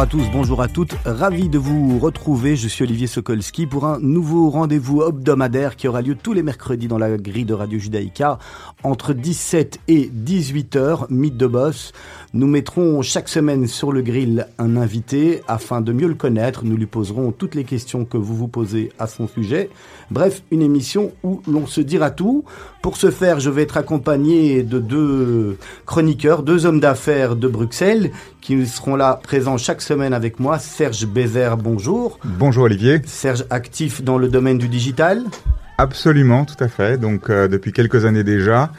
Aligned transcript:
Bonjour 0.00 0.18
à 0.22 0.24
tous, 0.24 0.32
bonjour 0.32 0.62
à 0.62 0.68
toutes. 0.68 0.94
Ravi 1.04 1.50
de 1.50 1.58
vous 1.58 1.98
retrouver. 1.98 2.56
Je 2.56 2.68
suis 2.68 2.84
Olivier 2.84 3.06
Sokolski 3.06 3.66
pour 3.66 3.84
un 3.84 3.98
nouveau 4.00 4.48
rendez-vous 4.48 5.02
hebdomadaire 5.02 5.76
qui 5.76 5.88
aura 5.88 6.00
lieu 6.00 6.14
tous 6.14 6.32
les 6.32 6.42
mercredis 6.42 6.88
dans 6.88 6.96
la 6.96 7.18
grille 7.18 7.44
de 7.44 7.52
Radio 7.52 7.78
Judaïka 7.78 8.38
entre 8.82 9.12
17 9.12 9.80
et 9.88 10.08
18 10.10 10.76
heures. 10.76 11.06
Mythe 11.10 11.36
de 11.36 11.46
boss. 11.46 11.92
Nous 12.32 12.46
mettrons 12.46 13.02
chaque 13.02 13.28
semaine 13.28 13.66
sur 13.66 13.92
le 13.92 14.00
grill 14.00 14.46
un 14.56 14.78
invité 14.78 15.42
afin 15.48 15.82
de 15.82 15.92
mieux 15.92 16.08
le 16.08 16.14
connaître. 16.14 16.64
Nous 16.64 16.78
lui 16.78 16.86
poserons 16.86 17.30
toutes 17.30 17.54
les 17.54 17.64
questions 17.64 18.06
que 18.06 18.16
vous 18.16 18.34
vous 18.34 18.48
posez 18.48 18.92
à 18.98 19.06
son 19.06 19.28
sujet. 19.28 19.68
Bref, 20.10 20.42
une 20.50 20.62
émission 20.62 21.12
où 21.22 21.42
l'on 21.46 21.66
se 21.66 21.82
dira 21.82 22.10
tout. 22.10 22.44
Pour 22.80 22.96
ce 22.96 23.10
faire, 23.10 23.38
je 23.38 23.50
vais 23.50 23.64
être 23.64 23.76
accompagné 23.76 24.62
de 24.62 24.78
deux 24.78 25.58
chroniqueurs, 25.84 26.42
deux 26.42 26.64
hommes 26.64 26.80
d'affaires 26.80 27.36
de 27.36 27.48
Bruxelles 27.48 28.12
qui 28.40 28.66
seront 28.66 28.96
là 28.96 29.20
présents 29.22 29.58
chaque 29.58 29.82
semaine 29.82 29.89
avec 29.90 30.38
moi. 30.38 30.60
Serge 30.60 31.04
Bézère, 31.04 31.56
bonjour. 31.56 32.20
Bonjour 32.24 32.64
Olivier. 32.64 33.00
Serge, 33.06 33.44
actif 33.50 34.02
dans 34.04 34.18
le 34.18 34.28
domaine 34.28 34.56
du 34.56 34.68
digital. 34.68 35.24
Absolument, 35.78 36.44
tout 36.44 36.62
à 36.62 36.68
fait. 36.68 36.96
Donc 36.96 37.28
euh, 37.28 37.48
depuis 37.48 37.72
quelques 37.72 38.04
années 38.04 38.22
déjà, 38.22 38.70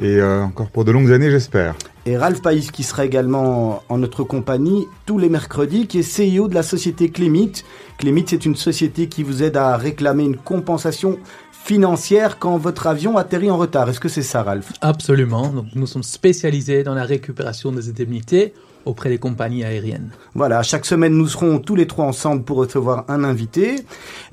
et 0.00 0.20
euh, 0.20 0.42
encore 0.42 0.70
pour 0.70 0.84
de 0.84 0.92
longues 0.92 1.10
années, 1.10 1.32
j'espère. 1.32 1.74
Et 2.06 2.16
Ralph 2.16 2.42
Païs 2.42 2.70
qui 2.70 2.84
sera 2.84 3.04
également 3.04 3.82
en 3.88 3.98
notre 3.98 4.22
compagnie 4.22 4.86
tous 5.04 5.18
les 5.18 5.28
mercredis, 5.28 5.88
qui 5.88 5.98
est 5.98 6.36
CEO 6.36 6.46
de 6.46 6.54
la 6.54 6.62
société 6.62 7.10
Clémit. 7.10 7.64
Clémit, 7.98 8.24
c'est 8.28 8.46
une 8.46 8.56
société 8.56 9.08
qui 9.08 9.24
vous 9.24 9.42
aide 9.42 9.56
à 9.56 9.76
réclamer 9.76 10.22
une 10.22 10.36
compensation 10.36 11.18
financière 11.50 12.38
quand 12.38 12.56
votre 12.56 12.86
avion 12.86 13.16
atterrit 13.16 13.50
en 13.50 13.56
retard. 13.56 13.88
Est-ce 13.88 14.00
que 14.00 14.08
c'est 14.08 14.22
ça, 14.22 14.44
Ralph? 14.44 14.72
Absolument. 14.80 15.48
Donc, 15.48 15.66
nous 15.74 15.86
sommes 15.88 16.04
spécialisés 16.04 16.84
dans 16.84 16.94
la 16.94 17.04
récupération 17.04 17.72
des 17.72 17.88
indemnités 17.88 18.54
auprès 18.84 19.08
des 19.08 19.18
compagnies 19.18 19.64
aériennes. 19.64 20.10
Voilà, 20.34 20.62
chaque 20.62 20.86
semaine, 20.86 21.14
nous 21.14 21.28
serons 21.28 21.58
tous 21.58 21.74
les 21.74 21.86
trois 21.86 22.04
ensemble 22.04 22.42
pour 22.42 22.58
recevoir 22.58 23.04
un 23.08 23.24
invité. 23.24 23.76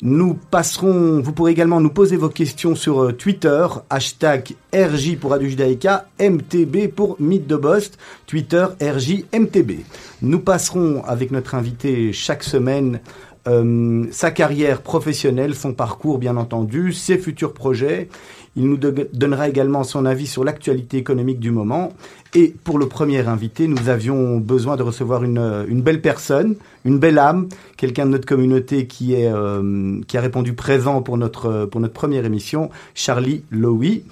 Nous 0.02 0.34
passerons, 0.34 1.22
vous 1.22 1.34
pourrez 1.34 1.52
également 1.52 1.82
nous 1.82 1.90
poser 1.90 2.18
vos 2.18 2.30
questions 2.30 2.76
sur 2.76 3.04
euh, 3.04 3.12
Twitter, 3.12 3.68
hashtag 3.90 4.56
RJ 4.74 5.18
pour 5.18 5.32
Radio 5.32 5.48
Judaïka, 5.48 6.08
MTB 6.20 6.88
pour 6.96 7.16
Mythe 7.20 7.48
de 7.48 7.56
Bost, 7.56 7.98
Twitter 8.28 8.66
RJ 8.82 9.26
MTB. 9.34 9.84
Nous 10.22 10.40
passerons 10.40 11.04
avec 11.06 11.32
notre 11.32 11.56
invité 11.56 12.14
chaque 12.14 12.44
semaine 12.44 13.00
euh, 13.48 14.06
sa 14.12 14.32
carrière 14.32 14.82
professionnelle, 14.82 15.56
son 15.56 15.74
parcours 15.74 16.18
bien 16.20 16.38
entendu, 16.38 16.94
ses 16.94 17.18
futurs 17.18 17.54
projets. 17.54 18.10
Il 18.56 18.68
nous 18.68 18.78
donnera 18.78 19.48
également 19.48 19.84
son 19.84 20.06
avis 20.06 20.28
sur 20.28 20.44
l'actualité 20.44 20.98
économique 20.98 21.40
du 21.40 21.52
moment. 21.52 21.94
Et 22.36 22.54
pour 22.64 22.78
le 22.78 22.88
premier 22.88 23.26
invité, 23.28 23.68
nous 23.68 23.90
avions 23.90 24.38
besoin 24.38 24.76
de 24.76 24.84
recevoir 24.84 25.24
une, 25.24 25.66
une 25.68 25.82
belle 25.82 26.02
personne, 26.02 26.56
une 26.86 27.00
belle 27.00 27.20
âme, 27.20 27.48
quelqu'un 27.78 28.06
de 28.06 28.12
notre 28.12 28.26
communauté 28.26 28.88
qui, 28.88 29.14
est, 29.14 29.32
euh, 29.32 30.02
qui 30.08 30.18
a 30.18 30.22
répondu 30.22 30.54
présent 30.54 31.02
pour 31.02 31.18
notre, 31.18 31.66
pour 31.66 31.82
notre 31.82 31.94
première 31.94 32.26
émission, 32.26 32.70
Charlie 32.96 33.44
Lowy, 33.52 34.04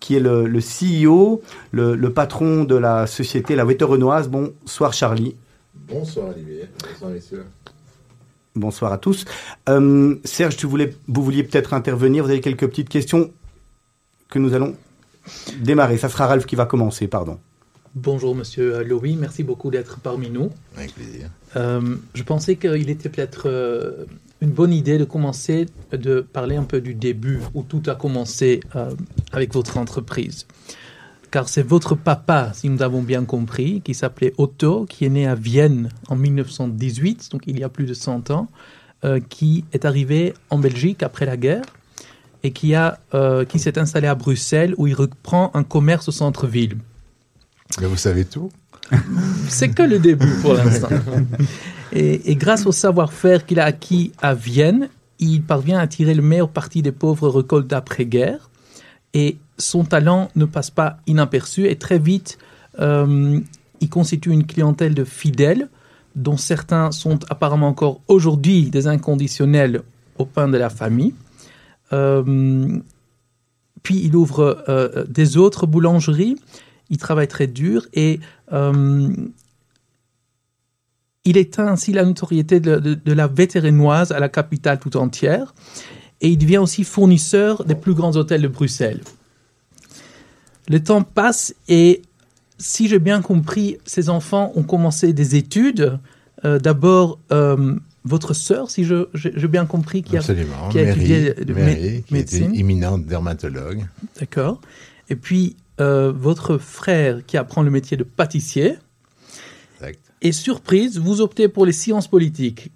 qui 0.00 0.16
est 0.16 0.20
le, 0.20 0.46
le 0.46 0.60
CEO, 0.60 1.42
le, 1.70 1.94
le, 1.94 2.12
patron 2.12 2.64
de 2.64 2.74
la 2.74 3.06
société 3.06 3.56
La 3.56 3.64
Renoise. 3.64 4.28
Bonsoir 4.28 4.92
Charlie. 4.92 5.36
Bonsoir 5.74 6.28
Olivier, 6.28 6.68
bonsoir 6.90 7.10
messieurs. 7.10 7.44
Bonsoir 8.56 8.92
à 8.92 8.98
tous. 8.98 9.24
Euh, 9.68 10.14
Serge, 10.22 10.56
tu 10.56 10.66
voulais, 10.66 10.94
vous 11.08 11.22
vouliez 11.22 11.42
peut-être 11.42 11.74
intervenir. 11.74 12.24
Vous 12.24 12.30
avez 12.30 12.40
quelques 12.40 12.68
petites 12.68 12.88
questions 12.88 13.32
que 14.34 14.40
nous 14.40 14.52
allons 14.52 14.74
démarrer. 15.60 15.96
Ça 15.96 16.08
sera 16.08 16.26
Ralph 16.26 16.44
qui 16.44 16.56
va 16.56 16.66
commencer, 16.66 17.06
pardon. 17.06 17.38
Bonjour 17.94 18.34
Monsieur 18.34 18.82
Louis, 18.82 19.14
merci 19.14 19.44
beaucoup 19.44 19.70
d'être 19.70 20.00
parmi 20.00 20.28
nous. 20.28 20.50
Avec 20.76 20.92
plaisir. 20.92 21.30
Euh, 21.54 21.94
je 22.14 22.22
pensais 22.24 22.56
qu'il 22.56 22.90
était 22.90 23.08
peut-être 23.08 23.44
euh, 23.46 24.06
une 24.40 24.50
bonne 24.50 24.72
idée 24.72 24.98
de 24.98 25.04
commencer 25.04 25.66
de 25.92 26.20
parler 26.20 26.56
un 26.56 26.64
peu 26.64 26.80
du 26.80 26.94
début 26.94 27.38
où 27.54 27.62
tout 27.62 27.82
a 27.86 27.94
commencé 27.94 28.58
euh, 28.74 28.90
avec 29.32 29.54
votre 29.54 29.78
entreprise. 29.78 30.48
Car 31.30 31.48
c'est 31.48 31.62
votre 31.62 31.94
papa, 31.94 32.50
si 32.54 32.68
nous 32.68 32.82
avons 32.82 33.02
bien 33.02 33.24
compris, 33.24 33.82
qui 33.82 33.94
s'appelait 33.94 34.34
Otto, 34.36 34.84
qui 34.86 35.04
est 35.04 35.10
né 35.10 35.28
à 35.28 35.36
Vienne 35.36 35.90
en 36.08 36.16
1918, 36.16 37.30
donc 37.30 37.42
il 37.46 37.60
y 37.60 37.62
a 37.62 37.68
plus 37.68 37.86
de 37.86 37.94
100 37.94 38.32
ans, 38.32 38.48
euh, 39.04 39.20
qui 39.28 39.64
est 39.72 39.84
arrivé 39.84 40.34
en 40.50 40.58
Belgique 40.58 41.04
après 41.04 41.24
la 41.24 41.36
guerre 41.36 41.62
et 42.44 42.52
qui, 42.52 42.74
a, 42.74 43.00
euh, 43.14 43.44
qui 43.44 43.58
s'est 43.58 43.78
installé 43.78 44.06
à 44.06 44.14
Bruxelles 44.14 44.74
où 44.76 44.86
il 44.86 44.94
reprend 44.94 45.50
un 45.54 45.64
commerce 45.64 46.08
au 46.08 46.12
centre-ville. 46.12 46.76
Mais 47.80 47.86
vous 47.86 47.96
savez 47.96 48.26
tout 48.26 48.50
C'est 49.48 49.70
que 49.70 49.82
le 49.82 49.98
début 49.98 50.30
pour 50.42 50.52
l'instant. 50.54 50.90
et, 51.92 52.30
et, 52.30 52.36
grâce 52.36 52.66
au 52.66 52.72
savoir-faire 52.72 53.46
qu'il 53.46 53.58
a 53.58 53.64
acquis 53.64 54.12
à 54.20 54.34
Vienne, 54.34 54.90
il 55.18 55.42
parvient 55.42 55.78
à 55.78 55.86
tirer 55.86 56.12
le 56.12 56.22
meilleur 56.22 56.50
parti 56.50 56.82
des 56.82 56.92
pauvres 56.92 57.30
récoltes 57.30 57.66
d'après-guerre. 57.66 58.50
Et 59.14 59.38
son 59.56 59.84
talent 59.84 60.30
ne 60.36 60.44
passe 60.44 60.70
pas 60.70 60.98
inaperçu 61.06 61.66
et 61.66 61.76
très 61.76 61.98
vite, 61.98 62.36
euh, 62.78 63.40
il 63.80 63.88
constitue 63.88 64.30
une 64.30 64.46
clientèle 64.46 64.94
de 64.94 65.04
fidèles 65.04 65.68
dont 66.14 66.36
certains 66.36 66.92
sont 66.92 67.18
apparemment 67.30 67.68
encore 67.68 68.00
aujourd'hui 68.06 68.70
des 68.70 68.86
inconditionnels 68.86 69.82
au 70.18 70.26
pain 70.26 70.48
de 70.48 70.58
la 70.58 70.68
famille. 70.68 71.14
Euh, 71.94 72.78
puis 73.82 74.00
il 74.02 74.16
ouvre 74.16 74.64
euh, 74.68 75.04
des 75.06 75.36
autres 75.36 75.66
boulangeries, 75.66 76.36
il 76.90 76.98
travaille 76.98 77.28
très 77.28 77.46
dur 77.46 77.86
et 77.92 78.18
euh, 78.52 79.08
il 81.24 81.36
éteint 81.36 81.68
ainsi 81.68 81.92
la 81.92 82.04
notoriété 82.04 82.60
de, 82.60 82.98
la 83.06 83.26
vétérinoise 83.26 84.10
à 84.12 84.20
la 84.20 84.28
capitale 84.28 84.78
tout 84.78 84.96
entière 84.96 85.54
et 86.20 86.28
il 86.28 86.38
devient 86.38 86.58
aussi 86.58 86.84
fournisseur 86.84 87.64
des 87.64 87.74
plus 87.74 87.94
grands 87.94 88.16
hôtels 88.16 88.42
de 88.42 88.48
Bruxelles. 88.48 89.00
Le 90.68 90.82
temps 90.82 91.02
passe 91.02 91.54
et 91.68 92.02
si 92.58 92.88
j'ai 92.88 92.98
bien 92.98 93.20
compris, 93.20 93.78
ces 93.84 94.08
enfants 94.08 94.52
ont 94.54 94.62
commencé 94.62 95.12
des 95.12 95.36
études. 95.36 95.98
D'abord, 96.42 97.18
votre 98.04 98.34
sœur, 98.34 98.70
si 98.70 98.84
je 98.84 99.08
j'ai 99.14 99.48
bien 99.48 99.64
compris, 99.66 100.02
qui 100.02 100.16
a, 100.16 100.20
Absolument. 100.20 100.68
qui 100.68 100.78
a 100.78 100.84
Mary, 100.84 100.98
étudié 101.00 101.34
de 101.34 101.54
Mary, 101.54 101.74
mé 101.74 102.04
qui 102.06 102.14
médecine. 102.14 102.50
était 102.50 102.56
imminente 102.58 103.06
dermatologue. 103.06 103.86
D'accord. 104.20 104.60
Et 105.08 105.16
puis, 105.16 105.56
euh, 105.80 106.12
votre 106.14 106.58
frère 106.58 107.24
qui 107.26 107.36
apprend 107.36 107.62
le 107.62 107.70
métier 107.70 107.96
de 107.96 108.04
pâtissier. 108.04 108.76
Exact. 109.80 110.00
Et 110.22 110.32
surprise, 110.32 110.98
vous 110.98 111.20
optez 111.20 111.48
pour 111.48 111.64
les 111.66 111.72
sciences 111.72 112.08
politiques. 112.08 112.70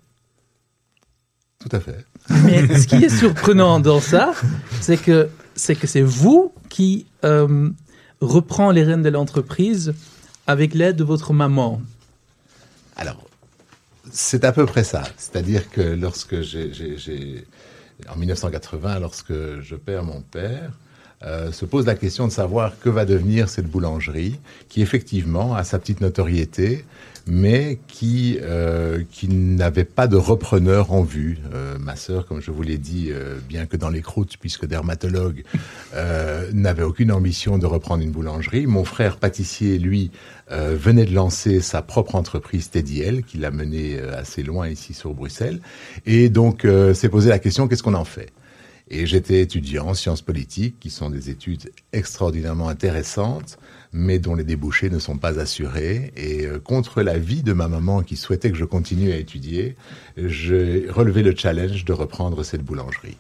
Tout 1.59 1.69
à 1.73 1.81
fait. 1.81 2.05
Mais 2.45 2.67
ce 2.79 2.87
qui 2.87 2.97
est 2.97 3.09
surprenant 3.19 3.81
dans 3.81 4.01
ça, 4.01 4.33
c'est 4.81 4.97
que 4.97 5.29
c'est 5.55 5.75
que 5.75 5.87
c'est 5.87 6.03
vous 6.03 6.53
qui 6.69 7.07
euh, 7.25 7.71
reprend 8.21 8.71
les 8.71 8.85
rênes 8.85 9.03
de 9.03 9.09
l'entreprise 9.09 9.93
avec 10.47 10.73
l'aide 10.75 10.97
de 10.97 11.05
votre 11.05 11.33
maman. 11.33 11.83
Alors, 12.97 13.28
c'est 14.13 14.45
à 14.45 14.53
peu 14.53 14.67
près 14.67 14.85
ça. 14.85 15.03
C'est-à-dire 15.17 15.71
que 15.71 15.81
lorsque 15.81 16.41
j'ai, 16.41 17.45
en 18.09 18.17
1980, 18.17 19.01
lorsque 19.01 19.33
je 19.61 19.75
perds 19.75 20.05
mon 20.05 20.21
père, 20.21 20.73
euh, 21.25 21.51
se 21.51 21.65
pose 21.65 21.85
la 21.87 21.97
question 21.97 22.29
de 22.29 22.33
savoir 22.33 22.79
que 22.79 22.89
va 22.89 23.05
devenir 23.05 23.49
cette 23.49 23.67
boulangerie, 23.67 24.39
qui 24.69 24.83
effectivement 24.83 25.57
a 25.57 25.65
sa 25.65 25.81
petite 25.81 26.01
notoriété, 26.01 26.85
mais 27.27 27.81
qui, 27.89 28.39
euh, 28.41 29.03
qui 29.11 29.29
n'avait 29.29 29.85
pas 29.85 30.07
de 30.07 30.17
repreneur 30.17 30.93
en 30.93 31.03
vue. 31.03 31.39
Euh, 31.53 31.77
ma 31.79 31.97
sœur, 31.97 32.25
comme 32.25 32.41
je 32.41 32.53
vous 32.53 32.63
l'ai 32.63 32.79
dit, 32.79 33.11
bien 33.49 33.67
que 33.67 33.77
dans 33.77 33.91
les 33.91 34.01
croûtes, 34.01 34.37
puisque 34.39 34.65
dermatologue, 34.65 35.43
n'avait 36.53 36.85
aucune 36.85 37.11
ambition 37.11 37.59
de 37.59 37.67
reprendre 37.67 38.03
une 38.05 38.13
boulangerie. 38.13 38.67
Mon 38.67 38.85
frère 38.85 39.17
pâtissier, 39.17 39.79
lui, 39.79 40.13
euh, 40.51 40.77
venait 40.79 41.05
de 41.05 41.15
lancer 41.15 41.61
sa 41.61 41.83
propre 41.83 42.15
entreprise 42.15 42.71
Tediel, 42.71 43.23
qu'il 43.25 43.45
a 43.45 43.51
menée 43.51 43.99
assez 44.01 44.43
loin 44.43 44.69
ici 44.69 44.95
sur 44.95 45.15
Bruxelles. 45.15 45.61
Et 46.07 46.29
donc, 46.29 46.67
s'est 46.95 47.09
posé 47.09 47.29
la 47.29 47.39
question, 47.39 47.69
qu'est-ce 47.69 47.83
qu'on 47.83 47.95
en 47.95 48.05
fait? 48.05 48.31
Et 48.91 49.07
j'étais 49.07 49.41
étudiant 49.41 49.89
en 49.89 49.95
sciences 49.95 50.23
politiques, 50.23 50.77
qui 50.81 50.91
sont 50.91 51.11
des 51.11 51.29
études 51.29 51.71
extraordinairement 51.93 52.69
intéressantes, 52.69 53.59
mais 53.93 54.19
dont 54.19 54.35
les 54.35 54.45
débouchés 54.45 54.89
ne 54.89 54.99
sont 54.99 55.19
pas 55.19 55.39
assurés. 55.39 56.13
Et 56.17 56.47
euh, 56.47 56.59
contre 56.59 57.03
l'avis 57.03 57.43
de 57.43 57.53
ma 57.53 57.69
maman 57.69 58.03
qui 58.03 58.17
souhaitait 58.17 58.51
que 58.51 58.57
je 58.57 58.65
continue 58.65 59.13
à 59.13 59.17
étudier, 59.17 59.77
j'ai 60.17 60.87
relevé 60.89 61.23
le 61.23 61.35
challenge 61.37 61.85
de 61.85 61.93
reprendre 61.93 62.43
cette 62.43 62.63
boulangerie. 62.63 63.17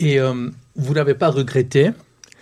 Et 0.00 0.20
euh, 0.20 0.48
vous 0.76 0.94
n'avez 0.94 1.14
pas 1.14 1.28
regretté 1.28 1.90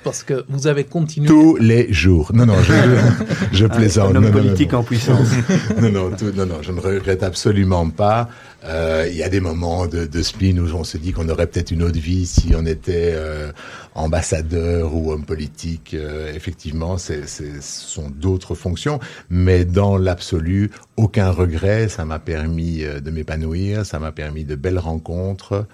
parce 0.06 0.22
que 0.22 0.44
vous 0.48 0.68
avez 0.68 0.84
continué. 0.84 1.26
Tous 1.26 1.56
les 1.56 1.92
jours. 1.92 2.30
Non, 2.32 2.46
non, 2.46 2.54
je, 2.62 2.72
je, 3.52 3.56
je 3.58 3.66
plaisante. 3.66 4.12
Un 4.12 4.14
homme 4.16 4.24
Non, 4.26 4.30
non, 4.30 4.36
non, 4.36 4.42
politique 4.44 4.70
non. 4.72 4.78
en 4.78 4.82
puissance. 4.84 5.28
non, 5.82 5.90
non, 5.90 6.10
tout- 6.16 6.30
non, 6.32 6.46
non, 6.46 6.62
je 6.62 6.70
ne 6.70 6.78
regrette 6.80 7.24
absolument 7.24 7.90
pas. 7.90 8.28
Euh, 8.64 9.08
Il 9.10 9.16
y 9.16 9.24
a 9.24 9.28
des 9.28 9.40
moments 9.40 9.88
de, 9.88 10.06
de 10.06 10.22
spleen 10.22 10.60
où 10.60 10.68
on 10.74 10.84
se 10.84 10.96
dit 10.96 11.10
qu'on 11.12 11.28
aurait 11.28 11.48
peut-être 11.48 11.72
une 11.72 11.82
autre 11.82 11.98
vie 11.98 12.24
si 12.24 12.52
on 12.56 12.64
était 12.66 13.10
euh, 13.14 13.50
ambassadeur 13.96 14.94
ou 14.94 15.10
homme 15.10 15.24
politique. 15.24 15.94
Euh, 15.94 16.32
effectivement, 16.34 16.98
ce 16.98 17.14
sont 17.60 18.08
d'autres 18.10 18.54
fonctions, 18.54 19.00
mais 19.28 19.64
dans 19.64 19.96
l'absolu, 19.98 20.70
aucun 20.96 21.30
regret. 21.30 21.88
Ça 21.88 22.04
m'a 22.04 22.20
permis 22.20 22.84
de 22.84 23.10
m'épanouir, 23.10 23.84
ça 23.84 23.98
m'a 23.98 24.12
permis 24.12 24.44
de 24.44 24.54
belles 24.54 24.78
rencontres 24.78 25.66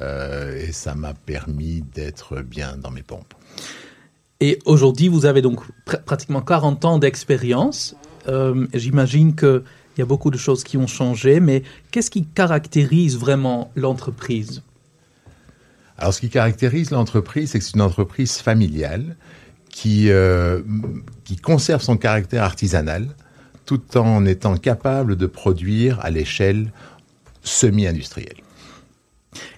et 0.00 0.70
ça 0.72 0.94
m'a 0.94 1.12
permis 1.14 1.82
d'être 1.94 2.40
bien 2.42 2.76
dans 2.80 2.90
mes 2.92 3.02
pompes. 3.02 3.34
Et 4.40 4.58
aujourd'hui, 4.66 5.08
vous 5.08 5.26
avez 5.26 5.42
donc 5.42 5.60
pr- 5.86 6.02
pratiquement 6.04 6.40
40 6.42 6.84
ans 6.84 6.98
d'expérience. 6.98 7.96
Euh, 8.28 8.66
J'imagine 8.72 9.34
qu'il 9.34 9.62
y 9.98 10.02
a 10.02 10.06
beaucoup 10.06 10.30
de 10.30 10.38
choses 10.38 10.62
qui 10.62 10.76
ont 10.76 10.86
changé, 10.86 11.40
mais 11.40 11.62
qu'est-ce 11.90 12.10
qui 12.10 12.24
caractérise 12.24 13.16
vraiment 13.18 13.70
l'entreprise? 13.74 14.62
Alors, 15.96 16.14
ce 16.14 16.20
qui 16.20 16.28
caractérise 16.28 16.92
l'entreprise, 16.92 17.50
c'est 17.50 17.58
que 17.58 17.64
c'est 17.64 17.74
une 17.74 17.82
entreprise 17.82 18.36
familiale 18.36 19.16
qui, 19.70 20.10
euh, 20.10 20.60
qui 21.24 21.36
conserve 21.36 21.82
son 21.82 21.96
caractère 21.96 22.44
artisanal 22.44 23.08
tout 23.66 23.98
en 23.98 24.24
étant 24.24 24.56
capable 24.56 25.16
de 25.16 25.26
produire 25.26 25.98
à 26.00 26.10
l'échelle 26.10 26.72
semi-industrielle. 27.42 28.36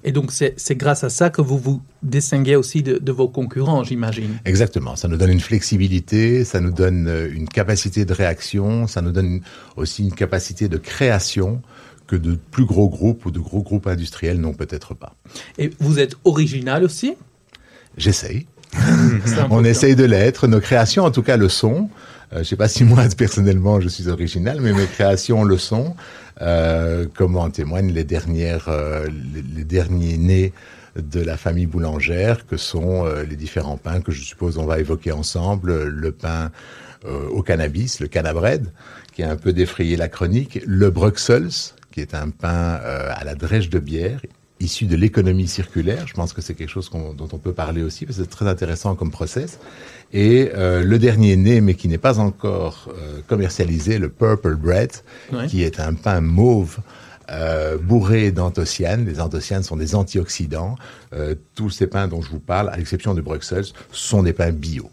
Et 0.04 0.12
donc, 0.12 0.32
c'est 0.32 0.74
grâce 0.76 1.04
à 1.04 1.10
ça 1.10 1.30
que 1.30 1.40
vous 1.40 1.58
vous 1.58 1.82
distinguez 2.02 2.56
aussi 2.56 2.82
de, 2.82 2.98
de 2.98 3.12
vos 3.12 3.28
concurrents, 3.28 3.84
j'imagine. 3.84 4.38
Exactement. 4.44 4.96
Ça 4.96 5.08
nous 5.08 5.16
donne 5.16 5.30
une 5.30 5.40
flexibilité, 5.40 6.44
ça 6.44 6.60
nous 6.60 6.72
donne 6.72 7.06
euh, 7.08 7.32
une 7.32 7.48
capacité 7.48 8.04
de 8.04 8.12
réaction, 8.12 8.86
ça 8.86 9.00
nous 9.00 9.12
donne 9.12 9.40
aussi 9.76 10.02
une 10.02 10.14
capacité 10.14 10.68
de 10.68 10.76
création 10.76 11.62
que 12.06 12.16
de 12.16 12.36
plus 12.50 12.64
gros 12.64 12.88
groupes 12.88 13.26
ou 13.26 13.30
de 13.30 13.38
gros 13.38 13.62
groupes 13.62 13.86
industriels 13.86 14.40
n'ont 14.40 14.54
peut-être 14.54 14.94
pas. 14.94 15.14
Et 15.58 15.70
vous 15.78 16.00
êtes 16.00 16.16
original 16.24 16.82
aussi? 16.82 17.14
J'essaye. 17.96 18.46
On 19.50 19.64
essaye 19.64 19.94
de 19.94 20.04
l'être. 20.04 20.48
Nos 20.48 20.60
créations, 20.60 21.04
en 21.04 21.10
tout 21.10 21.22
cas, 21.22 21.36
le 21.36 21.48
sont. 21.48 21.88
Euh, 22.32 22.38
je 22.38 22.44
sais 22.44 22.56
pas 22.56 22.68
si 22.68 22.84
moi, 22.84 23.04
personnellement, 23.16 23.80
je 23.80 23.88
suis 23.88 24.08
original, 24.08 24.60
mais 24.60 24.72
mes 24.72 24.86
créations 24.86 25.44
le 25.44 25.58
sont. 25.58 25.94
Euh, 26.42 27.06
comme 27.14 27.36
en 27.36 27.50
témoignent 27.50 27.92
euh, 27.94 29.08
les, 29.54 29.64
derniers 29.64 30.16
nés 30.16 30.52
de 30.96 31.20
la 31.20 31.36
famille 31.36 31.66
boulangère, 31.66 32.46
que 32.46 32.56
sont 32.56 33.04
euh, 33.04 33.24
les 33.24 33.36
différents 33.36 33.76
pains 33.76 34.00
que 34.00 34.10
je 34.10 34.22
suppose 34.22 34.56
on 34.56 34.64
va 34.64 34.78
évoquer 34.78 35.12
ensemble. 35.12 35.84
Le 35.84 36.12
pain 36.12 36.50
au 37.32 37.42
cannabis, 37.42 37.98
le 38.00 38.08
cannabread, 38.08 38.70
qui 39.14 39.22
a 39.22 39.30
un 39.30 39.36
peu 39.36 39.54
défrayé 39.54 39.96
la 39.96 40.08
chronique. 40.08 40.60
Le 40.66 40.90
Bruxelles, 40.90 41.48
qui 41.92 42.00
est 42.00 42.14
un 42.14 42.28
pain 42.28 42.78
à 42.84 43.24
la 43.24 43.34
drèche 43.34 43.70
de 43.70 43.78
bière, 43.78 44.20
issu 44.60 44.84
de 44.86 44.94
l'économie 44.96 45.48
circulaire. 45.48 46.06
Je 46.06 46.14
pense 46.14 46.32
que 46.32 46.42
c'est 46.42 46.54
quelque 46.54 46.68
chose 46.70 46.90
dont 46.90 47.28
on 47.32 47.38
peut 47.38 47.52
parler 47.52 47.82
aussi, 47.82 48.04
parce 48.06 48.18
que 48.18 48.24
c'est 48.24 48.30
très 48.30 48.46
intéressant 48.46 48.94
comme 48.94 49.10
process. 49.10 49.58
Et 50.12 50.50
euh, 50.54 50.82
le 50.84 50.98
dernier 50.98 51.36
né, 51.36 51.60
mais 51.60 51.74
qui 51.74 51.88
n'est 51.88 51.98
pas 51.98 52.18
encore 52.18 52.88
euh, 52.90 53.20
commercialisé, 53.26 53.98
le 53.98 54.08
Purple 54.10 54.56
Bread, 54.56 54.92
Ouais. 55.32 55.46
qui 55.46 55.62
est 55.62 55.80
un 55.80 55.94
pain 55.94 56.20
mauve 56.20 56.78
euh, 57.30 57.78
bourré 57.78 58.32
d'anthocyanes. 58.32 59.06
Les 59.06 59.20
anthocyanes 59.20 59.62
sont 59.62 59.76
des 59.76 59.94
antioxydants. 59.94 60.76
Euh, 61.14 61.34
tous 61.54 61.70
ces 61.70 61.86
pains 61.86 62.08
dont 62.08 62.20
je 62.22 62.30
vous 62.30 62.40
parle, 62.40 62.68
à 62.70 62.76
l'exception 62.76 63.14
du 63.14 63.22
Bruxelles, 63.22 63.66
sont 63.92 64.22
des 64.24 64.32
pains 64.32 64.50
bio. 64.50 64.90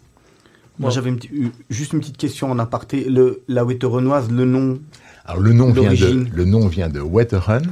Moi, 0.78 0.90
j'avais 0.90 1.12
juste 1.68 1.92
une 1.92 1.98
petite 1.98 2.16
question 2.16 2.52
en 2.52 2.58
aparté. 2.60 3.04
Le, 3.08 3.42
la 3.48 3.64
Wetterenoise, 3.64 4.30
le 4.30 4.44
nom 4.44 4.78
Alors 5.24 5.42
le 5.42 5.52
nom 5.52 5.72
vient 5.72 5.92
de 5.92 6.26
le 6.32 6.44
nom 6.44 6.68
vient 6.68 6.88
de 6.88 7.00
Wetteren. 7.00 7.66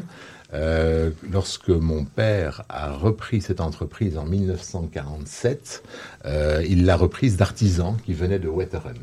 Euh, 0.56 1.10
lorsque 1.30 1.68
mon 1.68 2.04
père 2.04 2.64
a 2.68 2.92
repris 2.92 3.42
cette 3.42 3.60
entreprise 3.60 4.16
en 4.16 4.24
1947, 4.24 5.82
euh, 6.24 6.64
il 6.66 6.86
l'a 6.86 6.96
reprise 6.96 7.36
d'artisans 7.36 7.96
qui 8.04 8.14
venaient 8.14 8.38
de 8.38 8.48
Wetteren. 8.48 8.96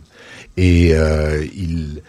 Et 0.58 0.96
euh, 0.96 1.46
il 1.56 2.02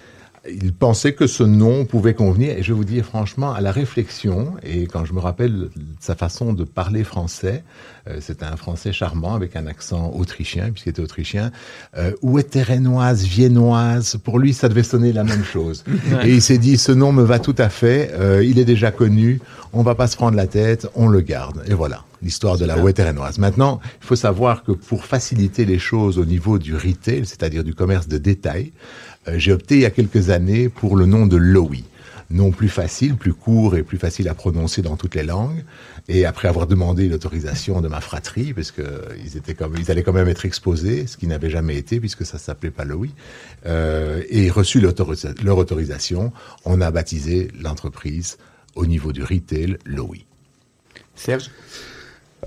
il 0.51 0.73
pensait 0.73 1.15
que 1.15 1.27
ce 1.27 1.43
nom 1.43 1.85
pouvait 1.85 2.15
convenir. 2.15 2.57
Et 2.57 2.63
je 2.63 2.73
vais 2.73 2.77
vous 2.77 2.85
dire 2.85 3.05
franchement, 3.05 3.53
à 3.53 3.61
la 3.61 3.73
réflexion, 3.73 4.55
et 4.63 4.87
quand 4.87 5.05
je 5.05 5.13
me 5.13 5.21
rappelle 5.21 5.71
sa 6.01 6.15
façon 6.15 6.53
de 6.53 6.65
parler 6.65 7.05
français, 7.05 7.65
euh, 8.09 8.19
c'était 8.21 8.45
un 8.45 8.57
français 8.57 8.93
charmant 8.93 9.35
avec 9.35 9.57
un 9.57 9.67
accent 9.67 10.13
autrichien, 10.15 10.71
puisqu'il 10.71 10.91
était 10.91 11.03
autrichien, 11.03 11.51
euh, 11.97 12.13
ouetterénoise, 12.23 13.25
viennoise, 13.25 14.19
pour 14.23 14.39
lui, 14.39 14.53
ça 14.53 14.69
devait 14.69 14.83
sonner 14.83 15.13
la 15.13 15.25
même 15.25 15.45
chose. 15.45 15.85
Ouais. 16.15 16.29
Et 16.29 16.35
il 16.35 16.43
s'est 16.43 16.59
dit, 16.59 16.77
ce 16.77 16.93
nom 16.93 17.13
me 17.13 17.23
va 17.23 17.39
tout 17.39 17.55
à 17.57 17.71
fait, 17.71 18.11
euh, 18.13 18.45
il 18.45 18.59
est 18.59 18.67
déjà 18.67 18.91
connu, 18.91 19.41
on 19.73 19.83
va 19.83 19.95
pas 19.95 20.07
se 20.07 20.17
prendre 20.17 20.37
la 20.37 20.47
tête, 20.47 20.87
on 20.95 21.09
le 21.09 21.23
garde. 21.23 21.63
Et 21.67 21.73
voilà, 21.73 22.05
l'histoire 22.23 22.59
de 22.59 22.67
la 22.67 22.79
ouetterénoise. 22.79 23.39
Maintenant, 23.39 23.81
il 24.03 24.07
faut 24.07 24.17
savoir 24.17 24.65
que 24.65 24.73
pour 24.73 25.07
faciliter 25.07 25.65
les 25.65 25.79
choses 25.79 26.19
au 26.19 26.27
niveau 26.27 26.59
du 26.59 26.75
retail, 26.75 27.25
c'est-à-dire 27.25 27.65
du 27.65 27.75
commerce 27.75 28.07
de 28.07 28.19
détail, 28.19 28.73
j'ai 29.29 29.53
opté 29.53 29.77
il 29.77 29.81
y 29.83 29.87
a 29.87 29.91
quelques 29.91 30.31
années 30.31 30.69
pour 30.69 30.97
le 30.97 31.07
nom 31.07 31.27
de 31.27 31.37
Lowy. 31.37 31.85
Nom 32.31 32.51
plus 32.51 32.69
facile, 32.69 33.17
plus 33.17 33.35
court 33.35 33.77
et 33.77 33.83
plus 33.83 33.99
facile 33.99 34.29
à 34.29 34.35
prononcer 34.35 34.83
dans 34.83 34.97
toutes 34.97 35.15
les 35.15 35.23
langues. 35.23 35.63
Et 36.09 36.25
après 36.25 36.49
avoir 36.49 36.67
demandé 36.67 37.09
l'autorisation 37.09 37.81
de 37.81 37.89
ma 37.89 38.01
fratrie, 38.01 38.53
parce 38.53 38.71
que 38.71 38.83
ils 39.25 39.37
étaient 39.37 39.55
comme, 39.55 39.75
ils 39.79 39.91
allaient 39.91 40.03
quand 40.03 40.13
même 40.13 40.29
être 40.29 40.45
exposés, 40.45 41.07
ce 41.07 41.17
qui 41.17 41.27
n'avait 41.27 41.51
jamais 41.51 41.77
été 41.77 42.01
puisque 42.01 42.25
ça 42.25 42.39
s'appelait 42.39 42.71
pas 42.71 42.85
Lowy, 42.85 43.13
euh, 43.67 44.23
et 44.31 44.51
reçu 44.51 44.81
leur 44.81 45.59
autorisation, 45.59 46.33
on 46.65 46.81
a 46.81 46.91
baptisé 46.91 47.49
l'entreprise 47.61 48.39
au 48.75 48.87
niveau 48.87 49.13
du 49.13 49.23
retail 49.23 49.77
Lowy. 49.85 50.25
Serge? 51.15 51.51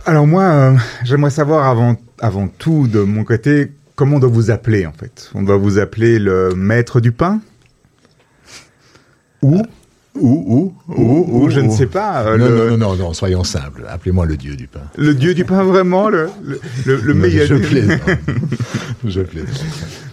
Alors 0.05 0.27
moi, 0.27 0.43
euh, 0.43 0.77
j'aimerais 1.03 1.31
savoir 1.31 1.67
avant, 1.67 1.95
avant 2.19 2.47
tout 2.47 2.87
de 2.87 2.99
mon 2.99 3.23
côté 3.23 3.71
comment 3.97 4.15
on 4.15 4.19
doit 4.19 4.29
vous 4.29 4.49
appeler 4.51 4.85
en 4.85 4.93
fait? 4.93 5.29
On 5.35 5.43
doit 5.43 5.57
vous 5.57 5.77
appeler 5.79 6.17
le 6.19 6.53
maître 6.55 7.01
du 7.01 7.11
pain? 7.11 7.41
Ou 9.41 9.61
Ou, 10.15 10.73
ou, 10.87 10.93
ou, 10.95 11.43
ou 11.43 11.49
je 11.49 11.59
ne 11.59 11.69
sais 11.69 11.85
pas 11.85 12.23
euh, 12.25 12.37
non, 12.37 12.49
non, 12.49 12.77
non, 12.77 12.95
non, 12.95 13.13
soyons 13.13 13.43
simples. 13.43 13.85
Appelez-moi 13.87 14.25
le 14.25 14.35
dieu 14.37 14.55
du 14.55 14.67
pain. 14.67 14.81
le 14.97 15.13
dieu 15.13 15.33
du 15.35 15.45
pain 15.45 15.63
vraiment 15.63 16.09
le 16.09 16.29
le, 16.85 17.13
meilleur. 17.13 17.45
Je 17.47 17.55
plaisante. 17.55 17.99
je 19.05 19.21
plaisante. 19.21 19.65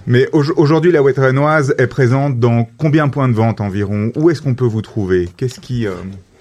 Mais 0.06 0.28
au- 0.32 0.44
aujourd'hui, 0.56 0.92
la 0.92 1.02
Wetterenoise 1.02 1.74
est 1.78 1.86
présente 1.86 2.38
dans 2.38 2.68
combien 2.76 3.06
de 3.06 3.12
points 3.12 3.28
de 3.28 3.34
vente 3.34 3.60
environ? 3.62 4.12
Où 4.16 4.28
est-ce 4.30 4.42
qu'on 4.42 4.54
peut 4.54 4.66
vous 4.66 4.82
trouver? 4.82 5.28
Qu'est-ce 5.38 5.58
qui 5.60 5.86
euh, 5.86 5.92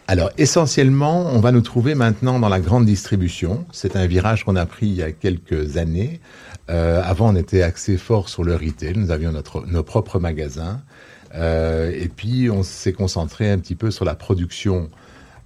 Alors, 0.10 0.30
essentiellement, 0.38 1.28
on 1.34 1.40
va 1.40 1.54
nous 1.54 1.62
trouver 1.62 1.96
maintenant 1.96 2.40
dans 2.40 2.50
la 2.50 2.60
grande 2.60 2.86
distribution. 2.86 3.64
C'est 3.72 3.96
un 3.96 4.08
virage 4.08 4.44
qu'on 4.44 4.58
a 4.58 4.66
pris 4.66 4.88
il 4.88 4.96
y 4.96 5.04
a 5.04 5.14
quelques 5.14 5.78
années. 5.78 6.20
Euh, 6.70 7.02
avant, 7.04 7.34
on 7.34 7.36
était 7.36 7.62
axé 7.62 7.98
fort 7.98 8.30
sur 8.30 8.44
le 8.44 8.56
retail. 8.56 8.94
Nous 8.96 9.12
avions 9.12 9.32
notre, 9.32 9.66
nos 9.68 9.84
propres 9.84 10.20
magasins. 10.20 10.82
Euh, 11.36 11.92
et 11.94 12.08
puis, 12.08 12.50
on 12.50 12.64
s'est 12.64 12.94
concentré 12.94 13.52
un 13.52 13.58
petit 13.58 13.76
peu 13.76 13.92
sur 13.92 14.06
la 14.06 14.16
production 14.16 14.90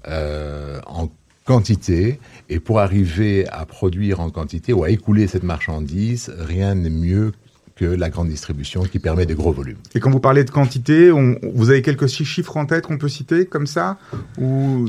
euh, 0.08 0.80
en 0.86 1.10
quantité. 1.46 2.20
Et 2.50 2.60
pour 2.60 2.80
arriver 2.80 3.48
à 3.50 3.66
produire 3.66 4.20
en 4.20 4.30
quantité 4.30 4.74
ou 4.74 4.84
à 4.84 4.90
écouler 4.90 5.28
cette 5.28 5.44
marchandise, 5.44 6.34
rien 6.38 6.76
n'est 6.76 6.90
mieux 6.90 7.32
que 7.76 7.86
la 7.86 8.10
grande 8.10 8.30
distribution 8.30 8.82
qui 8.84 8.98
permet 8.98 9.28
des 9.28 9.36
gros 9.36 9.54
volumes. 9.54 9.78
Et 9.94 10.00
quand 10.00 10.10
vous 10.10 10.20
parlez 10.20 10.44
de 10.44 10.50
quantité, 10.50 11.12
vous 11.12 11.70
avez 11.70 11.84
quelques 11.84 12.08
chi- 12.08 12.26
chiffres 12.26 12.58
en 12.58 12.66
tête 12.66 12.88
qu'on 12.88 12.98
peut 12.98 13.08
citer 13.08 13.46
comme 13.46 13.68
ça? 13.68 13.98
Ou 14.40 14.88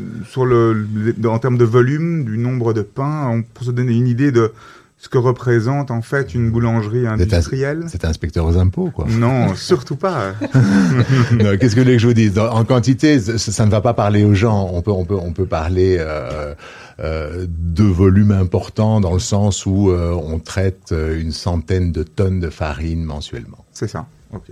en 1.24 1.38
termes 1.38 1.58
de 1.58 1.64
volume, 1.66 2.24
du 2.24 2.38
nombre 2.38 2.72
de 2.72 2.80
pains, 2.80 3.42
pour 3.52 3.64
se 3.66 3.72
donner 3.72 3.92
une 3.92 4.08
idée 4.08 4.32
de 4.32 4.52
ce 5.00 5.08
que 5.08 5.16
représente 5.16 5.92
en 5.92 6.02
fait 6.02 6.34
une 6.34 6.50
boulangerie 6.50 7.06
industrielle 7.06 7.84
C'est 7.86 8.04
inspecteur 8.04 8.44
aux 8.44 8.58
impôts, 8.58 8.90
quoi. 8.90 9.06
Non, 9.08 9.54
surtout 9.54 9.94
pas. 9.94 10.32
Qu'est-ce 10.40 11.74
que 11.74 11.80
vous 11.80 11.84
voulez 11.84 11.96
que 11.96 12.02
je 12.02 12.08
vous 12.08 12.14
dise 12.14 12.36
En 12.36 12.64
quantité, 12.64 13.20
ça, 13.20 13.38
ça 13.38 13.64
ne 13.64 13.70
va 13.70 13.80
pas 13.80 13.94
parler 13.94 14.24
aux 14.24 14.34
gens. 14.34 14.68
On 14.72 14.82
peut, 14.82 14.90
on 14.90 15.04
peut, 15.04 15.14
on 15.14 15.32
peut 15.32 15.46
parler 15.46 15.98
euh, 16.00 16.52
euh, 16.98 17.46
de 17.48 17.84
volumes 17.84 18.32
importants 18.32 19.00
dans 19.00 19.12
le 19.12 19.20
sens 19.20 19.66
où 19.66 19.90
euh, 19.90 20.10
on 20.10 20.40
traite 20.40 20.92
une 20.92 21.32
centaine 21.32 21.92
de 21.92 22.02
tonnes 22.02 22.40
de 22.40 22.50
farine 22.50 23.04
mensuellement. 23.04 23.64
C'est 23.72 23.88
ça. 23.88 24.06
Ok. 24.32 24.50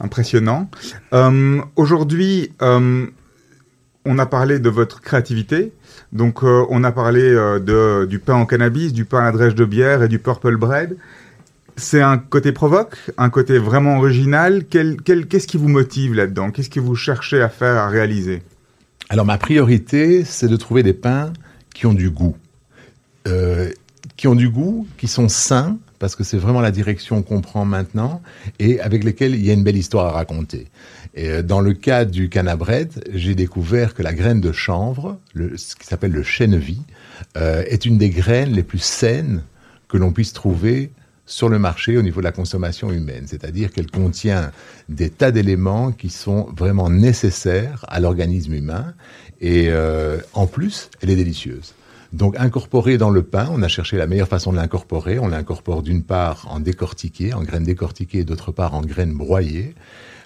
Impressionnant. 0.00 0.70
Aujourd'hui, 1.76 2.52
on 4.04 4.18
a 4.18 4.26
parlé 4.26 4.58
de 4.58 4.68
votre 4.68 5.00
créativité. 5.00 5.72
Donc, 6.12 6.42
euh, 6.42 6.64
on 6.70 6.84
a 6.84 6.92
parlé 6.92 7.22
euh, 7.22 8.06
du 8.06 8.18
pain 8.18 8.34
en 8.34 8.46
cannabis, 8.46 8.92
du 8.92 9.04
pain 9.04 9.24
à 9.24 9.32
drèche 9.32 9.54
de 9.54 9.64
bière 9.64 10.02
et 10.02 10.08
du 10.08 10.18
purple 10.18 10.56
bread. 10.56 10.96
C'est 11.76 12.02
un 12.02 12.18
côté 12.18 12.52
provoque, 12.52 12.96
un 13.16 13.30
côté 13.30 13.58
vraiment 13.58 13.98
original. 13.98 14.64
Qu'est-ce 14.64 15.46
qui 15.46 15.56
vous 15.56 15.68
motive 15.68 16.14
là-dedans? 16.14 16.50
Qu'est-ce 16.50 16.68
que 16.68 16.80
vous 16.80 16.94
cherchez 16.94 17.40
à 17.40 17.48
faire, 17.48 17.76
à 17.76 17.88
réaliser? 17.88 18.42
Alors 19.08 19.24
ma 19.24 19.38
priorité, 19.38 20.24
c'est 20.24 20.48
de 20.48 20.56
trouver 20.56 20.82
des 20.82 20.92
pains 20.92 21.32
qui 21.74 21.86
ont 21.86 21.94
du 21.94 22.10
goût, 22.10 22.36
euh, 23.26 23.70
qui 24.16 24.28
ont 24.28 24.34
du 24.34 24.48
goût, 24.50 24.86
qui 24.98 25.08
sont 25.08 25.28
sains, 25.28 25.78
parce 25.98 26.16
que 26.16 26.24
c'est 26.24 26.36
vraiment 26.36 26.60
la 26.60 26.70
direction 26.70 27.22
qu'on 27.22 27.40
prend 27.40 27.64
maintenant, 27.64 28.20
et 28.58 28.80
avec 28.80 29.04
lesquels 29.04 29.34
il 29.34 29.44
y 29.44 29.50
a 29.50 29.54
une 29.54 29.64
belle 29.64 29.76
histoire 29.76 30.06
à 30.06 30.12
raconter. 30.12 30.68
Euh, 31.18 31.42
dans 31.42 31.60
le 31.60 31.74
cas 31.74 32.04
du 32.04 32.28
canabred, 32.28 33.04
j'ai 33.12 33.34
découvert 33.34 33.94
que 33.94 34.02
la 34.02 34.14
graine 34.14 34.40
de 34.40 34.52
chanvre, 34.52 35.18
ce 35.34 35.76
qui 35.76 35.86
s'appelle 35.86 36.12
le 36.12 36.22
chènevis, 36.22 36.80
euh, 37.36 37.64
est 37.66 37.84
une 37.84 37.98
des 37.98 38.10
graines 38.10 38.52
les 38.52 38.62
plus 38.62 38.82
saines 38.82 39.42
que 39.88 39.98
l'on 39.98 40.12
puisse 40.12 40.32
trouver 40.32 40.90
sur 41.26 41.48
le 41.48 41.58
marché 41.58 41.96
au 41.96 42.02
niveau 42.02 42.20
de 42.20 42.24
la 42.24 42.32
consommation 42.32 42.90
humaine. 42.90 43.24
C'est-à-dire 43.26 43.72
qu'elle 43.72 43.90
contient 43.90 44.50
des 44.88 45.10
tas 45.10 45.30
d'éléments 45.30 45.92
qui 45.92 46.10
sont 46.10 46.48
vraiment 46.56 46.90
nécessaires 46.90 47.84
à 47.88 48.00
l'organisme 48.00 48.54
humain. 48.54 48.94
Et 49.40 49.68
euh, 49.68 50.18
en 50.32 50.46
plus, 50.46 50.90
elle 51.00 51.10
est 51.10 51.16
délicieuse. 51.16 51.74
Donc 52.12 52.38
incorporée 52.38 52.98
dans 52.98 53.10
le 53.10 53.22
pain, 53.22 53.48
on 53.52 53.62
a 53.62 53.68
cherché 53.68 53.96
la 53.96 54.06
meilleure 54.06 54.28
façon 54.28 54.52
de 54.52 54.56
l'incorporer. 54.56 55.18
On 55.18 55.28
l'incorpore 55.28 55.82
d'une 55.82 56.02
part 56.02 56.46
en 56.50 56.60
décortiqué, 56.60 57.32
en 57.32 57.42
graines 57.42 57.64
décortiquées, 57.64 58.18
et 58.18 58.24
d'autre 58.24 58.52
part 58.52 58.74
en 58.74 58.82
graines 58.82 59.14
broyées. 59.14 59.74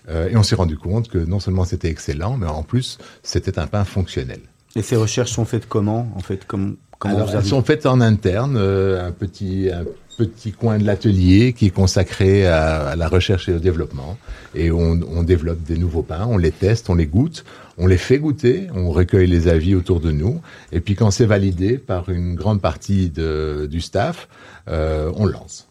Euh, 0.09 0.29
et 0.29 0.37
on 0.37 0.43
s'est 0.43 0.55
rendu 0.55 0.77
compte 0.77 1.09
que 1.09 1.19
non 1.19 1.41
seulement 1.41 1.65
c'était 1.65 1.89
excellent, 1.89 2.37
mais 2.37 2.47
en 2.47 2.63
plus 2.63 2.99
c'était 3.23 3.59
un 3.59 3.67
pain 3.67 3.85
fonctionnel. 3.85 4.41
Et 4.77 4.83
ces 4.83 4.97
recherches 4.97 5.33
sont 5.33 5.45
faites 5.45 5.67
comment 5.69 6.09
En 6.17 6.21
fait, 6.21 6.45
comme, 6.45 6.77
comment 6.99 7.17
Alors, 7.17 7.29
vous 7.29 7.37
elles 7.37 7.45
sont 7.45 7.63
faites 7.63 7.87
en 7.87 8.01
interne, 8.01 8.57
euh, 8.57 9.07
un 9.07 9.13
petit 9.13 9.71
un 9.73 9.85
petit 10.17 10.53
coin 10.53 10.79
de 10.79 10.85
l'atelier 10.85 11.53
qui 11.53 11.67
est 11.67 11.71
consacré 11.71 12.47
à, 12.47 12.89
à 12.89 12.97
la 12.97 13.09
recherche 13.09 13.49
et 13.49 13.53
au 13.53 13.59
développement. 13.59 14.17
Et 14.55 14.71
on, 14.71 15.01
on 15.15 15.23
développe 15.23 15.63
des 15.63 15.77
nouveaux 15.77 16.03
pains, 16.03 16.27
on 16.29 16.39
les 16.39 16.53
teste, 16.53 16.89
on 16.89 16.95
les 16.95 17.07
goûte, 17.07 17.45
on 17.79 17.87
les 17.87 17.99
fait 17.99 18.19
goûter, 18.19 18.69
on 18.75 18.91
recueille 18.91 19.27
les 19.27 19.49
avis 19.49 19.75
autour 19.75 20.01
de 20.01 20.11
nous. 20.11 20.41
Et 20.73 20.81
puis 20.81 20.95
quand 20.95 21.11
c'est 21.11 21.27
validé 21.27 21.79
par 21.79 22.09
une 22.09 22.35
grande 22.35 22.61
partie 22.61 23.11
de, 23.11 23.69
du 23.71 23.81
staff, 23.81 24.29
euh, 24.69 25.13
on 25.17 25.27
lance. 25.27 25.66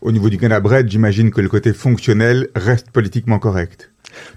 Au 0.00 0.12
niveau 0.12 0.30
du 0.30 0.38
canabred, 0.38 0.88
j'imagine 0.88 1.30
que 1.30 1.40
le 1.40 1.48
côté 1.48 1.72
fonctionnel 1.72 2.48
reste 2.54 2.90
politiquement 2.90 3.38
correct. 3.38 3.90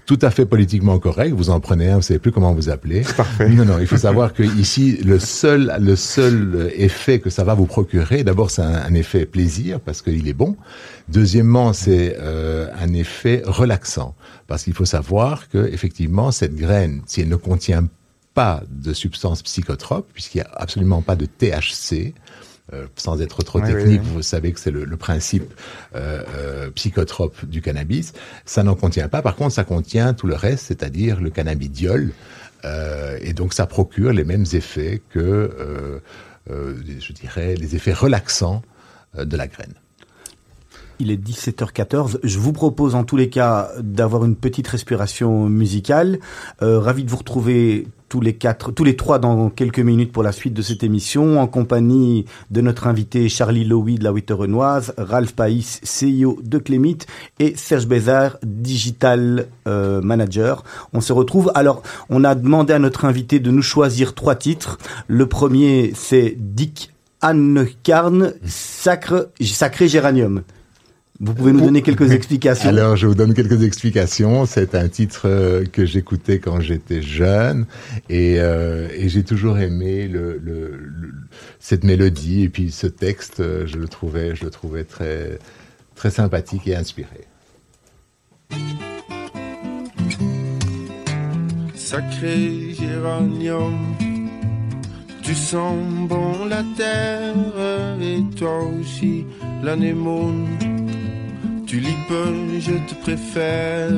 Tout 0.06 0.18
à 0.22 0.30
fait 0.30 0.46
politiquement 0.46 0.98
correct. 0.98 1.32
Vous 1.32 1.50
en 1.50 1.58
prenez 1.58 1.88
un, 1.88 1.96
vous 1.96 2.02
savez 2.02 2.20
plus 2.20 2.32
comment 2.32 2.52
vous 2.52 2.68
appeler. 2.68 3.02
Parfait. 3.16 3.48
Non, 3.48 3.64
non, 3.64 3.78
il 3.78 3.86
faut 3.86 3.96
savoir 3.96 4.32
que 4.34 4.42
ici, 4.42 4.98
le 5.04 5.18
seul, 5.18 5.74
le 5.80 5.96
seul 5.96 6.70
effet 6.76 7.18
que 7.18 7.30
ça 7.30 7.44
va 7.44 7.54
vous 7.54 7.66
procurer, 7.66 8.24
d'abord, 8.24 8.50
c'est 8.50 8.62
un, 8.62 8.74
un 8.74 8.94
effet 8.94 9.26
plaisir 9.26 9.80
parce 9.80 10.02
qu'il 10.02 10.28
est 10.28 10.34
bon. 10.34 10.56
Deuxièmement, 11.08 11.72
c'est 11.72 12.16
euh, 12.20 12.68
un 12.78 12.92
effet 12.92 13.42
relaxant 13.44 14.14
parce 14.46 14.64
qu'il 14.64 14.74
faut 14.74 14.84
savoir 14.84 15.48
que 15.48 15.66
effectivement, 15.72 16.30
cette 16.30 16.54
graine, 16.54 17.02
si 17.06 17.22
elle 17.22 17.28
ne 17.28 17.36
contient 17.36 17.88
pas 18.34 18.62
de 18.68 18.92
substances 18.92 19.42
psychotropes, 19.42 20.08
puisqu'il 20.12 20.38
n'y 20.38 20.42
a 20.42 20.50
absolument 20.54 21.02
pas 21.02 21.16
de 21.16 21.26
THC, 21.26 22.14
euh, 22.72 22.86
sans 22.96 23.20
être 23.20 23.42
trop 23.42 23.60
Oui, 23.60 23.66
technique, 23.66 24.00
oui. 24.02 24.08
vous 24.14 24.22
savez 24.22 24.52
que 24.52 24.60
c'est 24.60 24.70
le, 24.70 24.84
le 24.84 24.96
principe 24.96 25.52
euh, 25.94 26.22
euh, 26.36 26.70
psychotrope 26.70 27.44
du 27.44 27.60
cannabis. 27.60 28.14
Ça 28.46 28.62
n'en 28.62 28.74
contient 28.74 29.08
pas. 29.08 29.20
Par 29.22 29.36
contre, 29.36 29.54
ça 29.54 29.64
contient 29.64 30.14
tout 30.14 30.26
le 30.26 30.34
reste, 30.34 30.66
c'est-à-dire 30.68 31.20
le 31.20 31.30
cannabidiol. 31.30 32.12
Euh, 32.64 33.18
et 33.20 33.34
donc, 33.34 33.52
ça 33.52 33.66
procure 33.66 34.12
les 34.12 34.24
mêmes 34.24 34.46
effets 34.54 35.02
que, 35.10 35.18
euh, 35.20 35.98
euh, 36.50 36.74
je 36.98 37.12
dirais, 37.12 37.54
les 37.56 37.76
effets 37.76 37.92
relaxants 37.92 38.62
de 39.16 39.36
la 39.36 39.46
graine. 39.46 39.74
Il 41.00 41.10
est 41.10 41.16
17h14. 41.16 42.18
Je 42.22 42.38
vous 42.38 42.52
propose 42.52 42.94
en 42.94 43.04
tous 43.04 43.16
les 43.16 43.28
cas 43.28 43.70
d'avoir 43.80 44.24
une 44.24 44.36
petite 44.36 44.68
respiration 44.68 45.48
musicale. 45.48 46.20
Euh, 46.62 46.78
ravi 46.78 47.04
de 47.04 47.10
vous 47.10 47.16
retrouver 47.16 47.88
tous 48.08 48.20
les 48.20 48.34
quatre, 48.34 48.70
tous 48.70 48.84
les 48.84 48.94
trois 48.94 49.18
dans 49.18 49.50
quelques 49.50 49.80
minutes 49.80 50.12
pour 50.12 50.22
la 50.22 50.30
suite 50.30 50.54
de 50.54 50.62
cette 50.62 50.84
émission, 50.84 51.40
en 51.40 51.48
compagnie 51.48 52.26
de 52.52 52.60
notre 52.60 52.86
invité 52.86 53.28
Charlie 53.28 53.64
Lowy 53.64 53.96
de 53.96 54.04
la 54.04 54.12
Renoise, 54.12 54.94
Ralph 54.96 55.32
Païs, 55.34 55.80
CEO 55.82 56.38
de 56.40 56.58
Clémit 56.58 56.98
et 57.40 57.56
Serge 57.56 57.88
Bézard, 57.88 58.36
Digital 58.44 59.48
euh, 59.66 60.00
Manager. 60.00 60.62
On 60.92 61.00
se 61.00 61.12
retrouve. 61.12 61.50
Alors, 61.56 61.82
on 62.08 62.22
a 62.22 62.36
demandé 62.36 62.72
à 62.72 62.78
notre 62.78 63.04
invité 63.04 63.40
de 63.40 63.50
nous 63.50 63.62
choisir 63.62 64.14
trois 64.14 64.36
titres. 64.36 64.78
Le 65.08 65.26
premier, 65.26 65.90
c'est 65.96 66.36
Dick 66.38 66.92
Anne 67.20 67.66
Carn, 67.82 68.34
Sacre, 68.44 69.30
Sacré 69.40 69.88
Géranium. 69.88 70.42
Vous 71.20 71.32
pouvez 71.32 71.52
nous 71.52 71.60
donner 71.60 71.82
quelques 71.82 72.10
explications 72.10 72.68
Alors, 72.68 72.96
je 72.96 73.06
vous 73.06 73.14
donne 73.14 73.34
quelques 73.34 73.62
explications. 73.62 74.46
C'est 74.46 74.74
un 74.74 74.88
titre 74.88 75.22
euh, 75.28 75.64
que 75.64 75.86
j'écoutais 75.86 76.40
quand 76.40 76.60
j'étais 76.60 77.02
jeune 77.02 77.66
et, 78.10 78.40
euh, 78.40 78.88
et 78.92 79.08
j'ai 79.08 79.22
toujours 79.22 79.58
aimé 79.58 80.08
le, 80.08 80.40
le- 80.42 80.76
le- 80.76 81.12
cette 81.60 81.84
mélodie 81.84 82.42
et 82.42 82.48
puis 82.48 82.72
ce 82.72 82.88
texte. 82.88 83.38
euh, 83.40 83.64
Je 83.66 83.78
le 83.78 83.86
trouvais, 83.86 84.34
je 84.34 84.44
le 84.44 84.50
trouvais 84.50 84.82
très, 84.82 85.38
très 85.94 86.10
sympathique 86.10 86.66
et 86.66 86.74
inspiré. 86.74 87.08
Sacré 91.74 92.72
géranium, 92.72 93.78
tu 95.22 95.34
sens 95.34 95.76
bon 96.08 96.44
la 96.46 96.64
terre 96.76 97.34
et 98.00 98.20
toi 98.36 98.58
aussi 98.80 99.26
l'anémone. 99.62 100.46
Je 101.76 102.72
te 102.88 102.94
préfère. 102.94 103.90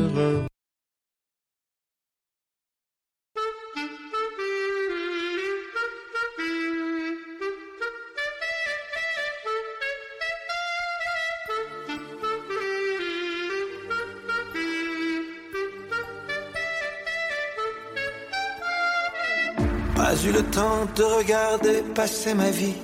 Pas 19.95 20.14
eu 20.25 20.33
le 20.33 20.42
temps 20.45 20.87
de 20.97 21.02
regarder 21.02 21.83
passer 21.95 22.33
ma 22.33 22.50
vie, 22.50 22.75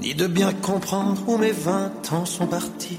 ni 0.00 0.14
de 0.14 0.26
bien 0.26 0.52
comprendre 0.52 1.22
où 1.26 1.38
mes 1.38 1.52
vingt 1.52 2.12
ans 2.12 2.26
sont 2.26 2.46
partis. 2.46 2.98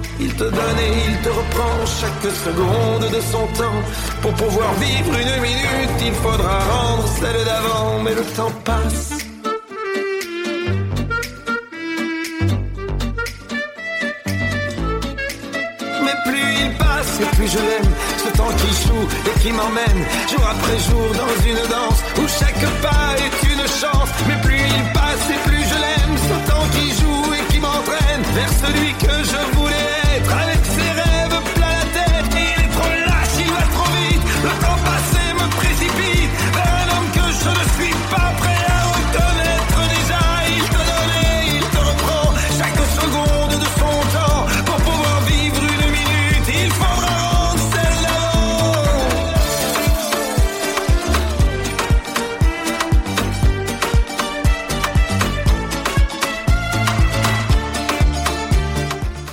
Il 0.19 0.33
te 0.35 0.43
donne 0.43 0.79
et 0.79 0.93
il 1.09 1.17
te 1.21 1.29
reprend 1.29 1.85
chaque 1.85 2.31
seconde 2.45 3.09
de 3.11 3.21
son 3.21 3.45
temps. 3.59 3.81
Pour 4.21 4.33
pouvoir 4.33 4.73
vivre 4.75 5.13
une 5.19 5.41
minute, 5.41 5.97
il 6.05 6.13
faudra 6.13 6.59
rendre 6.59 7.07
celle 7.19 7.45
d'avant. 7.45 7.99
Mais 8.03 8.13
le 8.13 8.23
temps 8.35 8.51
passe. 8.63 9.09
Mais 16.03 16.17
plus 16.25 16.47
il 16.63 16.77
passe 16.77 17.19
et 17.21 17.35
plus 17.35 17.47
je 17.47 17.57
l'aime. 17.57 17.91
Ce 18.17 18.37
temps 18.37 18.53
qui 18.57 18.87
joue 18.87 19.07
et 19.29 19.39
qui 19.39 19.51
m'emmène 19.51 20.05
jour 20.29 20.45
après 20.55 20.79
jour 20.87 21.07
dans 21.21 21.33
une 21.49 21.63
danse 21.69 21.99
où 22.17 22.27
chaque 22.27 22.65
pas 22.81 23.15
est 23.17 23.51
une 23.51 23.65
chance. 23.81 24.09
Mais 24.27 24.39
plus 24.41 24.59
il 24.59 24.83
passe 24.93 25.25
et 25.29 25.49
plus 25.49 25.63
je 25.63 25.75
l'aime. 25.83 26.15
Ce 26.29 26.51
temps 26.51 26.67
qui 26.75 26.89
joue 26.99 27.33
et 27.33 27.51
qui 27.51 27.59
m'entraîne 27.59 28.23
vers 28.35 28.53
celui 28.63 28.93
que 28.93 29.23
je 29.31 29.55
voulais 29.55 29.60
être. 30.15 30.33
Avec 30.33 30.90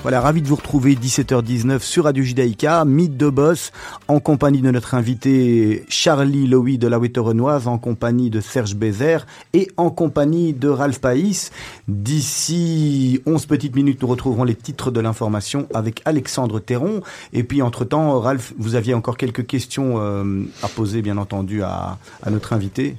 Voilà, 0.08 0.22
ravi 0.22 0.40
de 0.40 0.48
vous 0.48 0.56
retrouver 0.56 0.94
17h19 0.94 1.80
sur 1.80 2.04
Radio 2.04 2.24
Judaïka, 2.24 2.86
Mythe 2.86 3.18
de 3.18 3.28
Boss, 3.28 3.72
en 4.08 4.20
compagnie 4.20 4.62
de 4.62 4.70
notre 4.70 4.94
invité 4.94 5.84
Charlie 5.90 6.46
Lowy 6.46 6.78
de 6.78 6.88
la 6.88 6.98
Wetterenoise, 6.98 7.68
en 7.68 7.76
compagnie 7.76 8.30
de 8.30 8.40
Serge 8.40 8.74
Bézère 8.74 9.26
et 9.52 9.68
en 9.76 9.90
compagnie 9.90 10.54
de 10.54 10.70
Ralph 10.70 10.98
Païs. 11.00 11.50
D'ici 11.88 13.20
11 13.26 13.44
petites 13.44 13.76
minutes, 13.76 14.00
nous 14.00 14.08
retrouverons 14.08 14.44
les 14.44 14.54
titres 14.54 14.90
de 14.90 15.00
l'information 15.00 15.68
avec 15.74 16.00
Alexandre 16.06 16.58
Théron. 16.58 17.02
Et 17.34 17.42
puis, 17.42 17.60
entre-temps, 17.60 18.18
Ralph, 18.18 18.54
vous 18.56 18.76
aviez 18.76 18.94
encore 18.94 19.18
quelques 19.18 19.46
questions 19.46 19.96
euh, 19.98 20.42
à 20.62 20.68
poser, 20.68 21.02
bien 21.02 21.18
entendu, 21.18 21.62
à, 21.62 21.98
à 22.22 22.30
notre 22.30 22.54
invité. 22.54 22.96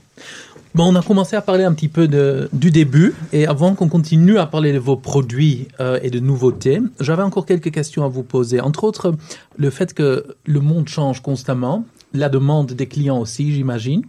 Bon, 0.76 0.86
on 0.86 0.96
a 0.96 1.02
commencé 1.02 1.36
à 1.36 1.42
parler 1.42 1.64
un 1.64 1.74
petit 1.74 1.88
peu 1.88 2.08
du 2.54 2.70
début, 2.70 3.16
et 3.34 3.48
avant 3.48 3.74
qu'on 3.74 3.90
continue 3.90 4.38
à 4.38 4.46
parler 4.46 4.72
de 4.72 4.78
vos 4.78 4.96
produits 4.96 5.68
euh, 5.80 6.00
et 6.04 6.12
de 6.12 6.20
nouveautés, 6.20 6.80
j'avais 7.00 7.24
encore 7.24 7.48
quelques 7.48 7.72
questions 7.72 8.06
à 8.06 8.08
vous 8.08 8.22
poser. 8.22 8.62
Entre 8.62 8.84
autres, 8.84 9.16
le 9.58 9.70
fait 9.72 9.96
que 9.96 10.38
le 10.46 10.60
monde 10.60 10.88
change 10.88 11.22
constamment, 11.22 11.86
la 12.14 12.30
demande 12.30 12.74
des 12.74 12.86
clients 12.86 13.20
aussi, 13.20 13.52
j'imagine. 13.52 14.04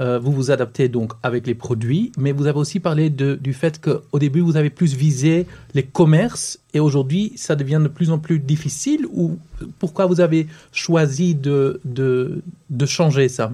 Euh, 0.00 0.18
vous 0.18 0.32
vous 0.32 0.50
adaptez 0.50 0.88
donc 0.88 1.12
avec 1.22 1.46
les 1.46 1.54
produits, 1.54 2.12
mais 2.18 2.32
vous 2.32 2.46
avez 2.46 2.58
aussi 2.58 2.78
parlé 2.78 3.08
du 3.08 3.52
fait 3.54 3.80
qu'au 3.80 4.18
début, 4.18 4.40
vous 4.40 4.58
avez 4.58 4.70
plus 4.70 4.94
visé 4.94 5.46
les 5.74 5.82
commerces, 5.82 6.60
et 6.74 6.80
aujourd'hui, 6.80 7.32
ça 7.36 7.56
devient 7.56 7.80
de 7.82 7.88
plus 7.88 8.10
en 8.10 8.18
plus 8.18 8.38
difficile, 8.38 9.06
ou 9.14 9.38
pourquoi 9.78 10.04
vous 10.04 10.20
avez 10.20 10.46
choisi 10.72 11.34
de, 11.34 11.80
de, 11.86 12.42
de 12.68 12.86
changer 12.86 13.30
ça? 13.30 13.50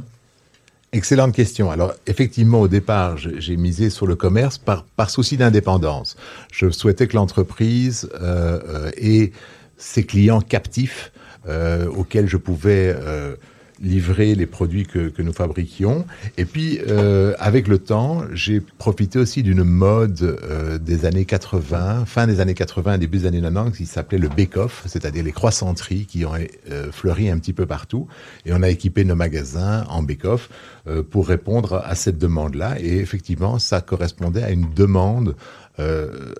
Excellente 0.92 1.34
question. 1.34 1.70
Alors, 1.70 1.92
effectivement, 2.06 2.62
au 2.62 2.68
départ, 2.68 3.18
j'ai 3.18 3.56
misé 3.58 3.90
sur 3.90 4.06
le 4.06 4.16
commerce 4.16 4.56
par, 4.56 4.84
par 4.84 5.10
souci 5.10 5.36
d'indépendance. 5.36 6.16
Je 6.50 6.70
souhaitais 6.70 7.06
que 7.06 7.14
l'entreprise 7.14 8.08
euh, 8.14 8.58
euh, 8.66 8.90
ait 8.96 9.32
ses 9.76 10.04
clients 10.04 10.40
captifs 10.40 11.12
euh, 11.46 11.86
auxquels 11.88 12.26
je 12.26 12.38
pouvais 12.38 12.94
euh, 12.96 13.36
livrer 13.82 14.34
les 14.34 14.46
produits 14.46 14.84
que, 14.84 15.08
que 15.08 15.22
nous 15.22 15.32
fabriquions. 15.32 16.04
Et 16.36 16.44
puis, 16.44 16.78
euh, 16.88 17.34
avec 17.38 17.68
le 17.68 17.78
temps, 17.78 18.22
j'ai 18.32 18.60
profité 18.60 19.18
aussi 19.18 19.42
d'une 19.42 19.64
mode 19.64 20.22
euh, 20.22 20.78
des 20.78 21.04
années 21.04 21.24
80, 21.24 22.04
fin 22.06 22.26
des 22.26 22.40
années 22.40 22.54
80, 22.54 22.98
début 22.98 23.18
des 23.18 23.26
années 23.26 23.40
90, 23.40 23.76
qui 23.76 23.86
s'appelait 23.86 24.18
le 24.18 24.28
bake-off, 24.28 24.84
c'est-à-dire 24.86 25.24
les 25.24 25.32
croissanteries 25.32 26.06
qui 26.06 26.24
ont 26.24 26.34
euh, 26.70 26.92
fleuri 26.92 27.30
un 27.30 27.38
petit 27.38 27.52
peu 27.52 27.66
partout. 27.66 28.08
Et 28.46 28.52
on 28.52 28.62
a 28.62 28.68
équipé 28.68 29.04
nos 29.04 29.16
magasins 29.16 29.84
en 29.88 30.02
bake-off 30.02 30.48
euh, 30.86 31.02
pour 31.02 31.28
répondre 31.28 31.82
à 31.84 31.94
cette 31.94 32.18
demande-là. 32.18 32.76
Et 32.80 32.98
effectivement, 32.98 33.58
ça 33.58 33.80
correspondait 33.80 34.42
à 34.42 34.50
une 34.50 34.72
demande 34.74 35.36
euh, 35.78 36.32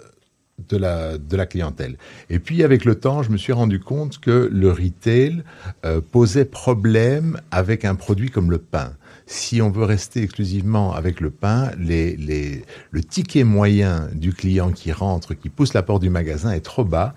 de 0.69 0.77
la, 0.77 1.19
de 1.19 1.37
la 1.37 1.47
clientèle. 1.47 1.97
Et 2.31 2.39
puis 2.39 2.63
avec 2.65 2.85
le 2.85 2.95
temps, 2.97 3.23
je 3.23 3.31
me 3.31 3.37
suis 3.37 3.53
rendu 3.53 3.81
compte 3.81 4.19
que 4.19 4.49
le 4.53 4.71
retail 4.71 5.43
euh, 5.85 6.01
posait 6.01 6.45
problème 6.45 7.41
avec 7.51 7.85
un 7.85 7.95
produit 7.95 8.31
comme 8.31 8.51
le 8.51 8.59
pain. 8.59 8.93
Si 9.27 9.61
on 9.61 9.71
veut 9.71 9.85
rester 9.85 10.23
exclusivement 10.23 10.95
avec 10.95 11.21
le 11.21 11.31
pain, 11.31 11.71
les, 11.79 12.17
les, 12.17 12.65
le 12.91 13.05
ticket 13.05 13.45
moyen 13.45 14.09
du 14.15 14.33
client 14.33 14.71
qui 14.73 14.91
rentre, 14.91 15.35
qui 15.35 15.49
pousse 15.51 15.75
la 15.75 15.83
porte 15.83 16.03
du 16.03 16.11
magasin 16.11 16.51
est 16.53 16.61
trop 16.65 16.85
bas 16.85 17.15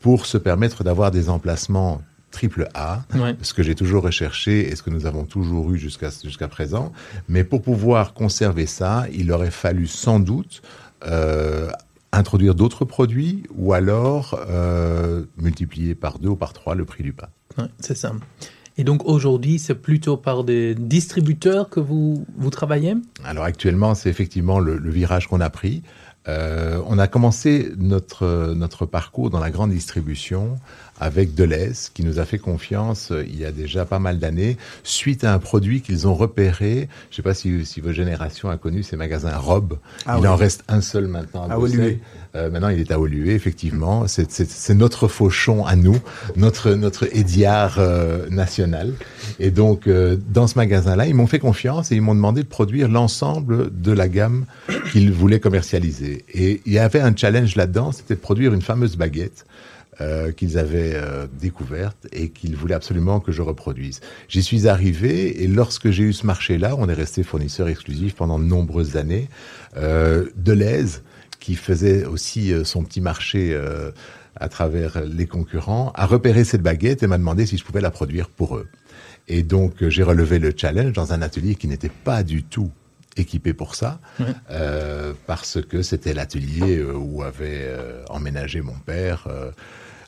pour 0.00 0.24
se 0.26 0.38
permettre 0.38 0.82
d'avoir 0.84 1.10
des 1.10 1.28
emplacements 1.28 2.00
triple 2.30 2.68
A, 2.74 3.02
Ouais. 3.14 3.34
ce 3.42 3.52
que 3.52 3.62
j'ai 3.62 3.74
toujours 3.74 4.04
recherché 4.04 4.70
et 4.70 4.76
ce 4.76 4.82
que 4.84 4.90
nous 4.90 5.04
avons 5.04 5.24
toujours 5.24 5.72
eu 5.72 5.78
jusqu'à 5.78 6.10
jusqu'à 6.24 6.46
présent. 6.48 6.92
Mais 7.28 7.42
pour 7.44 7.60
pouvoir 7.60 8.14
conserver 8.14 8.66
ça, 8.66 9.06
il 9.12 9.30
aurait 9.32 9.50
fallu 9.50 9.86
sans 9.88 10.20
doute 10.20 10.62
euh, 11.06 11.68
introduire 12.12 12.54
d'autres 12.54 12.84
produits 12.84 13.44
ou 13.54 13.72
alors 13.72 14.38
euh, 14.48 15.24
multiplier 15.36 15.94
par 15.94 16.18
deux 16.18 16.30
ou 16.30 16.36
par 16.36 16.52
trois 16.52 16.74
le 16.74 16.84
prix 16.84 17.02
du 17.02 17.12
pain. 17.12 17.28
Ouais, 17.58 17.68
c'est 17.78 17.96
ça. 17.96 18.12
Et 18.78 18.84
donc 18.84 19.04
aujourd'hui, 19.04 19.58
c'est 19.58 19.74
plutôt 19.74 20.16
par 20.16 20.42
des 20.42 20.74
distributeurs 20.74 21.68
que 21.68 21.80
vous, 21.80 22.24
vous 22.36 22.50
travaillez? 22.50 22.94
Alors 23.24 23.44
actuellement, 23.44 23.94
c'est 23.94 24.08
effectivement 24.08 24.58
le, 24.58 24.78
le 24.78 24.90
virage 24.90 25.28
qu'on 25.28 25.40
a 25.40 25.50
pris. 25.50 25.82
Euh, 26.28 26.80
on 26.86 26.98
a 26.98 27.06
commencé 27.06 27.72
notre, 27.78 28.54
notre 28.54 28.86
parcours 28.86 29.30
dans 29.30 29.40
la 29.40 29.50
grande 29.50 29.70
distribution 29.70 30.56
avec 31.00 31.34
Deleuze, 31.34 31.90
qui 31.92 32.04
nous 32.04 32.18
a 32.18 32.24
fait 32.24 32.38
confiance 32.38 33.10
euh, 33.10 33.24
il 33.26 33.38
y 33.38 33.44
a 33.44 33.52
déjà 33.52 33.84
pas 33.84 33.98
mal 33.98 34.18
d'années, 34.18 34.56
suite 34.84 35.24
à 35.24 35.32
un 35.32 35.38
produit 35.38 35.80
qu'ils 35.80 36.06
ont 36.06 36.14
repéré. 36.14 36.88
Je 37.10 37.14
ne 37.14 37.16
sais 37.16 37.22
pas 37.22 37.34
si, 37.34 37.64
si 37.64 37.80
votre 37.80 37.94
génération 37.94 38.50
a 38.50 38.56
connu 38.56 38.82
ces 38.82 38.96
magasins 38.96 39.36
Rob. 39.36 39.78
Ah 40.06 40.16
il 40.18 40.22
oui. 40.22 40.28
en 40.28 40.36
reste 40.36 40.62
un 40.68 40.80
seul 40.80 41.06
maintenant 41.06 41.48
à, 41.48 41.54
À. 41.54 41.58
Euh, 42.36 42.48
maintenant, 42.48 42.68
il 42.68 42.78
est 42.78 42.92
à 42.92 43.00
Olué, 43.00 43.34
effectivement. 43.34 44.06
C'est- 44.06 44.70
notre 44.74 45.08
fauchon 45.08 45.66
à 45.66 45.74
nous, 45.74 45.98
notre 46.36 46.74
notre 46.74 47.08
Ediard 47.16 47.76
euh, 47.78 48.28
national. 48.30 48.92
Et 49.40 49.50
donc, 49.50 49.86
euh, 49.88 50.16
dans 50.28 50.46
ce 50.46 50.56
magasin-là, 50.56 51.06
ils 51.06 51.14
m'ont 51.14 51.26
fait 51.26 51.40
confiance 51.40 51.90
et 51.90 51.96
ils 51.96 52.02
m'ont 52.02 52.14
demandé 52.14 52.42
de 52.42 52.48
produire 52.48 52.88
l'ensemble 52.88 53.70
de 53.80 53.92
la 53.92 54.08
gamme 54.08 54.44
qu'ils 54.92 55.12
voulaient 55.12 55.40
commercialiser. 55.40 56.24
Et 56.32 56.60
il 56.66 56.72
y 56.72 56.78
avait 56.78 57.00
un 57.00 57.14
challenge 57.16 57.56
là-dedans, 57.56 57.90
c'était 57.90 58.14
de 58.14 58.20
produire 58.20 58.54
une 58.54 58.62
fameuse 58.62 58.96
baguette 58.96 59.44
euh, 60.00 60.32
qu'ils 60.32 60.58
avaient 60.58 60.94
euh, 60.94 61.26
découverte 61.40 62.06
et 62.12 62.30
qu'ils 62.30 62.56
voulaient 62.56 62.74
absolument 62.74 63.20
que 63.20 63.32
je 63.32 63.42
reproduise. 63.42 64.00
J'y 64.28 64.42
suis 64.42 64.66
arrivé 64.68 65.42
et 65.42 65.46
lorsque 65.46 65.90
j'ai 65.90 66.04
eu 66.04 66.12
ce 66.12 66.26
marché-là, 66.26 66.74
on 66.78 66.88
est 66.88 66.94
resté 66.94 67.22
fournisseur 67.22 67.68
exclusif 67.68 68.14
pendant 68.14 68.38
de 68.38 68.44
nombreuses 68.44 68.96
années. 68.96 69.28
Euh, 69.76 70.28
Deleuze, 70.36 71.02
qui 71.38 71.54
faisait 71.54 72.04
aussi 72.04 72.52
euh, 72.52 72.64
son 72.64 72.82
petit 72.84 73.00
marché 73.00 73.50
euh, 73.52 73.90
à 74.36 74.48
travers 74.48 75.02
les 75.04 75.26
concurrents, 75.26 75.92
a 75.94 76.06
repéré 76.06 76.44
cette 76.44 76.62
baguette 76.62 77.02
et 77.02 77.06
m'a 77.06 77.18
demandé 77.18 77.46
si 77.46 77.56
je 77.58 77.64
pouvais 77.64 77.80
la 77.80 77.90
produire 77.90 78.28
pour 78.28 78.56
eux. 78.56 78.68
Et 79.28 79.42
donc 79.42 79.86
j'ai 79.88 80.02
relevé 80.02 80.38
le 80.38 80.52
challenge 80.56 80.92
dans 80.92 81.12
un 81.12 81.22
atelier 81.22 81.54
qui 81.54 81.68
n'était 81.68 81.90
pas 81.90 82.22
du 82.22 82.42
tout 82.42 82.70
équipé 83.16 83.52
pour 83.52 83.74
ça, 83.74 84.00
euh, 84.50 85.12
parce 85.26 85.60
que 85.60 85.82
c'était 85.82 86.14
l'atelier 86.14 86.82
où 86.82 87.22
avait 87.22 87.66
euh, 87.68 88.02
emménagé 88.08 88.62
mon 88.62 88.78
père. 88.86 89.26
euh, 89.28 89.50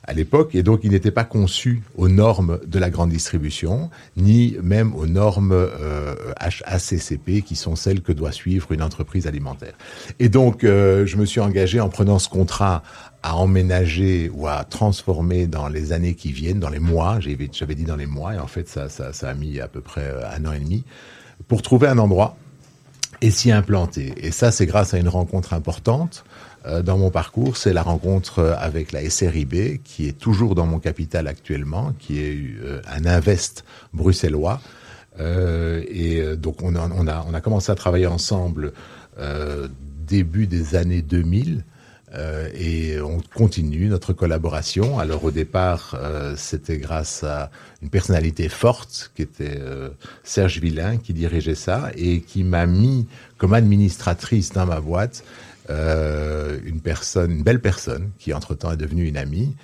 à 0.05 0.13
l'époque, 0.13 0.53
et 0.53 0.63
donc 0.63 0.81
il 0.83 0.91
n'était 0.91 1.11
pas 1.11 1.23
conçu 1.23 1.81
aux 1.95 2.09
normes 2.09 2.59
de 2.65 2.77
la 2.77 2.89
grande 2.89 3.09
distribution, 3.09 3.89
ni 4.17 4.57
même 4.61 4.93
aux 4.95 5.07
normes 5.07 5.53
euh, 5.53 6.15
HACCP, 6.37 7.41
qui 7.41 7.55
sont 7.55 7.75
celles 7.75 8.01
que 8.01 8.11
doit 8.11 8.33
suivre 8.33 8.71
une 8.73 8.81
entreprise 8.81 9.27
alimentaire. 9.27 9.73
Et 10.19 10.27
donc, 10.27 10.63
euh, 10.63 11.05
je 11.05 11.15
me 11.15 11.25
suis 11.25 11.39
engagé 11.39 11.79
en 11.79 11.87
prenant 11.89 12.19
ce 12.19 12.27
contrat 12.27 12.83
à 13.21 13.37
emménager 13.37 14.29
ou 14.33 14.47
à 14.47 14.65
transformer 14.65 15.47
dans 15.47 15.69
les 15.69 15.93
années 15.93 16.15
qui 16.15 16.33
viennent, 16.33 16.59
dans 16.59 16.69
les 16.69 16.79
mois, 16.79 17.19
j'avais 17.21 17.75
dit 17.75 17.85
dans 17.85 17.95
les 17.95 18.05
mois, 18.05 18.35
et 18.35 18.39
en 18.39 18.47
fait 18.47 18.67
ça, 18.67 18.89
ça, 18.89 19.13
ça 19.13 19.29
a 19.29 19.33
mis 19.33 19.61
à 19.61 19.69
peu 19.69 19.79
près 19.79 20.03
euh, 20.03 20.29
un 20.35 20.45
an 20.45 20.51
et 20.51 20.59
demi, 20.59 20.83
pour 21.47 21.61
trouver 21.61 21.87
un 21.87 21.97
endroit 21.97 22.35
et 23.21 23.31
s'y 23.31 23.51
implanter. 23.51 24.13
Et 24.17 24.31
ça, 24.31 24.51
c'est 24.51 24.65
grâce 24.65 24.93
à 24.93 24.97
une 24.97 25.07
rencontre 25.07 25.53
importante 25.53 26.25
dans 26.83 26.97
mon 26.97 27.09
parcours, 27.09 27.57
c'est 27.57 27.73
la 27.73 27.83
rencontre 27.83 28.39
euh, 28.39 28.55
avec 28.57 28.91
la 28.91 29.09
SRIB, 29.09 29.81
qui 29.83 30.07
est 30.07 30.17
toujours 30.17 30.55
dans 30.55 30.65
mon 30.65 30.79
capital 30.79 31.27
actuellement, 31.27 31.93
qui 31.99 32.19
est 32.19 32.37
euh, 32.61 32.81
un 32.87 33.05
invest 33.05 33.65
bruxellois. 33.93 34.61
Euh, 35.19 35.83
et 35.89 36.35
donc 36.37 36.63
on 36.63 36.75
a, 36.75 37.41
commencé 37.41 37.71
à 37.71 37.75
travailler 37.75 38.07
ensemble 38.07 38.73
euh, 39.19 39.67
début 40.07 40.47
des 40.47 40.75
années 40.75 41.01
2000. 41.01 41.63
Euh, 42.15 42.47
et 42.53 43.01
on 43.01 43.21
continue 43.33 43.87
notre 43.87 44.13
collaboration. 44.13 44.99
Alors 44.99 45.23
au 45.23 45.31
départ, 45.31 45.97
euh, 45.99 46.35
c'était 46.37 46.77
grâce 46.77 47.23
à 47.23 47.49
une 47.81 47.89
personnalité 47.89 48.49
forte 48.49 49.11
qui 49.15 49.23
était 49.23 49.57
euh, 49.59 49.89
Serge 50.23 50.59
Villain 50.59 50.97
qui 50.97 51.13
dirigeait 51.13 51.55
ça 51.55 51.89
et 51.95 52.21
qui 52.21 52.43
m'a 52.43 52.67
mis 52.67 53.07
comme 53.37 53.53
administratrice 53.53 54.51
dans 54.51 54.67
ma 54.67 54.79
boîte 54.79 55.23
euh, 55.69 56.57
une 56.65 56.79
personne, 56.81 57.31
une 57.31 57.43
belle 57.43 57.61
personne 57.61 58.09
qui 58.19 58.33
entre-temps 58.33 58.71
est 58.71 58.77
devenue 58.77 59.05
une 59.07 59.17
amie. 59.17 59.55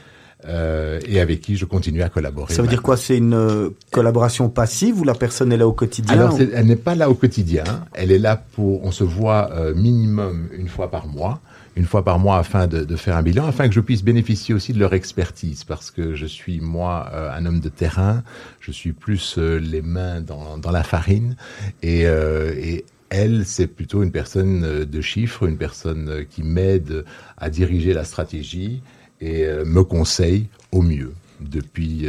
euh, 0.45 1.01
et 1.05 1.19
avec 1.19 1.41
qui 1.41 1.57
je 1.57 1.65
continue 1.65 2.01
à 2.01 2.07
collaborer. 2.07 2.53
Ça 2.53 2.61
veut 2.61 2.69
dire 2.69 2.81
quoi 2.81 2.95
C'est 2.95 3.17
une 3.17 3.33
euh, 3.33 3.69
collaboration 3.91 4.47
passive 4.47 5.01
ou 5.01 5.03
la 5.03 5.13
personne 5.13 5.51
est 5.51 5.57
là 5.57 5.67
au 5.67 5.73
quotidien 5.73 6.13
Alors, 6.13 6.35
ou- 6.35 6.39
elle 6.53 6.65
n'est 6.65 6.77
pas 6.77 6.95
là 6.95 7.09
au 7.09 7.13
quotidien. 7.13 7.65
Elle 7.93 8.09
est 8.09 8.19
là 8.19 8.41
pour. 8.53 8.85
On 8.85 8.91
se 8.91 9.03
voit 9.03 9.51
euh, 9.51 9.73
minimum 9.75 10.47
une 10.57 10.69
fois 10.69 10.89
par 10.89 11.07
mois, 11.07 11.41
une 11.75 11.83
fois 11.83 12.05
par 12.05 12.19
mois 12.19 12.37
afin 12.37 12.67
de, 12.67 12.85
de 12.85 12.95
faire 12.95 13.17
un 13.17 13.21
bilan, 13.21 13.47
afin 13.47 13.67
que 13.67 13.73
je 13.75 13.81
puisse 13.81 14.01
bénéficier 14.01 14.55
aussi 14.55 14.71
de 14.71 14.79
leur 14.79 14.93
expertise, 14.93 15.65
parce 15.65 15.91
que 15.91 16.15
je 16.15 16.25
suis 16.25 16.61
moi 16.61 17.11
un 17.35 17.45
homme 17.45 17.59
de 17.59 17.67
terrain. 17.67 18.23
Je 18.61 18.71
suis 18.71 18.93
plus 18.93 19.37
les 19.37 19.81
mains 19.81 20.21
dans, 20.21 20.57
dans 20.57 20.71
la 20.71 20.83
farine, 20.83 21.35
et, 21.83 22.03
et 22.03 22.85
elle, 23.09 23.45
c'est 23.45 23.67
plutôt 23.67 24.03
une 24.03 24.11
personne 24.11 24.63
euh, 24.63 24.85
de 24.85 25.01
chiffres, 25.01 25.47
une 25.47 25.57
personne 25.57 26.09
euh, 26.09 26.23
qui 26.29 26.43
m'aide 26.43 27.05
à 27.37 27.49
diriger 27.49 27.93
la 27.93 28.03
stratégie 28.03 28.81
et 29.21 29.45
euh, 29.45 29.65
me 29.65 29.83
conseille 29.83 30.47
au 30.71 30.81
mieux 30.81 31.13
depuis 31.39 32.05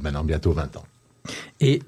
maintenant 0.00 0.24
bientôt 0.24 0.52
20 0.52 0.78
ans. 0.78 0.84
Et 1.60 1.80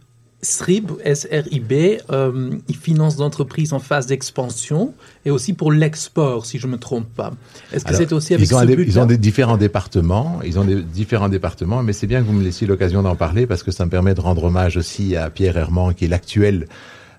SRIB, 0.44 0.90
SRIB, 1.14 1.72
euh, 2.10 2.50
il 2.68 2.76
finance 2.76 3.14
d'entreprises 3.14 3.72
en 3.72 3.78
phase 3.78 4.06
d'expansion 4.06 4.92
et 5.24 5.30
aussi 5.30 5.52
pour 5.52 5.70
l'export, 5.70 6.46
si 6.46 6.58
je 6.58 6.66
ne 6.66 6.72
me 6.72 6.78
trompe 6.78 7.06
pas. 7.14 7.32
Est-ce 7.72 7.84
que 7.84 7.94
c'est 7.94 8.12
aussi 8.12 8.34
avec 8.34 8.48
ils 8.48 8.54
ont, 8.56 8.60
ce 8.60 8.66
but 8.66 8.84
ils 8.84 8.98
ont 8.98 9.06
des 9.06 9.18
différents 9.18 9.56
départements, 9.56 10.40
ils 10.44 10.58
ont 10.58 10.64
des 10.64 10.82
différents 10.82 11.28
départements, 11.28 11.84
mais 11.84 11.92
c'est 11.92 12.08
bien 12.08 12.20
que 12.20 12.26
vous 12.26 12.32
me 12.32 12.42
laissiez 12.42 12.66
l'occasion 12.66 13.02
d'en 13.02 13.14
parler 13.14 13.46
parce 13.46 13.62
que 13.62 13.70
ça 13.70 13.84
me 13.84 13.90
permet 13.90 14.14
de 14.14 14.20
rendre 14.20 14.42
hommage 14.42 14.76
aussi 14.76 15.14
à 15.14 15.30
Pierre 15.30 15.56
Herman, 15.56 15.94
qui 15.94 16.06
est 16.06 16.08
l'actuel 16.08 16.66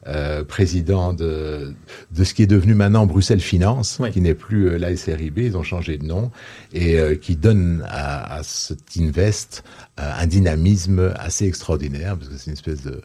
euh, 0.08 0.44
président 0.44 1.13
de, 1.13 1.74
de 2.12 2.24
ce 2.24 2.34
qui 2.34 2.44
est 2.44 2.48
devenu 2.48 2.74
maintenant 2.76 3.06
Bruxelles 3.06 3.39
Finance, 3.39 3.98
Oui. 4.02 4.12
qui 4.12 4.22
n'est 4.22 4.34
plus 4.34 4.70
euh, 4.70 4.78
la 4.78 4.96
SRIB, 4.96 5.38
ils 5.39 5.58
ont 5.58 5.63
changé 5.63 5.98
de 5.98 6.06
nom, 6.06 6.32
et 6.74 7.00
euh, 7.00 7.16
qui 7.16 7.36
donne 7.36 7.84
à, 7.88 8.36
à 8.38 8.44
cet 8.44 8.80
Invest 9.00 9.63
un 9.98 10.28
dynamisme 10.28 11.13
assez 11.18 11.46
extraordinaire, 11.46 12.18
parce 12.18 12.30
que 12.30 12.38
c'est 12.38 12.48
une 12.48 12.54
espèce 12.54 12.84
de 12.84 13.02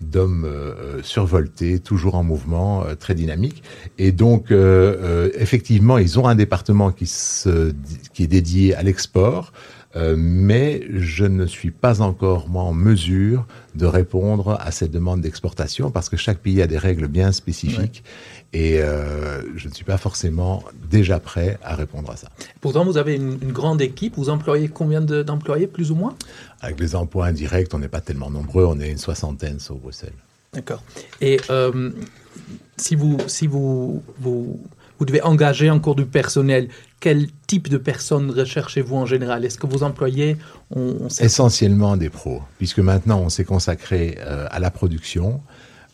d'homme 0.00 0.44
euh, 0.44 1.02
survolté, 1.02 1.78
toujours 1.78 2.16
en 2.16 2.24
mouvement, 2.24 2.84
euh, 2.84 2.94
très 2.94 3.14
dynamique. 3.14 3.62
Et 3.96 4.12
donc, 4.12 4.50
euh, 4.50 5.30
effectivement, 5.38 5.98
ils 5.98 6.18
ont 6.18 6.26
un 6.26 6.34
département 6.34 6.90
qui, 6.90 7.06
se, 7.06 7.72
qui 8.12 8.24
est 8.24 8.26
dédié 8.26 8.74
à 8.74 8.82
l'export, 8.82 9.52
euh, 9.96 10.16
mais 10.18 10.82
je 10.92 11.24
ne 11.24 11.46
suis 11.46 11.70
pas 11.70 12.00
encore, 12.00 12.48
moi, 12.48 12.62
en 12.62 12.72
mesure 12.72 13.46
de 13.74 13.86
répondre 13.86 14.58
à 14.60 14.70
cette 14.70 14.90
demande 14.90 15.20
d'exportation, 15.20 15.90
parce 15.90 16.08
que 16.08 16.16
chaque 16.16 16.38
pays 16.38 16.62
a 16.62 16.66
des 16.66 16.78
règles 16.78 17.06
bien 17.08 17.32
spécifiques, 17.32 18.02
et 18.52 18.80
euh, 18.80 19.42
je 19.56 19.68
ne 19.68 19.74
suis 19.74 19.84
pas 19.84 19.98
forcément 19.98 20.62
déjà 20.90 21.18
prêt 21.18 21.58
à 21.62 21.74
répondre 21.74 22.10
à 22.10 22.16
ça. 22.16 22.28
Pourtant, 22.60 22.84
vous 22.84 22.96
avez 22.96 23.16
une, 23.16 23.38
une 23.42 23.52
grande 23.52 23.80
équipe. 23.82 24.14
Vous 24.16 24.30
employez 24.30 24.68
combien 24.68 25.00
de- 25.00 25.22
d'employés, 25.22 25.66
plus 25.66 25.90
ou 25.90 25.96
moins? 25.96 26.14
Avec 26.60 26.78
les 26.78 26.94
emplois 26.94 27.26
indirects, 27.26 27.74
on 27.74 27.80
n'est 27.80 27.88
pas 27.88 28.00
tellement 28.00 28.30
nombreux, 28.30 28.64
on 28.64 28.78
est 28.78 28.90
une 28.90 28.98
soixantaine 28.98 29.58
sur 29.58 29.74
Bruxelles. 29.74 30.12
D'accord. 30.52 30.84
Et 31.20 31.40
euh, 31.50 31.90
si, 32.76 32.94
vous, 32.94 33.18
si 33.26 33.48
vous, 33.48 34.04
vous, 34.20 34.60
vous 34.98 35.04
devez 35.04 35.22
engager 35.22 35.68
encore 35.68 35.96
du 35.96 36.06
personnel, 36.06 36.68
quel 37.04 37.26
type 37.46 37.68
de 37.68 37.76
personnes 37.76 38.30
recherchez-vous 38.30 38.96
en 38.96 39.04
général? 39.04 39.44
Est-ce 39.44 39.58
que 39.58 39.66
ont 40.74 41.10
cette- 41.10 41.26
Essentiellement 41.26 41.98
des 41.98 42.08
pros, 42.08 42.40
puisque 42.56 42.78
maintenant 42.78 43.20
on 43.20 43.28
s'est 43.28 43.44
consacré 43.44 44.16
euh, 44.20 44.46
à 44.50 44.58
la 44.58 44.70
production. 44.70 45.42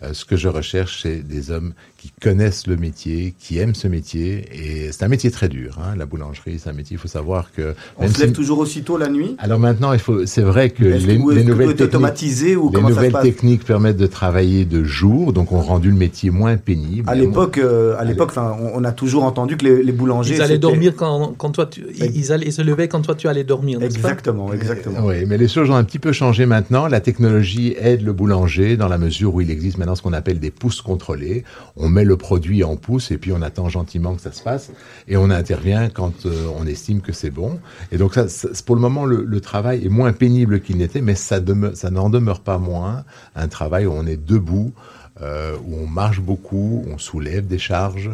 Euh, 0.05 0.15
ce 0.15 0.25
que 0.25 0.37
je 0.37 0.47
recherche, 0.49 1.03
c'est 1.03 1.23
des 1.25 1.51
hommes 1.51 1.75
qui 2.01 2.13
connaissent 2.23 2.67
le 2.67 2.79
métier, 2.79 3.35
qui 3.39 3.59
aiment 3.59 3.75
ce 3.75 3.87
métier, 3.87 4.43
et 4.55 4.91
c'est 4.91 5.05
un 5.05 5.09
métier 5.09 5.31
très 5.31 5.51
dur. 5.51 5.79
Hein, 5.83 5.97
la 5.99 6.07
boulangerie, 6.07 6.59
c'est 6.59 6.71
un 6.71 6.73
métier. 6.73 6.95
Il 6.95 6.99
faut 6.99 7.09
savoir 7.09 7.53
que 7.53 7.75
On 7.99 8.09
se 8.09 8.19
lève 8.21 8.29
si- 8.31 8.33
toujours 8.33 8.59
aussitôt 8.59 8.97
la 8.97 9.11
nuit? 9.11 9.37
Alors 9.39 9.59
maintenant, 9.59 9.93
il 9.93 9.99
faut. 9.99 10.25
C'est 10.25 10.41
vrai 10.41 10.71
que 10.71 10.83
les, 10.83 11.19
que, 11.19 11.23
nouvelles 11.23 11.45
techniques, 11.45 11.81
automatisé 11.83 12.57
ou 12.57 12.73
les 12.75 12.81
nouvelles 12.81 13.13
techniques 13.21 13.65
permettent 13.67 13.99
de 13.99 14.07
travailler 14.07 14.65
de 14.65 14.83
jour, 14.83 15.35
donc 15.35 15.53
ont 15.53 15.61
rendu 15.61 15.91
le 15.91 15.97
métier 15.97 16.31
moins 16.31 16.57
pénible. 16.57 17.07
À 17.11 17.15
l'époque, 17.15 17.59
euh, 17.59 17.95
à 17.99 18.05
l'époque, 18.05 18.31
enfin, 18.31 18.57
on, 18.59 18.81
on 18.81 18.85
a 18.85 18.93
toujours 18.93 19.25
entendu 19.25 19.59
que 19.59 19.67
les, 19.67 19.83
les 19.83 19.93
boulangers 19.93 20.37
Ils 20.37 20.41
allaient 20.43 20.59
dormir 20.59 20.95
quand, 20.97 21.35
quand 21.37 21.51
toi, 21.51 21.67
tu, 21.67 21.85
ils, 21.95 22.17
ils 22.17 22.33
allaient 22.33 22.51
se 22.51 22.63
lever 22.63 22.89
quand 22.89 23.03
toi 23.03 23.15
tu 23.15 23.29
allais 23.29 23.45
dormir, 23.45 23.79
n'est-ce 23.79 23.99
pas? 23.99 24.09
Exactement, 24.09 24.55
exactement. 24.55 25.05
Oui, 25.05 25.27
mais 25.27 25.37
les 25.37 25.49
choses 25.49 25.69
ont 25.69 25.75
un 25.75 25.85
petit 25.85 25.99
peu 25.99 26.13
changé 26.13 26.47
maintenant. 26.47 26.87
La 26.87 27.01
technologie 27.01 27.75
aide 27.79 28.01
le 28.01 28.15
boulanger 28.15 28.79
dans 28.79 28.89
la 28.89 28.97
mesure 28.97 29.35
où 29.35 29.43
il 29.43 29.51
existe 29.51 29.77
maintenant 29.77 29.97
ce 29.97 30.01
qu'on 30.01 30.15
appelle 30.15 30.41
des 30.41 30.51
pousses 30.51 30.81
contrôlées. 30.81 31.45
On 31.77 31.90
met 31.91 32.05
le 32.05 32.17
produit 32.17 32.65
en 32.65 32.77
pouce 32.77 33.11
et 33.11 33.19
puis 33.19 33.33
on 33.33 33.43
attend 33.43 33.69
gentiment 33.69 34.15
que 34.15 34.23
ça 34.23 34.33
se 34.33 34.43
passe 34.43 34.71
et 35.09 35.17
on 35.17 35.29
intervient 35.31 35.89
quand 35.91 36.25
euh, 36.27 36.47
on 36.57 36.67
estime 36.67 37.01
que 37.03 37.13
c'est 37.13 37.31
bon. 37.31 37.59
Et 37.93 37.99
donc 37.99 38.15
ça, 38.15 38.29
ça- 38.29 38.49
pour 38.65 38.75
le 38.77 38.81
moment, 38.81 39.05
le, 39.05 39.25
le 39.25 39.41
travail 39.41 39.85
est 39.85 39.89
moins 39.91 40.13
pénible 40.13 40.61
qu'il 40.61 40.77
n'était, 40.79 41.01
mais 41.03 41.15
ça, 41.15 41.41
demeure, 41.41 41.77
ça 41.77 41.91
n'en 41.91 42.09
demeure 42.09 42.41
pas 42.41 42.59
moins 42.59 43.05
un 43.37 43.49
travail 43.49 43.87
où 43.87 43.93
on 43.93 44.07
est 44.07 44.17
debout, 44.25 44.73
euh, 45.21 45.57
où 45.67 45.75
on 45.77 45.87
marche 45.87 46.21
beaucoup, 46.21 46.85
on 46.91 46.97
soulève 46.99 47.47
des 47.47 47.59
charges. 47.59 48.11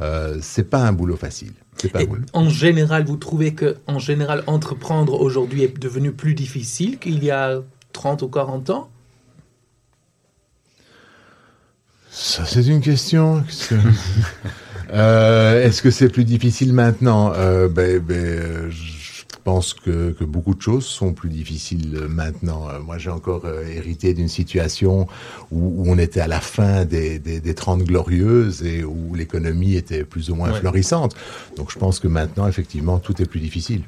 Euh, 0.00 0.38
c'est 0.40 0.68
pas 0.68 0.82
un 0.82 0.92
boulot 0.92 1.16
facile. 1.16 1.52
Pas 1.92 2.00
en 2.34 2.48
général, 2.48 3.04
vous 3.06 3.16
trouvez 3.16 3.54
que 3.54 3.76
en 3.86 3.98
général, 3.98 4.42
entreprendre 4.46 5.20
aujourd'hui 5.20 5.62
est 5.62 5.78
devenu 5.78 6.12
plus 6.12 6.34
difficile 6.34 6.98
qu'il 6.98 7.22
y 7.24 7.30
a 7.30 7.60
30 7.92 8.22
ou 8.22 8.28
40 8.28 8.70
ans? 8.70 8.90
Ça, 12.10 12.44
c'est 12.44 12.66
une 12.66 12.80
question. 12.80 13.44
Euh, 14.92 15.62
Est-ce 15.64 15.82
que 15.82 15.90
c'est 15.92 16.08
plus 16.08 16.24
difficile 16.24 16.72
maintenant? 16.72 17.32
Euh, 17.36 17.68
ben, 17.68 18.00
ben, 18.00 18.68
Je 18.72 19.36
pense 19.44 19.72
que, 19.72 20.10
que 20.10 20.24
beaucoup 20.24 20.52
de 20.52 20.60
choses 20.60 20.84
sont 20.84 21.12
plus 21.12 21.28
difficiles 21.28 21.96
maintenant. 22.08 22.68
Euh, 22.68 22.80
moi, 22.80 22.98
j'ai 22.98 23.10
encore 23.10 23.42
euh, 23.44 23.62
hérité 23.68 24.14
d'une 24.14 24.26
situation 24.26 25.06
où, 25.52 25.84
où 25.84 25.84
on 25.88 25.96
était 25.96 26.18
à 26.20 26.26
la 26.26 26.40
fin 26.40 26.84
des, 26.84 27.20
des, 27.20 27.38
des 27.38 27.54
30 27.54 27.84
glorieuses 27.84 28.64
et 28.64 28.82
où 28.82 29.14
l'économie 29.14 29.76
était 29.76 30.02
plus 30.02 30.28
ou 30.30 30.34
moins 30.34 30.50
Ouais. 30.50 30.58
florissante. 30.58 31.14
Donc, 31.56 31.70
je 31.70 31.78
pense 31.78 32.00
que 32.00 32.08
maintenant, 32.08 32.48
effectivement, 32.48 32.98
tout 32.98 33.22
est 33.22 33.26
plus 33.26 33.38
difficile. 33.40 33.82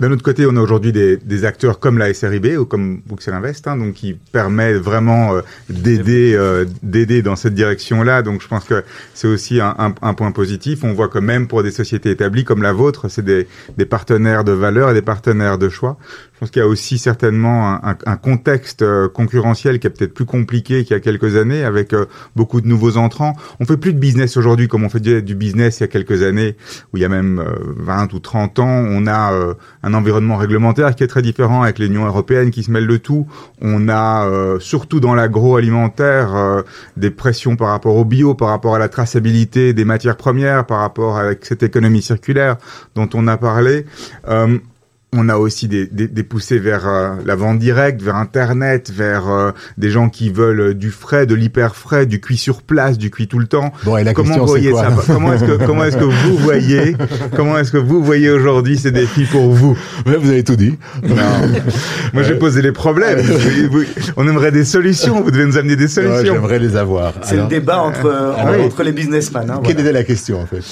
D'un 0.00 0.10
autre 0.12 0.22
côté, 0.22 0.46
on 0.46 0.56
a 0.56 0.60
aujourd'hui 0.60 0.92
des, 0.92 1.44
acteurs 1.44 1.78
comme 1.78 1.98
la 1.98 2.12
SRIB 2.14 2.58
ou 2.58 2.64
comme 2.64 3.02
Bruxelles 3.04 3.34
Invest, 3.34 3.68
hein, 3.68 3.76
donc 3.76 3.92
qui 3.92 4.14
permet 4.14 4.72
vraiment 4.72 5.34
euh, 5.34 5.42
d'aider, 5.68 6.34
euh, 6.34 6.64
d'aider 6.82 7.20
dans 7.20 7.36
cette 7.36 7.54
direction-là. 7.54 8.22
Donc, 8.22 8.40
je 8.40 8.48
pense 8.48 8.64
que 8.64 8.82
c'est 9.12 9.28
aussi 9.28 9.60
un 9.60 10.14
point 10.14 10.32
positif. 10.32 10.84
On 10.84 10.94
voit 10.94 11.08
que 11.08 11.18
même 11.18 11.48
pour 11.48 11.62
des 11.62 11.70
sociétés 11.70 12.10
établies 12.10 12.44
comme 12.44 12.62
la 12.62 12.72
vôtre, 12.72 13.08
c'est 13.08 13.24
des, 13.24 13.46
des 13.76 13.84
partenaires 13.84 14.42
de 14.42 14.52
valeur 14.52 14.90
et 14.90 14.94
des 14.94 15.02
partenaires 15.02 15.58
de 15.58 15.68
choix. 15.68 15.98
Je 16.40 16.46
pense 16.46 16.52
qu'il 16.52 16.62
y 16.62 16.64
a 16.64 16.68
aussi 16.68 16.96
certainement 16.96 17.78
un, 17.84 18.16
contexte 18.16 18.80
euh, 18.80 19.10
concurrentiel 19.10 19.78
qui 19.78 19.86
est 19.86 19.90
peut-être 19.90 20.14
plus 20.14 20.24
compliqué 20.24 20.84
qu'il 20.84 20.94
y 20.94 20.96
a 20.96 21.00
quelques 21.00 21.36
années, 21.36 21.64
avec 21.64 21.92
euh, 21.92 22.06
beaucoup 22.34 22.62
de 22.62 22.66
nouveaux 22.66 22.96
entrants. 22.96 23.36
On 23.60 23.66
fait 23.66 23.76
plus 23.76 23.92
de 23.92 23.98
business 23.98 24.38
aujourd'hui 24.38 24.66
comme 24.66 24.82
on 24.82 24.88
faisait 24.88 25.20
du 25.20 25.34
business 25.34 25.80
il 25.80 25.82
y 25.82 25.84
a 25.84 25.88
quelques 25.88 26.22
années, 26.22 26.56
où 26.94 26.96
il 26.96 27.02
y 27.02 27.04
a 27.04 27.10
même 27.10 27.40
euh, 27.40 27.74
20 27.76 28.14
ou 28.14 28.20
30 28.20 28.58
ans. 28.58 28.86
On 28.88 29.06
a 29.06 29.34
euh, 29.34 29.52
un 29.82 29.92
environnement 29.92 30.36
réglementaire 30.36 30.94
qui 30.94 31.04
est 31.04 31.08
très 31.08 31.20
différent 31.20 31.62
avec 31.62 31.78
l'Union 31.78 32.06
européenne 32.06 32.50
qui 32.50 32.62
se 32.62 32.70
mêle 32.70 32.86
de 32.86 32.96
tout. 32.96 33.26
On 33.60 33.88
a 33.88 34.26
euh, 34.26 34.58
surtout 34.58 35.00
dans 35.00 35.14
l'agroalimentaire 35.14 36.34
euh, 36.34 36.62
des 36.96 37.10
pressions 37.10 37.56
par 37.56 37.68
rapport 37.68 37.96
au 37.96 38.04
bio, 38.04 38.34
par 38.34 38.48
rapport 38.48 38.74
à 38.74 38.78
la 38.78 38.88
traçabilité 38.88 39.74
des 39.74 39.84
matières 39.84 40.16
premières, 40.16 40.66
par 40.66 40.78
rapport 40.78 41.18
avec 41.18 41.44
cette 41.44 41.62
économie 41.62 42.02
circulaire 42.02 42.56
dont 42.94 43.08
on 43.14 43.26
a 43.26 43.36
parlé. 43.36 43.86
Euh, 44.28 44.58
on 45.12 45.28
a 45.28 45.36
aussi 45.36 45.66
des, 45.66 45.86
des, 45.86 46.06
des 46.06 46.22
poussées 46.22 46.58
vers 46.60 46.86
euh, 46.88 47.10
la 47.26 47.34
vente 47.34 47.58
directe, 47.58 48.00
vers 48.00 48.14
Internet, 48.14 48.92
vers 48.94 49.28
euh, 49.28 49.50
des 49.76 49.90
gens 49.90 50.08
qui 50.08 50.30
veulent 50.30 50.60
euh, 50.60 50.74
du 50.74 50.90
frais, 50.90 51.26
de 51.26 51.34
l'hyper 51.34 51.74
frais, 51.74 52.06
du 52.06 52.20
cuit 52.20 52.36
sur 52.36 52.62
place, 52.62 52.96
du 52.96 53.10
cuit 53.10 53.26
tout 53.26 53.40
le 53.40 53.48
temps. 53.48 53.72
Bon, 53.84 53.96
et 53.96 54.04
la 54.04 54.14
comment 54.14 54.28
question, 54.28 54.44
voyez 54.46 54.70
quoi 54.70 54.84
ça 54.84 55.02
Comment 55.12 55.32
est-ce 55.32 55.44
que 55.44 55.64
comment 55.66 55.84
est-ce 55.84 55.96
que 55.96 56.04
vous 56.04 56.36
voyez 56.36 56.96
comment 57.34 57.58
est-ce 57.58 57.72
que 57.72 57.76
vous 57.78 58.02
voyez 58.04 58.30
aujourd'hui 58.30 58.78
ces 58.78 58.92
défis 58.92 59.24
pour 59.24 59.50
vous 59.52 59.76
Ouais, 60.06 60.16
Vous 60.16 60.30
avez 60.30 60.44
tout 60.44 60.54
dit. 60.56 60.78
Non. 61.02 61.16
Moi, 62.14 62.22
j'ai 62.22 62.34
posé 62.36 62.62
les 62.62 62.72
problèmes. 62.72 63.20
Vous- 63.20 63.78
vous- 63.80 63.84
On 64.16 64.28
aimerait 64.28 64.52
des 64.52 64.64
solutions. 64.64 65.22
Vous 65.22 65.30
devez 65.32 65.44
nous 65.46 65.58
amener 65.58 65.74
des 65.76 65.84
Ouais, 65.84 65.88
solutions. 65.88 66.34
J'aimerais 66.34 66.58
les 66.60 66.76
avoir. 66.76 67.14
C'est 67.22 67.36
le 67.36 67.46
débat 67.48 67.78
entre, 67.82 68.06
euh, 68.06 68.32
ah 68.36 68.52
oui. 68.56 68.64
entre 68.64 68.82
les 68.84 68.92
businessmen. 68.92 69.50
hein, 69.50 69.60
Quelle 69.64 69.74
voilà. 69.74 69.80
était 69.90 69.92
la 69.92 70.04
question 70.04 70.40
en 70.40 70.46
fait? 70.46 70.62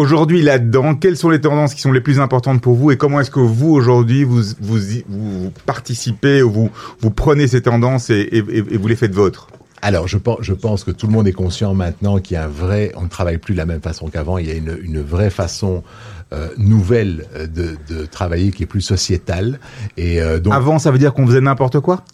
Aujourd'hui, 0.00 0.40
là-dedans, 0.40 0.94
quelles 0.94 1.18
sont 1.18 1.28
les 1.28 1.42
tendances 1.42 1.74
qui 1.74 1.82
sont 1.82 1.92
les 1.92 2.00
plus 2.00 2.20
importantes 2.20 2.62
pour 2.62 2.74
vous 2.74 2.90
et 2.90 2.96
comment 2.96 3.20
est-ce 3.20 3.30
que 3.30 3.38
vous, 3.38 3.68
aujourd'hui, 3.68 4.24
vous, 4.24 4.40
vous, 4.58 5.52
participez 5.66 6.42
ou 6.42 6.50
vous, 6.50 6.70
vous 7.00 7.10
prenez 7.10 7.46
ces 7.46 7.60
tendances 7.60 8.08
et, 8.08 8.20
et, 8.32 8.38
et 8.38 8.78
vous 8.78 8.88
les 8.88 8.96
faites 8.96 9.14
vôtres? 9.14 9.48
Alors, 9.82 10.08
je 10.08 10.16
pense, 10.16 10.38
je 10.40 10.54
pense 10.54 10.84
que 10.84 10.90
tout 10.90 11.06
le 11.06 11.12
monde 11.12 11.28
est 11.28 11.34
conscient 11.34 11.74
maintenant 11.74 12.18
qu'il 12.18 12.36
y 12.36 12.38
a 12.38 12.44
un 12.44 12.48
vrai, 12.48 12.92
on 12.96 13.02
ne 13.02 13.08
travaille 13.08 13.36
plus 13.36 13.52
de 13.52 13.58
la 13.58 13.66
même 13.66 13.82
façon 13.82 14.08
qu'avant. 14.08 14.38
Il 14.38 14.48
y 14.48 14.50
a 14.50 14.54
une, 14.54 14.78
une 14.82 15.02
vraie 15.02 15.28
façon 15.28 15.82
euh, 16.32 16.48
nouvelle 16.56 17.26
euh, 17.34 17.46
de, 17.46 17.76
de 17.88 18.06
travailler 18.06 18.52
qui 18.52 18.62
est 18.62 18.66
plus 18.66 18.80
sociétale. 18.80 19.60
Et 19.98 20.22
euh, 20.22 20.40
donc, 20.40 20.54
Avant, 20.54 20.78
ça 20.78 20.90
veut 20.90 20.98
dire 20.98 21.12
qu'on 21.12 21.26
faisait 21.26 21.42
n'importe 21.42 21.78
quoi? 21.80 22.04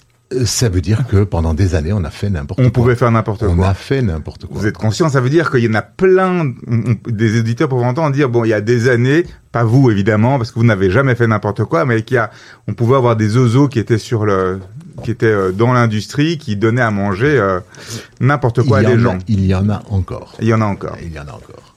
Ça 0.45 0.69
veut 0.69 0.81
dire 0.81 1.07
que 1.07 1.23
pendant 1.23 1.55
des 1.55 1.75
années, 1.77 1.93
on 1.93 2.03
a 2.03 2.11
fait 2.11 2.29
n'importe 2.31 2.59
On 2.59 2.65
quoi. 2.65 2.73
pouvait 2.73 2.97
faire 2.97 3.11
n'importe 3.12 3.45
On 3.45 3.55
quoi. 3.57 3.69
a 3.69 3.75
fait 3.75 4.03
n'importe 4.03 4.47
quoi. 4.47 4.59
Vous 4.61 4.67
êtes 4.67 4.77
conscient, 4.77 5.09
ça 5.09 5.21
veut 5.21 5.31
dire 5.31 5.51
qu'il 5.53 5.61
y 5.65 5.69
en 5.69 5.75
a 5.75 5.83
plein, 5.83 6.41
on- 6.41 6.55
on- 6.69 7.11
des 7.11 7.37
éditeurs 7.37 7.69
pour 7.69 7.85
entendre 7.85 8.12
dire, 8.12 8.29
bon, 8.29 8.45
il 8.45 8.49
y 8.49 8.53
a 8.53 8.61
des 8.61 8.89
années, 8.89 9.25
pas 9.53 9.62
vous 9.62 9.91
évidemment, 9.91 10.37
parce 10.39 10.51
que 10.51 10.59
vous 10.59 10.65
n'avez 10.65 10.91
jamais 10.91 11.15
fait 11.15 11.29
n'importe 11.29 11.65
quoi, 11.65 11.85
mais 11.85 12.03
qu'il 12.03 12.17
y 12.17 12.19
a, 12.19 12.31
on 12.67 12.75
pouvait 12.75 12.97
avoir 12.97 13.15
des 13.15 13.37
ozos 13.37 13.69
qui 13.69 13.79
étaient 13.79 13.99
sur 13.99 14.25
le, 14.27 14.59
qui 15.05 15.12
étaient 15.12 15.27
euh, 15.27 15.53
dans 15.53 15.73
l'industrie, 15.73 16.39
qui 16.39 16.57
donnaient 16.57 16.83
à 16.83 16.91
manger 16.91 17.39
euh, 17.39 17.61
n'importe 18.21 18.62
quoi 18.62 18.79
à 18.79 18.83
il, 18.83 18.89
y 18.89 18.93
des 18.93 18.99
en 18.99 19.03
gens. 19.03 19.15
a, 19.15 19.19
il 19.29 19.47
y 19.47 19.55
en 19.55 19.69
a 19.71 19.83
encore. 19.91 20.35
Il 20.41 20.49
y 20.49 20.55
en 20.55 20.61
a 20.61 20.65
encore. 20.67 20.97
Il 21.03 21.12
y 21.15 21.19
en 21.21 21.27
a 21.29 21.33
encore. 21.33 21.75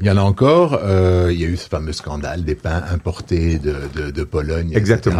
Il 0.00 0.06
y 0.06 0.10
en 0.10 0.16
a 0.16 0.20
encore. 0.20 0.78
euh, 0.84 1.30
il 1.32 1.40
y 1.40 1.44
a 1.44 1.48
eu 1.48 1.56
ce 1.56 1.68
fameux 1.68 1.92
scandale 1.92 2.44
des 2.44 2.54
pains 2.54 2.84
importés 2.92 3.58
de, 3.58 3.74
de, 3.96 4.10
de 4.12 4.24
Pologne. 4.24 4.70
etc. 4.74 5.16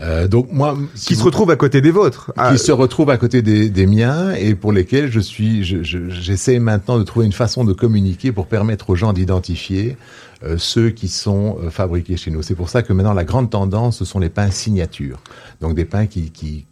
Euh, 0.00 0.26
donc 0.26 0.48
moi, 0.50 0.76
si 0.94 1.06
Qui 1.08 1.16
se 1.16 1.22
retrouvent 1.22 1.50
à 1.50 1.56
côté 1.56 1.80
des 1.80 1.92
vôtres. 1.92 2.32
Ah, 2.36 2.52
qui 2.52 2.58
se 2.58 2.72
retrouvent 2.72 3.10
à 3.10 3.16
côté 3.16 3.42
des, 3.42 3.70
des 3.70 3.86
miens 3.86 4.32
et 4.32 4.54
pour 4.56 4.72
lesquels 4.72 5.10
je 5.10 5.20
suis, 5.20 5.62
je- 5.64 5.82
je- 5.84 6.08
j'essaie 6.10 6.58
maintenant 6.58 6.98
de 6.98 7.04
trouver 7.04 7.26
une 7.26 7.32
façon 7.32 7.64
de 7.64 7.72
communiquer 7.72 8.32
pour 8.32 8.46
permettre 8.46 8.90
aux 8.90 8.96
gens 8.96 9.12
d'identifier 9.12 9.96
euh, 10.42 10.56
ceux 10.58 10.90
qui 10.90 11.06
sont 11.08 11.58
euh, 11.62 11.70
fabriqués 11.70 12.16
chez 12.16 12.30
nous. 12.32 12.42
C'est 12.42 12.56
pour 12.56 12.70
ça 12.70 12.82
que 12.82 12.92
maintenant 12.92 13.14
la 13.14 13.24
grande 13.24 13.50
tendance, 13.50 13.98
ce 13.98 14.04
sont 14.04 14.18
les 14.18 14.30
pains 14.30 14.50
signature. 14.50 15.20
Donc 15.60 15.74
des 15.74 15.84
pains 15.84 16.06
qui, 16.06 16.30
qui 16.32 16.66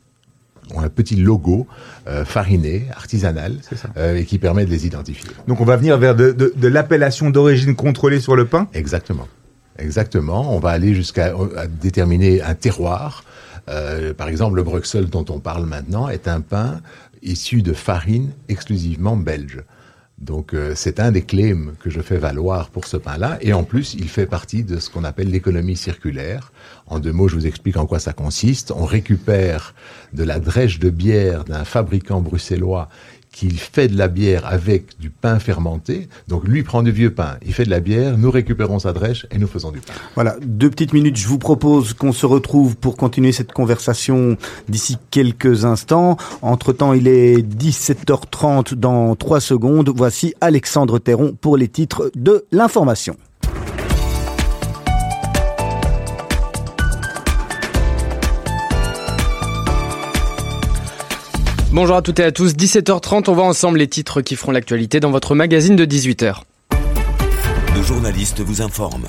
ont 0.75 0.81
un 0.81 0.89
petit 0.89 1.15
logo 1.17 1.67
euh, 2.09 2.25
fariné, 2.25 2.87
artisanal, 2.97 3.55
euh, 3.99 4.17
et 4.17 4.25
qui 4.25 4.39
permet 4.39 4.65
de 4.65 4.71
les 4.71 4.85
identifier. 4.87 5.31
Donc 5.47 5.61
on 5.61 5.65
va 5.65 5.77
venir 5.77 5.97
vers 5.97 6.17
de, 6.17 6.33
de, 6.33 6.53
de 6.57 6.69
l'appellation 6.69 7.31
d'origine 7.31 7.77
contrôlée 7.77 8.21
sur 8.21 8.35
le 8.35 8.47
pain. 8.47 8.67
Exactement. 8.75 9.29
Exactement. 9.79 10.55
On 10.55 10.59
va 10.59 10.71
aller 10.71 10.95
jusqu'à 10.95 11.35
à 11.57 11.67
déterminer 11.67 12.43
un 12.43 12.55
terroir. 12.55 13.25
Euh, 13.69 14.13
par 14.13 14.29
exemple, 14.29 14.57
le 14.57 14.63
Bruxelles 14.63 15.09
dont 15.09 15.25
on 15.29 15.39
parle 15.39 15.67
maintenant 15.67 16.09
est 16.09 16.29
un 16.29 16.41
pain 16.41 16.81
issu 17.23 17.63
de 17.63 17.73
farine 17.73 18.33
exclusivement 18.49 19.17
belge. 19.17 19.63
Donc 20.19 20.55
euh, 20.55 20.75
c'est 20.77 21.01
un 21.01 21.11
des 21.11 21.23
claims 21.23 21.73
que 21.81 21.91
je 21.91 22.01
fais 22.01 22.17
valoir 22.17 22.71
pour 22.71 22.87
ce 22.87 22.97
pain-là. 22.97 23.39
Et 23.41 23.53
en 23.53 23.65
plus, 23.65 23.95
il 23.95 24.09
fait 24.09 24.27
partie 24.27 24.63
de 24.63 24.79
ce 24.79 24.89
qu'on 24.89 25.05
appelle 25.05 25.31
l'économie 25.31 25.77
circulaire. 25.77 26.53
En 26.87 27.01
deux 27.01 27.13
mots, 27.13 27.29
je 27.29 27.35
vous 27.35 27.47
explique 27.47 27.77
en 27.77 27.87
quoi 27.87 27.99
ça 27.99 28.13
consiste. 28.13 28.73
On 28.75 28.85
récupère 28.85 29.75
de 30.13 30.23
la 30.23 30.39
drèche 30.39 30.79
de 30.79 30.91
bière 30.91 31.45
d'un 31.45 31.65
fabricant 31.65 32.21
bruxellois 32.21 32.89
qui 33.33 33.51
fait 33.51 33.89
de 33.89 33.97
la 33.97 34.09
bière 34.09 34.47
avec 34.47 34.99
du 35.01 35.11
pain 35.11 35.39
fermenté. 35.39 36.09
Donc 36.29 36.45
lui 36.45 36.63
prend 36.63 36.83
du 36.83 36.93
vieux 36.93 37.13
pain, 37.13 37.39
il 37.45 37.53
fait 37.53 37.65
de 37.65 37.71
la 37.71 37.81
bière, 37.81 38.19
nous 38.19 38.31
récupérons 38.31 38.79
sa 38.79 38.93
drèche 38.93 39.27
et 39.31 39.39
nous 39.39 39.47
faisons 39.47 39.73
du 39.73 39.81
pain. 39.81 39.95
Voilà, 40.15 40.37
deux 40.43 40.71
petites 40.71 40.93
minutes. 40.93 41.17
Je 41.17 41.27
vous 41.27 41.39
propose 41.39 41.95
qu'on 41.95 42.13
se 42.13 42.27
retrouve 42.27 42.77
pour 42.77 42.97
continuer 42.97 43.33
cette 43.33 43.53
conversation 43.53 44.37
d'ici 44.69 44.99
quelques 45.11 45.65
instants. 45.65 46.17
Entre-temps, 46.43 46.93
il 46.93 47.09
est 47.09 47.39
17h30 47.39 48.75
dans 48.75 49.17
3 49.17 49.41
secondes. 49.41 49.91
Voici 49.95 50.35
Alexandre 50.41 50.99
Terron 50.99 51.37
pour 51.41 51.57
les 51.57 51.69
titres 51.69 52.11
de 52.15 52.45
l'information. 52.53 53.17
Bonjour 61.75 61.97
à 61.97 62.03
toutes 62.03 62.21
et 62.21 62.25
à 62.25 62.33
tous, 62.33 62.53
17h30, 62.53 63.31
on 63.31 63.33
voit 63.33 63.47
ensemble 63.47 63.79
les 63.79 63.89
titres 63.89 64.21
qui 64.21 64.37
feront 64.37 64.53
l'actualité 64.53 65.01
dans 65.01 65.11
votre 65.11 65.35
magazine 65.35 65.75
de 65.75 65.87
18h. 65.87 66.43
Nos 67.75 67.83
journalistes 67.83 68.41
vous 68.41 68.61
informent. 68.61 69.09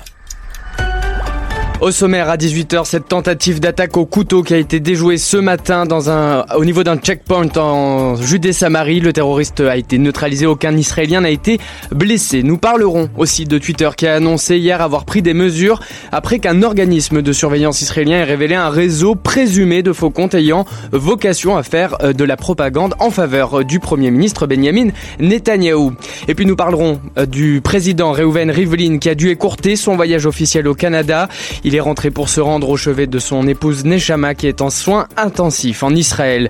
Au 1.83 1.91
sommaire 1.91 2.29
à 2.29 2.37
18h, 2.37 2.85
cette 2.85 3.09
tentative 3.09 3.59
d'attaque 3.59 3.97
au 3.97 4.05
couteau 4.05 4.41
qui 4.41 4.53
a 4.53 4.57
été 4.57 4.79
déjouée 4.79 5.17
ce 5.17 5.35
matin 5.35 5.85
dans 5.85 6.09
un, 6.09 6.45
au 6.55 6.63
niveau 6.63 6.81
d'un 6.81 6.95
checkpoint 6.95 7.49
en 7.57 8.15
Judée-Samarie. 8.15 9.01
Le 9.01 9.11
terroriste 9.11 9.59
a 9.59 9.75
été 9.75 9.97
neutralisé, 9.97 10.45
aucun 10.45 10.77
Israélien 10.77 11.19
n'a 11.19 11.29
été 11.29 11.59
blessé. 11.91 12.41
Nous 12.41 12.57
parlerons 12.57 13.09
aussi 13.17 13.43
de 13.43 13.57
Twitter 13.57 13.89
qui 13.97 14.07
a 14.07 14.15
annoncé 14.15 14.59
hier 14.59 14.79
avoir 14.79 15.03
pris 15.03 15.21
des 15.21 15.33
mesures 15.33 15.81
après 16.13 16.39
qu'un 16.39 16.63
organisme 16.63 17.21
de 17.21 17.33
surveillance 17.33 17.81
israélien 17.81 18.19
ait 18.19 18.23
révélé 18.23 18.55
un 18.55 18.69
réseau 18.69 19.15
présumé 19.15 19.83
de 19.83 19.91
faux 19.91 20.09
comptes 20.09 20.35
ayant 20.35 20.63
vocation 20.93 21.57
à 21.57 21.63
faire 21.63 21.97
euh, 22.01 22.13
de 22.13 22.23
la 22.23 22.37
propagande 22.37 22.95
en 22.99 23.11
faveur 23.11 23.59
euh, 23.59 23.63
du 23.65 23.81
Premier 23.81 24.09
ministre 24.09 24.47
Benjamin 24.47 24.91
Netanyahou. 25.19 25.91
Et 26.29 26.33
puis 26.33 26.45
nous 26.45 26.55
parlerons 26.55 27.01
euh, 27.17 27.25
du 27.25 27.59
président 27.61 28.13
Reuven 28.13 28.51
Rivlin 28.51 28.99
qui 28.99 29.09
a 29.09 29.15
dû 29.15 29.27
écourter 29.31 29.75
son 29.75 29.97
voyage 29.97 30.25
officiel 30.25 30.65
au 30.69 30.75
Canada. 30.75 31.27
Est 31.75 31.79
rentré 31.79 32.11
pour 32.11 32.29
se 32.29 32.41
rendre 32.41 32.69
au 32.69 32.77
chevet 32.77 33.07
de 33.07 33.19
son 33.19 33.47
épouse 33.47 33.85
Neshama 33.85 34.35
qui 34.35 34.47
est 34.47 34.61
en 34.61 34.69
soins 34.69 35.07
intensifs 35.17 35.83
en 35.83 35.93
Israël. 35.95 36.49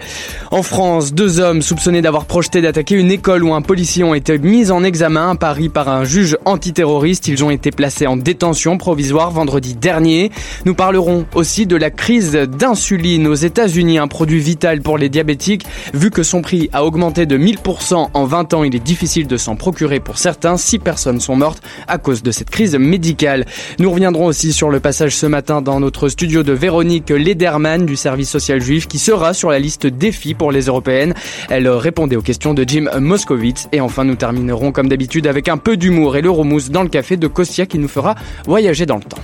En 0.51 0.63
France, 0.63 1.13
deux 1.13 1.39
hommes 1.39 1.61
soupçonnés 1.61 2.01
d'avoir 2.01 2.25
projeté 2.25 2.61
d'attaquer 2.61 2.95
une 2.95 3.11
école 3.11 3.43
où 3.43 3.53
un 3.53 3.61
policier 3.61 4.03
ont 4.03 4.13
été 4.13 4.37
mis 4.37 4.71
en 4.71 4.83
examen 4.83 5.31
à 5.31 5.35
Paris 5.35 5.69
par 5.69 5.89
un 5.89 6.03
juge 6.03 6.37
antiterroriste. 6.45 7.27
Ils 7.27 7.43
ont 7.43 7.51
été 7.51 7.71
placés 7.71 8.07
en 8.07 8.17
détention 8.17 8.77
provisoire 8.77 9.31
vendredi 9.31 9.75
dernier. 9.75 10.31
Nous 10.65 10.75
parlerons 10.75 11.25
aussi 11.35 11.65
de 11.65 11.75
la 11.75 11.89
crise 11.89 12.33
d'insuline 12.33 13.27
aux 13.27 13.35
États-Unis, 13.35 13.97
un 13.97 14.07
produit 14.07 14.39
vital 14.39 14.81
pour 14.81 14.97
les 14.97 15.09
diabétiques. 15.09 15.65
Vu 15.93 16.11
que 16.11 16.23
son 16.23 16.41
prix 16.41 16.69
a 16.73 16.85
augmenté 16.85 17.25
de 17.25 17.37
1000% 17.37 18.09
en 18.13 18.25
20 18.25 18.53
ans, 18.53 18.63
il 18.63 18.75
est 18.75 18.83
difficile 18.83 19.27
de 19.27 19.37
s'en 19.37 19.55
procurer 19.55 19.99
pour 19.99 20.17
certains. 20.17 20.57
Six 20.57 20.79
personnes 20.79 21.19
sont 21.19 21.35
mortes 21.35 21.61
à 21.87 21.97
cause 21.97 22.23
de 22.23 22.31
cette 22.31 22.49
crise 22.49 22.75
médicale. 22.75 23.45
Nous 23.79 23.91
reviendrons 23.91 24.25
aussi 24.25 24.53
sur 24.53 24.69
le 24.69 24.79
passage 24.79 25.02
ce 25.11 25.25
matin 25.25 25.61
dans 25.61 25.79
notre 25.79 26.07
studio 26.09 26.43
de 26.43 26.53
Véronique 26.53 27.09
Lederman 27.09 27.85
du 27.85 27.95
service 27.95 28.29
social 28.29 28.61
juif 28.61 28.87
qui 28.87 28.99
sera 28.99 29.33
sur 29.33 29.49
la 29.49 29.59
liste 29.59 29.87
défis 29.87 30.33
pour 30.33 30.51
les 30.51 30.65
européennes. 30.65 31.13
Elle 31.49 31.67
répondait 31.67 32.15
aux 32.15 32.21
questions 32.21 32.53
de 32.53 32.63
Jim 32.67 32.89
Moskowitz. 32.99 33.67
Et 33.71 33.81
enfin, 33.81 34.03
nous 34.03 34.15
terminerons 34.15 34.71
comme 34.71 34.89
d'habitude 34.89 35.27
avec 35.27 35.47
un 35.49 35.57
peu 35.57 35.77
d'humour 35.77 36.15
et 36.15 36.21
l'euromousse 36.21 36.69
dans 36.69 36.83
le 36.83 36.89
café 36.89 37.17
de 37.17 37.27
Kostia 37.27 37.65
qui 37.65 37.79
nous 37.79 37.87
fera 37.87 38.15
voyager 38.45 38.85
dans 38.85 38.97
le 38.97 39.03
temps. 39.03 39.21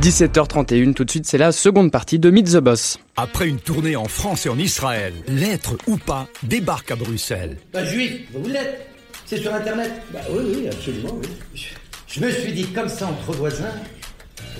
17h31, 0.00 0.94
tout 0.94 1.04
de 1.04 1.10
suite, 1.10 1.26
c'est 1.26 1.38
la 1.38 1.50
seconde 1.50 1.90
partie 1.90 2.20
de 2.20 2.30
Meet 2.30 2.52
the 2.52 2.58
Boss. 2.58 2.98
Après 3.16 3.48
une 3.48 3.58
tournée 3.58 3.96
en 3.96 4.06
France 4.06 4.46
et 4.46 4.48
en 4.48 4.58
Israël, 4.58 5.12
l'être 5.26 5.76
ou 5.88 5.96
pas 5.96 6.28
débarque 6.44 6.92
à 6.92 6.96
Bruxelles. 6.96 7.56
Bah, 7.72 7.84
juif, 7.84 8.12
vous 8.32 8.48
l'êtes. 8.48 8.86
C'est 9.26 9.38
sur 9.38 9.52
Internet. 9.52 9.90
Bah 10.12 10.20
oui, 10.30 10.42
oui, 10.54 10.68
absolument, 10.68 11.18
oui. 11.20 11.28
Je, 11.54 11.64
je 12.06 12.24
me 12.24 12.30
suis 12.30 12.52
dit, 12.52 12.66
comme 12.68 12.88
ça, 12.88 13.06
entre 13.08 13.36
voisins, 13.36 13.74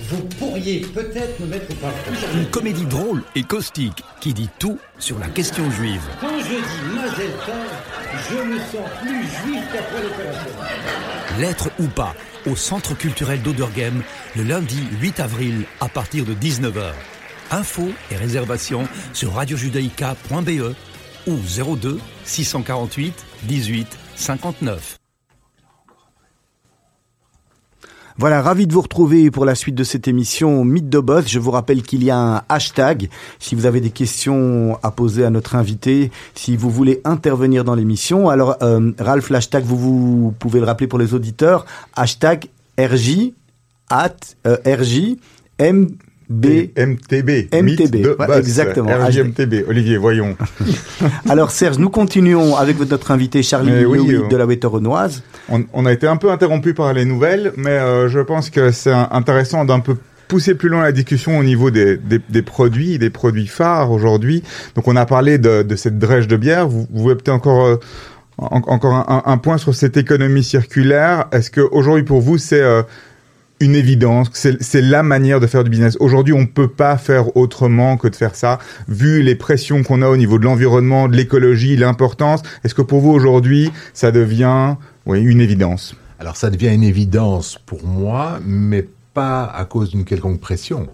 vous 0.09 0.21
pourriez 0.37 0.81
peut-être 0.81 1.39
me 1.39 1.47
mettre 1.47 1.71
au. 1.71 2.37
Une 2.37 2.45
comédie 2.47 2.85
drôle 2.85 3.23
et 3.35 3.43
caustique 3.43 4.03
qui 4.19 4.33
dit 4.33 4.49
tout 4.59 4.77
sur 4.99 5.19
la 5.19 5.27
question 5.27 5.69
juive. 5.71 6.01
Quand 6.21 6.39
je 6.39 6.55
dis 6.55 6.95
Mazel 6.95 7.31
Tov, 7.45 8.29
je 8.29 8.43
me 8.43 8.59
sens 8.59 8.89
plus 9.01 9.21
juif 9.21 9.63
qu'après 9.73 10.03
l'opération. 10.03 10.51
L'être 11.39 11.69
ou 11.79 11.87
pas 11.87 12.15
au 12.45 12.55
Centre 12.55 12.95
culturel 12.95 13.41
d'Oderghem 13.41 14.03
le 14.35 14.43
lundi 14.43 14.81
8 15.01 15.19
avril 15.19 15.65
à 15.79 15.89
partir 15.89 16.25
de 16.25 16.33
19h. 16.33 16.93
Infos 17.51 17.91
et 18.11 18.15
réservations 18.15 18.87
sur 19.13 19.33
radiojudaïka.be 19.33 20.75
ou 21.27 21.75
02 21.75 21.99
648 22.25 23.25
18 23.43 23.87
59. 24.15 24.98
Voilà, 28.19 28.41
ravi 28.41 28.67
de 28.67 28.73
vous 28.73 28.81
retrouver 28.81 29.31
pour 29.31 29.45
la 29.45 29.55
suite 29.55 29.75
de 29.75 29.85
cette 29.85 30.09
émission 30.09 30.65
Mythe 30.65 30.89
de 30.89 30.99
Boss. 30.99 31.23
Je 31.29 31.39
vous 31.39 31.51
rappelle 31.51 31.81
qu'il 31.81 32.03
y 32.03 32.11
a 32.11 32.17
un 32.17 32.41
hashtag. 32.49 33.07
Si 33.39 33.55
vous 33.55 33.65
avez 33.65 33.79
des 33.79 33.91
questions 33.91 34.77
à 34.83 34.91
poser 34.91 35.23
à 35.23 35.29
notre 35.29 35.55
invité, 35.55 36.11
si 36.35 36.57
vous 36.57 36.69
voulez 36.69 36.99
intervenir 37.05 37.63
dans 37.63 37.75
l'émission, 37.75 38.27
alors 38.27 38.57
euh, 38.61 38.91
Ralph, 38.99 39.29
l'hashtag, 39.29 39.63
vous, 39.63 40.35
pouvez 40.37 40.59
le 40.59 40.65
rappeler 40.65 40.87
pour 40.87 40.99
les 40.99 41.13
auditeurs, 41.13 41.65
hashtag 41.95 42.47
RJ, 42.77 43.31
at, 43.89 44.17
euh, 44.45 44.57
RJ, 44.65 45.15
MB. 46.29 46.45
MTB. 46.77 47.29
MTB, 47.53 47.95
ouais, 48.19 48.37
exactement. 48.37 48.89
RJMTB. 48.89 49.67
Olivier, 49.67 49.97
voyons. 49.97 50.35
Alors 51.29 51.49
Serge, 51.51 51.79
nous 51.79 51.89
continuons 51.89 52.55
avec 52.55 52.79
notre 52.79 53.11
invité 53.11 53.41
Charlie 53.41 53.83
oui, 53.85 53.97
Lewy 53.97 54.15
euh, 54.15 54.27
de 54.27 54.37
la 54.37 54.45
Wetteronoise. 54.45 55.23
On, 55.49 55.63
on 55.73 55.85
a 55.87 55.91
été 55.91 56.07
un 56.07 56.17
peu 56.17 56.29
interrompu 56.31 56.73
par 56.75 56.93
les 56.93 57.05
nouvelles, 57.05 57.51
mais 57.57 57.71
euh, 57.71 58.09
je 58.09 58.19
pense 58.19 58.49
que 58.51 58.69
c'est 58.71 58.91
intéressant 58.91 59.65
d'un 59.65 59.79
peu 59.79 59.95
pousser 60.27 60.53
plus 60.53 60.69
loin 60.69 60.83
la 60.83 60.91
discussion 60.91 61.39
au 61.39 61.43
niveau 61.43 61.71
des, 61.71 61.97
des, 61.97 62.19
des 62.29 62.41
produits, 62.43 62.99
des 62.99 63.09
produits 63.09 63.47
phares 63.47 63.91
aujourd'hui. 63.91 64.43
Donc 64.75 64.87
on 64.87 64.95
a 64.95 65.07
parlé 65.07 65.39
de, 65.39 65.63
de 65.63 65.75
cette 65.75 65.97
drèche 65.97 66.27
de 66.27 66.37
bière. 66.37 66.67
Vous, 66.67 66.81
vous 66.91 67.01
pouvez 67.01 67.15
peut-être 67.15 67.29
encore 67.29 67.65
euh, 67.65 67.75
en- 68.37 68.61
encore 68.67 68.93
un, 68.93 69.05
un- 69.25 69.31
un 69.31 69.37
point 69.39 69.57
sur 69.57 69.73
cette 69.73 69.97
économie 69.97 70.43
circulaire. 70.43 71.25
Est-ce 71.31 71.49
que 71.49 71.61
aujourd'hui 71.61 72.03
pour 72.03 72.21
vous 72.21 72.37
c'est 72.37 72.61
euh, 72.61 72.83
une 73.59 73.75
évidence, 73.75 74.29
c'est 74.33 74.81
la 74.81 75.03
manière 75.03 75.39
de 75.39 75.47
faire 75.47 75.63
du 75.63 75.69
business. 75.69 75.97
Aujourd'hui, 75.99 76.33
on 76.33 76.45
peut 76.45 76.69
pas 76.69 76.97
faire 76.97 77.35
autrement 77.35 77.97
que 77.97 78.07
de 78.07 78.15
faire 78.15 78.35
ça, 78.35 78.59
vu 78.87 79.21
les 79.21 79.35
pressions 79.35 79.83
qu'on 79.83 80.01
a 80.01 80.07
au 80.07 80.17
niveau 80.17 80.39
de 80.39 80.45
l'environnement, 80.45 81.07
de 81.07 81.15
l'écologie, 81.15 81.75
l'importance. 81.75 82.41
Est-ce 82.63 82.73
que 82.73 82.81
pour 82.81 83.01
vous 83.01 83.11
aujourd'hui, 83.11 83.71
ça 83.93 84.11
devient 84.11 84.75
une 85.05 85.41
évidence? 85.41 85.95
Alors 86.19 86.35
ça 86.35 86.49
devient 86.49 86.73
une 86.73 86.83
évidence 86.83 87.59
pour 87.65 87.85
moi, 87.85 88.39
mais 88.45 88.87
pas 89.13 89.45
à 89.45 89.65
cause 89.65 89.91
d'une 89.91 90.05
quelconque 90.05 90.39
pression. 90.39 90.87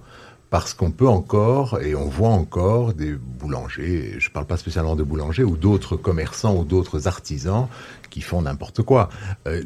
Parce 0.49 0.73
qu'on 0.73 0.91
peut 0.91 1.07
encore, 1.07 1.81
et 1.81 1.95
on 1.95 2.07
voit 2.07 2.29
encore, 2.29 2.93
des 2.93 3.13
boulangers, 3.13 4.15
je 4.19 4.29
ne 4.29 4.33
parle 4.33 4.45
pas 4.45 4.57
spécialement 4.57 4.95
de 4.95 5.03
boulangers, 5.03 5.43
ou 5.43 5.57
d'autres 5.57 5.97
commerçants 5.97 6.55
ou 6.55 6.63
d'autres 6.63 7.07
artisans 7.07 7.67
qui 8.09 8.21
font 8.21 8.43
n'importe 8.43 8.81
quoi. 8.83 9.09
Euh, 9.47 9.61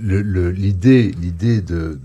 L'idée 0.52 1.14
l'idée 1.20 1.62
de, 1.62 2.00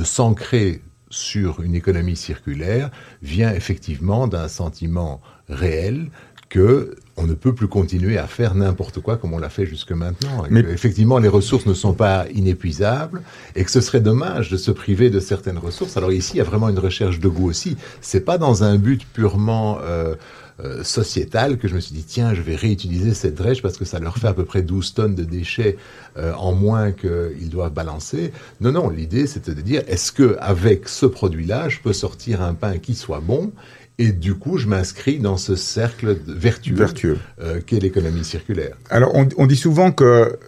de 0.00 0.04
s'ancrer 0.04 0.80
sur 1.10 1.60
une 1.60 1.74
économie 1.74 2.16
circulaire 2.16 2.90
vient 3.20 3.52
effectivement 3.52 4.28
d'un 4.28 4.48
sentiment 4.48 5.20
réel 5.48 6.10
que 6.48 6.96
on 7.16 7.26
ne 7.26 7.34
peut 7.34 7.54
plus 7.54 7.68
continuer 7.68 8.16
à 8.16 8.26
faire 8.26 8.54
n'importe 8.54 9.00
quoi 9.00 9.18
comme 9.18 9.34
on 9.34 9.38
l'a 9.38 9.50
fait 9.50 9.66
jusque 9.66 9.92
maintenant. 9.92 10.44
Mais- 10.48 10.60
effectivement, 10.60 11.18
les 11.18 11.28
ressources 11.28 11.66
ne 11.66 11.74
sont 11.74 11.92
pas 11.92 12.26
inépuisables 12.34 13.22
et 13.54 13.62
que 13.62 13.70
ce 13.70 13.82
serait 13.82 14.00
dommage 14.00 14.50
de 14.50 14.56
se 14.56 14.70
priver 14.70 15.10
de 15.10 15.20
certaines 15.20 15.58
ressources. 15.58 15.98
Alors 15.98 16.12
ici, 16.12 16.32
il 16.34 16.38
y 16.38 16.40
a 16.40 16.44
vraiment 16.44 16.70
une 16.70 16.78
recherche 16.78 17.20
de 17.20 17.28
goût 17.28 17.48
aussi. 17.50 17.76
C'est 18.00 18.24
pas 18.24 18.38
dans 18.38 18.64
un 18.64 18.76
but 18.78 19.06
purement 19.12 19.78
euh, 19.82 20.14
euh, 20.64 20.84
sociétal 20.84 21.58
que 21.58 21.68
je 21.68 21.74
me 21.74 21.80
suis 21.80 21.94
dit 21.94 22.04
tiens, 22.06 22.34
je 22.34 22.42
vais 22.42 22.56
réutiliser 22.56 23.14
cette 23.14 23.34
drèche 23.34 23.62
parce 23.62 23.76
que 23.76 23.84
ça 23.84 23.98
leur 23.98 24.18
fait 24.18 24.28
à 24.28 24.34
peu 24.34 24.44
près 24.44 24.62
12 24.62 24.94
tonnes 24.94 25.14
de 25.14 25.24
déchets 25.24 25.76
euh, 26.16 26.32
en 26.34 26.52
moins 26.52 26.92
qu'ils 26.92 27.48
doivent 27.50 27.72
balancer. 27.72 28.32
Non, 28.60 28.72
non, 28.72 28.90
l'idée 28.90 29.26
c'était 29.26 29.54
de 29.54 29.60
dire 29.62 29.82
est-ce 29.88 30.12
que 30.12 30.36
avec 30.40 30.88
ce 30.88 31.06
produit-là, 31.06 31.68
je 31.68 31.78
peux 31.80 31.92
sortir 31.92 32.42
un 32.42 32.54
pain 32.54 32.78
qui 32.78 32.94
soit 32.94 33.20
bon 33.20 33.52
et 33.98 34.12
du 34.12 34.34
coup, 34.34 34.56
je 34.56 34.66
m'inscris 34.66 35.18
dans 35.18 35.36
ce 35.36 35.56
cercle 35.56 36.16
vertueux, 36.26 36.74
Vertueux. 36.74 37.18
euh, 37.42 37.60
qu'est 37.66 37.80
l'économie 37.80 38.24
circulaire? 38.24 38.74
Alors, 38.88 39.14
on, 39.14 39.28
on 39.36 39.46
dit 39.46 39.56
souvent 39.56 39.92
que 39.92 40.38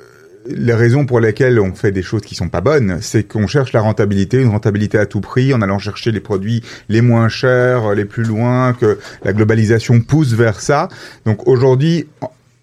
les 0.46 0.74
raisons 0.74 1.06
pour 1.06 1.20
lesquelles 1.20 1.60
on 1.60 1.74
fait 1.74 1.92
des 1.92 2.02
choses 2.02 2.22
qui 2.22 2.34
sont 2.34 2.48
pas 2.48 2.60
bonnes, 2.60 2.98
c'est 3.00 3.24
qu'on 3.24 3.46
cherche 3.46 3.72
la 3.72 3.80
rentabilité, 3.80 4.40
une 4.40 4.48
rentabilité 4.48 4.98
à 4.98 5.06
tout 5.06 5.20
prix, 5.20 5.54
en 5.54 5.62
allant 5.62 5.78
chercher 5.78 6.10
les 6.10 6.20
produits 6.20 6.62
les 6.88 7.00
moins 7.00 7.28
chers, 7.28 7.94
les 7.94 8.04
plus 8.04 8.24
loin, 8.24 8.72
que 8.72 8.98
la 9.24 9.32
globalisation 9.32 10.00
pousse 10.00 10.32
vers 10.32 10.60
ça. 10.60 10.88
Donc 11.24 11.46
aujourd'hui, 11.46 12.06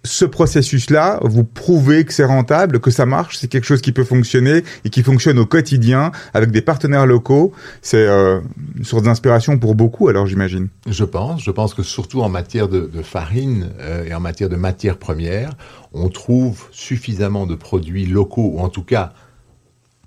ce 0.04 0.24
processus-là, 0.24 1.20
vous 1.24 1.44
prouvez 1.44 2.06
que 2.06 2.14
c'est 2.14 2.24
rentable, 2.24 2.80
que 2.80 2.92
ça 2.92 3.06
marche, 3.06 3.38
c'est 3.38 3.48
quelque 3.48 3.66
chose 3.66 3.82
qui 3.82 3.92
peut 3.92 4.06
fonctionner 4.06 4.64
et 4.86 4.90
qui 4.90 5.04
fonctionne 5.04 5.38
au 5.40 5.46
quotidien 5.46 6.12
avec 6.34 6.52
des 6.52 6.62
partenaires 6.62 7.06
locaux. 7.06 7.52
C'est 7.82 8.08
euh, 8.08 8.40
une 8.78 8.86
source 8.86 9.04
d'inspiration 9.04 9.58
pour 9.60 9.76
beaucoup, 9.76 10.08
alors 10.08 10.26
j'imagine. 10.26 10.70
Je 10.88 11.04
pense. 11.04 11.44
Je 11.44 11.52
pense 11.52 11.74
que 11.74 11.84
surtout 11.84 12.22
en 12.22 12.30
matière 12.30 12.70
de, 12.70 12.90
farine 13.04 13.72
euh, 13.80 14.06
et 14.06 14.14
en 14.14 14.20
matière 14.20 14.50
de 14.50 14.56
matières 14.56 14.98
premières, 14.98 15.52
on 15.94 16.10
trouve 16.10 16.68
suffisamment 16.72 17.46
de 17.46 17.56
produits 17.56 18.06
locaux, 18.06 18.52
ou 18.56 18.60
en 18.60 18.70
tout 18.70 18.84
cas 18.84 19.14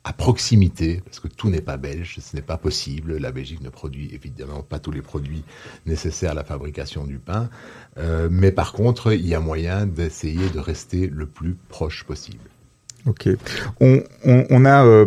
à 0.04 0.12
proximité, 0.12 1.00
parce 1.04 1.20
que 1.20 1.28
tout 1.28 1.48
n'est 1.48 1.60
pas 1.60 1.76
belge, 1.76 2.18
ce 2.20 2.34
n'est 2.34 2.42
pas 2.42 2.56
possible. 2.56 3.18
La 3.18 3.30
Belgique 3.30 3.62
ne 3.62 3.70
produit 3.70 4.10
évidemment 4.12 4.62
pas 4.62 4.80
tous 4.80 4.90
les 4.90 5.02
produits 5.02 5.44
nécessaires 5.86 6.32
à 6.32 6.34
la 6.34 6.44
fabrication 6.44 7.04
du 7.04 7.18
pain, 7.18 7.48
Euh, 7.98 8.28
mais 8.30 8.52
par 8.52 8.72
contre, 8.72 9.12
il 9.12 9.26
y 9.26 9.34
a 9.34 9.40
moyen 9.40 9.86
d'essayer 9.86 10.48
de 10.48 10.58
rester 10.58 11.08
le 11.08 11.26
plus 11.26 11.56
proche 11.68 12.04
possible. 12.04 12.48
Ok. 13.04 13.28
On, 13.80 14.02
on, 14.24 14.46
on 14.48 14.64
a 14.64 14.84
euh, 14.86 15.06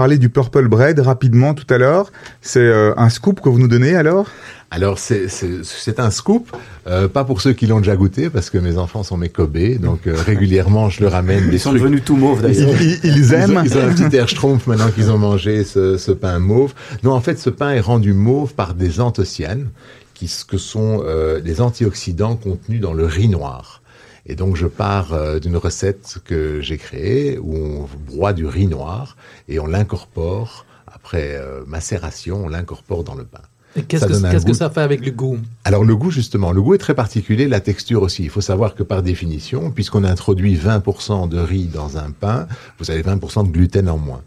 parlé 0.00 0.16
du 0.16 0.30
purple 0.30 0.66
bread 0.66 0.98
rapidement 1.00 1.52
tout 1.52 1.66
à 1.68 1.76
l'heure. 1.76 2.10
C'est 2.40 2.60
euh, 2.60 2.94
un 2.96 3.10
scoop 3.10 3.40
que 3.42 3.50
vous 3.50 3.58
nous 3.58 3.68
donnez 3.68 3.94
alors? 3.96 4.26
Alors 4.70 4.98
c'est- 4.98 5.28
c'est 5.28 5.62
c'est 5.62 6.00
un 6.00 6.10
scoop, 6.10 6.56
euh, 6.86 7.06
pas 7.06 7.24
pour 7.24 7.42
ceux 7.42 7.52
qui 7.52 7.66
l'ont 7.66 7.80
déjà 7.80 7.96
goûté, 7.96 8.30
parce 8.30 8.48
que 8.48 8.56
mes 8.56 8.78
enfants 8.78 9.02
sont 9.02 9.18
mes 9.18 9.28
cobés, 9.28 9.74
donc 9.76 10.06
euh, 10.06 10.14
régulièrement 10.16 10.88
je 10.88 11.02
leur 11.02 11.14
amène 11.16 11.50
des 11.50 11.56
Ils 11.56 11.60
sont 11.60 11.70
trucs. 11.70 11.82
devenus 11.82 12.02
tout 12.04 12.16
mauves 12.16 12.40
d'ailleurs. 12.40 12.80
ils- 12.80 12.98
ils 13.04 13.32
aiment. 13.34 13.50
Ils 13.50 13.58
ont, 13.58 13.64
ils 13.64 13.76
ont 13.78 13.88
un 13.90 13.92
petit 13.94 14.16
air 14.16 14.26
schtroumpf 14.28 14.66
maintenant 14.68 14.90
qu'ils 14.90 15.10
ont 15.10 15.18
mangé 15.18 15.64
ce, 15.64 15.98
ce 15.98 16.12
pain 16.12 16.38
mauve. 16.38 16.72
Non, 17.02 17.12
en 17.12 17.20
fait, 17.20 17.38
ce 17.38 17.50
pain 17.50 17.72
est 17.72 17.80
rendu 17.80 18.14
mauve 18.14 18.54
par 18.54 18.72
des 18.72 19.00
anthocyanes, 19.02 19.66
qui 20.14 20.24
s- 20.26 20.44
que 20.44 20.56
sont 20.56 21.02
euh, 21.04 21.40
des 21.40 21.60
antioxydants 21.60 22.36
contenus 22.36 22.80
dans 22.80 22.94
le 22.94 23.04
riz 23.04 23.28
noir. 23.28 23.79
Et 24.26 24.34
donc, 24.34 24.56
je 24.56 24.66
pars 24.66 25.12
euh, 25.12 25.38
d'une 25.38 25.56
recette 25.56 26.18
que 26.24 26.60
j'ai 26.60 26.76
créée 26.78 27.38
où 27.38 27.54
on 27.56 27.88
broie 28.06 28.32
du 28.32 28.46
riz 28.46 28.66
noir 28.66 29.16
et 29.48 29.58
on 29.58 29.66
l'incorpore 29.66 30.66
après 30.86 31.34
euh, 31.36 31.62
macération, 31.66 32.44
on 32.44 32.48
l'incorpore 32.48 33.04
dans 33.04 33.14
le 33.14 33.24
pain. 33.24 33.40
Qu'est-ce 33.86 34.00
Ça 34.00 34.06
que, 34.08 34.52
ça 34.52 34.68
fait 34.68 34.80
avec 34.80 35.04
le 35.06 35.12
goût? 35.12 35.38
Alors 35.64 35.84
le 35.84 35.94
goût 35.94 36.10
justement, 36.10 36.50
le 36.50 36.60
goût 36.60 36.74
est 36.74 36.78
très 36.78 36.94
particulier, 36.94 37.46
la 37.46 37.60
texture 37.60 38.02
aussi. 38.02 38.24
Il 38.24 38.28
faut 38.30 38.40
savoir 38.40 38.74
que 38.74 38.82
par 38.82 39.00
définition, 39.02 39.70
puisqu'on 39.70 40.02
introduit 40.02 40.56
20% 40.56 41.28
de 41.28 41.38
riz 41.38 41.66
dans 41.66 41.96
un 41.96 42.10
pain, 42.10 42.48
vous 42.80 42.90
avez 42.90 43.02
20% 43.02 43.46
de 43.46 43.52
gluten 43.52 43.88
en 43.88 43.96
moins. 43.96 44.22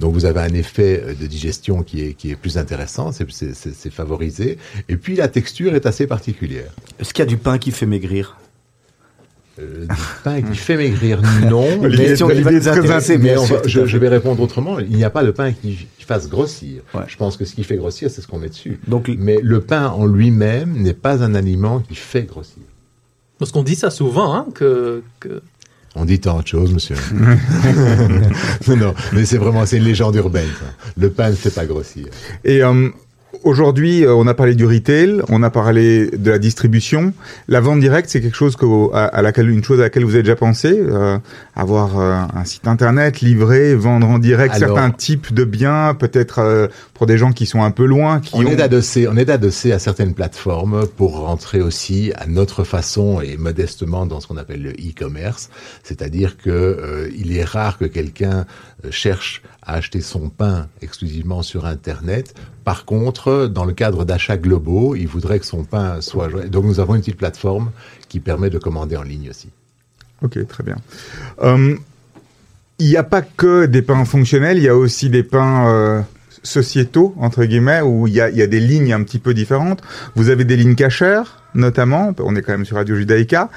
Donc 0.00 0.14
vous 0.14 0.24
avez 0.24 0.40
un 0.40 0.52
effet 0.54 1.00
euh, 1.04 1.14
de 1.14 1.26
digestion 1.28 1.82
qui 1.84 2.02
est, 2.02 2.14
qui 2.14 2.30
est 2.32 2.36
plus 2.36 2.58
intéressant, 2.58 3.12
c'est- 3.12 3.30
c'est 3.30 3.54
c'est- 3.54 3.72
c'est 3.74 3.90
favorisé. 3.90 4.58
Et 4.88 4.96
puis 4.96 5.14
la 5.14 5.28
texture 5.28 5.74
est 5.76 5.86
assez 5.86 6.06
particulière. 6.08 6.72
Est-ce 6.98 7.14
qu'il 7.14 7.22
y 7.24 7.28
a 7.28 7.30
du 7.30 7.36
pain 7.38 7.58
qui 7.58 7.70
fait 7.70 7.86
maigrir? 7.86 8.36
Euh, 9.60 9.86
du 9.86 9.94
pain 10.22 10.40
qui 10.42 10.56
fait 10.56 10.76
maigrir, 10.76 11.20
non. 11.50 11.66
Mais- 11.82 11.88
on 13.38 13.44
va- 13.44 13.62
je, 13.66 13.86
je 13.86 13.98
vais 13.98 14.08
répondre 14.08 14.40
autrement. 14.42 14.78
Il 14.78 14.94
n'y 14.96 15.04
a 15.04 15.10
pas 15.10 15.24
de 15.24 15.30
pain 15.32 15.52
qui, 15.52 15.88
qui 15.98 16.04
fasse 16.04 16.28
grossir. 16.28 16.82
Ouais. 16.94 17.02
Je 17.08 17.16
pense 17.16 17.36
que 17.36 17.44
ce 17.44 17.54
qui 17.54 17.64
fait 17.64 17.76
grossir, 17.76 18.08
c'est 18.10 18.20
ce 18.20 18.26
qu'on 18.28 18.38
met 18.38 18.48
dessus. 18.50 18.78
Donc, 18.86 19.10
Mais 19.18 19.40
le 19.42 19.60
pain 19.60 19.88
en 19.88 20.06
lui-même 20.06 20.74
n'est 20.80 20.94
pas 20.94 21.22
un 21.24 21.34
aliment 21.34 21.80
qui 21.80 21.96
fait 21.96 22.22
grossir. 22.22 22.62
Parce 23.38 23.50
qu'on 23.50 23.62
dit 23.64 23.74
ça 23.74 23.90
souvent, 23.90 24.34
hein, 24.34 24.46
que, 24.54 25.02
que 25.20 25.42
On 25.96 26.04
dit 26.04 26.20
tant 26.20 26.40
de 26.40 26.46
choses, 26.46 26.72
monsieur. 26.72 26.96
non, 28.68 28.76
non, 28.76 28.94
mais 29.12 29.24
c'est 29.24 29.38
vraiment, 29.38 29.64
c'est 29.66 29.78
une 29.78 29.84
légende 29.84 30.14
urbaine. 30.16 30.48
ça. 30.60 30.66
Le 30.96 31.10
pain 31.10 31.30
ne 31.30 31.34
fait 31.34 31.50
pas 31.50 31.66
grossir. 31.66 32.06
Et 32.44 32.62
euh, 32.62 32.88
aujourd'hui, 33.44 34.04
euh, 34.04 34.14
on 34.14 34.26
a 34.26 34.34
parlé 34.34 34.54
du 34.54 34.66
retail, 34.66 35.22
on 35.28 35.42
a 35.42 35.50
parlé 35.50 36.10
de 36.10 36.30
la 36.30 36.38
distribution. 36.38 37.12
La 37.48 37.60
vente 37.60 37.80
directe, 37.80 38.08
c'est 38.10 38.20
quelque 38.20 38.36
chose 38.36 38.56
que, 38.56 38.66
à, 38.94 39.04
à 39.06 39.22
laquelle, 39.22 39.48
une 39.50 39.62
chose 39.64 39.80
à 39.80 39.84
laquelle 39.84 40.04
vous 40.04 40.14
avez 40.14 40.22
déjà 40.22 40.36
pensé, 40.36 40.78
euh, 40.78 41.18
avoir 41.54 41.98
euh, 41.98 42.14
un 42.34 42.44
site 42.44 42.66
internet, 42.66 43.20
livrer, 43.20 43.74
vendre 43.74 44.08
en 44.08 44.18
direct 44.18 44.54
Alors- 44.54 44.76
certains 44.76 44.90
types 44.90 45.32
de 45.32 45.44
biens, 45.44 45.94
peut-être 45.94 46.38
euh, 46.40 46.68
pour 46.94 47.06
des 47.06 47.18
gens 47.18 47.32
qui 47.32 47.46
sont 47.46 47.62
un 47.62 47.70
peu 47.70 47.84
loin, 47.84 48.20
qui 48.20 48.34
On 48.34 48.40
ont... 48.44 48.48
est 48.48 48.60
adossé, 48.60 49.06
on 49.08 49.16
est 49.16 49.30
adossé 49.30 49.72
à 49.72 49.78
certaines 49.78 50.14
plateformes 50.14 50.86
pour 50.86 51.18
rentrer 51.20 51.60
aussi 51.60 52.12
à 52.16 52.26
notre 52.26 52.64
façon 52.64 53.20
et 53.20 53.36
modestement 53.36 54.06
dans 54.06 54.20
ce 54.20 54.26
qu'on 54.26 54.36
appelle 54.36 54.62
le 54.62 54.70
e-commerce. 54.70 55.50
C'est-à-dire 55.84 56.36
que 56.36 56.50
euh, 56.50 57.08
il 57.16 57.36
est 57.36 57.44
rare 57.44 57.78
que 57.78 57.84
quelqu'un 57.84 58.46
cherche 58.90 59.42
à 59.62 59.74
acheter 59.74 60.00
son 60.00 60.28
pain 60.28 60.68
exclusivement 60.82 61.42
sur 61.42 61.66
Internet. 61.66 62.34
Par 62.64 62.84
contre, 62.84 63.46
dans 63.46 63.64
le 63.64 63.72
cadre 63.72 64.04
d'achats 64.04 64.36
globaux, 64.36 64.94
il 64.94 65.06
voudrait 65.06 65.38
que 65.38 65.46
son 65.46 65.64
pain 65.64 66.00
soit. 66.00 66.28
Donc 66.48 66.64
nous 66.64 66.80
avons 66.80 66.94
une 66.94 67.00
petite 67.00 67.16
plateforme 67.16 67.70
qui 68.08 68.20
permet 68.20 68.50
de 68.50 68.58
commander 68.58 68.96
en 68.96 69.02
ligne 69.02 69.30
aussi. 69.30 69.48
Ok, 70.22 70.46
très 70.46 70.64
bien. 70.64 70.76
Euh, 71.42 71.76
Il 72.80 72.86
n'y 72.86 72.96
a 72.96 73.02
pas 73.02 73.22
que 73.22 73.66
des 73.66 73.82
pains 73.82 74.04
fonctionnels, 74.04 74.58
il 74.58 74.64
y 74.64 74.68
a 74.68 74.76
aussi 74.76 75.10
des 75.10 75.24
pains 75.24 75.68
euh, 75.68 76.00
sociétaux, 76.42 77.14
entre 77.18 77.44
guillemets, 77.44 77.80
où 77.80 78.06
il 78.06 78.14
y 78.14 78.20
a, 78.20 78.30
y 78.30 78.42
a 78.42 78.46
des 78.46 78.60
lignes 78.60 78.92
un 78.92 79.02
petit 79.02 79.18
peu 79.18 79.34
différentes. 79.34 79.80
Vous 80.14 80.30
avez 80.30 80.44
des 80.44 80.56
lignes 80.56 80.74
cachères, 80.74 81.42
notamment, 81.54 82.14
on 82.18 82.36
est 82.36 82.42
quand 82.42 82.52
même 82.52 82.64
sur 82.64 82.76
Radio 82.76 82.94
Judaïka, 82.94 83.48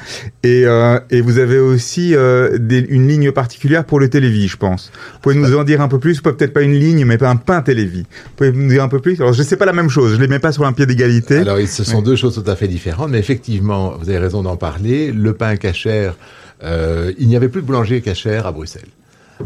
et, 0.43 0.63
euh, 0.65 0.99
et 1.09 1.21
vous 1.21 1.37
avez 1.37 1.59
aussi 1.59 2.15
euh, 2.15 2.57
des, 2.57 2.79
une 2.79 3.07
ligne 3.07 3.31
particulière 3.31 3.85
pour 3.85 3.99
le 3.99 4.09
télévis, 4.09 4.47
je 4.47 4.57
pense. 4.57 4.91
Vous 5.13 5.19
pouvez 5.19 5.35
nous 5.35 5.55
en 5.55 5.63
dire 5.63 5.81
un 5.81 5.87
peu 5.87 5.99
plus, 5.99 6.21
peut-être 6.21 6.53
pas 6.53 6.61
une 6.61 6.73
ligne, 6.73 7.05
mais 7.05 7.17
pas 7.17 7.29
un 7.29 7.35
pain 7.35 7.61
télévis. 7.61 8.03
Vous 8.03 8.35
pouvez 8.37 8.51
nous 8.51 8.69
dire 8.69 8.83
un 8.83 8.87
peu 8.87 8.99
plus? 8.99 9.19
Alors, 9.19 9.33
je 9.33 9.43
sais 9.43 9.57
pas 9.57 9.65
la 9.65 9.73
même 9.73 9.89
chose, 9.89 10.15
je 10.15 10.21
les 10.21 10.27
mets 10.27 10.39
pas 10.39 10.51
sur 10.51 10.65
un 10.65 10.73
pied 10.73 10.85
d'égalité. 10.85 11.39
Alors, 11.39 11.59
ce 11.59 11.83
sont 11.83 12.01
deux 12.01 12.15
choses 12.15 12.35
tout 12.41 12.49
à 12.49 12.55
fait 12.55 12.67
différentes, 12.67 13.11
mais 13.11 13.19
effectivement, 13.19 13.95
vous 13.99 14.09
avez 14.09 14.19
raison 14.19 14.41
d'en 14.41 14.57
parler. 14.57 15.11
Le 15.11 15.33
pain 15.33 15.55
cachère, 15.57 16.15
euh, 16.63 17.11
il 17.19 17.27
n'y 17.27 17.35
avait 17.35 17.49
plus 17.49 17.61
de 17.61 17.67
boulanger 17.67 18.01
cachère 18.01 18.47
à 18.47 18.51
Bruxelles. 18.51 18.89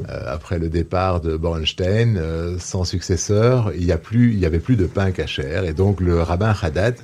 Euh, 0.09 0.23
après 0.27 0.59
le 0.59 0.69
départ 0.69 1.21
de 1.21 1.37
Bornstein, 1.37 2.17
euh, 2.17 2.57
sans 2.59 2.83
successeur, 2.83 3.71
il 3.75 3.85
y 3.85 3.91
a 3.91 3.97
plus, 3.97 4.33
il 4.33 4.39
y 4.39 4.45
avait 4.45 4.59
plus 4.59 4.75
de 4.75 4.85
pain 4.85 5.11
cachère, 5.11 5.65
et 5.65 5.73
donc 5.73 6.01
le 6.01 6.21
rabbin 6.21 6.53
Haddad 6.61 6.95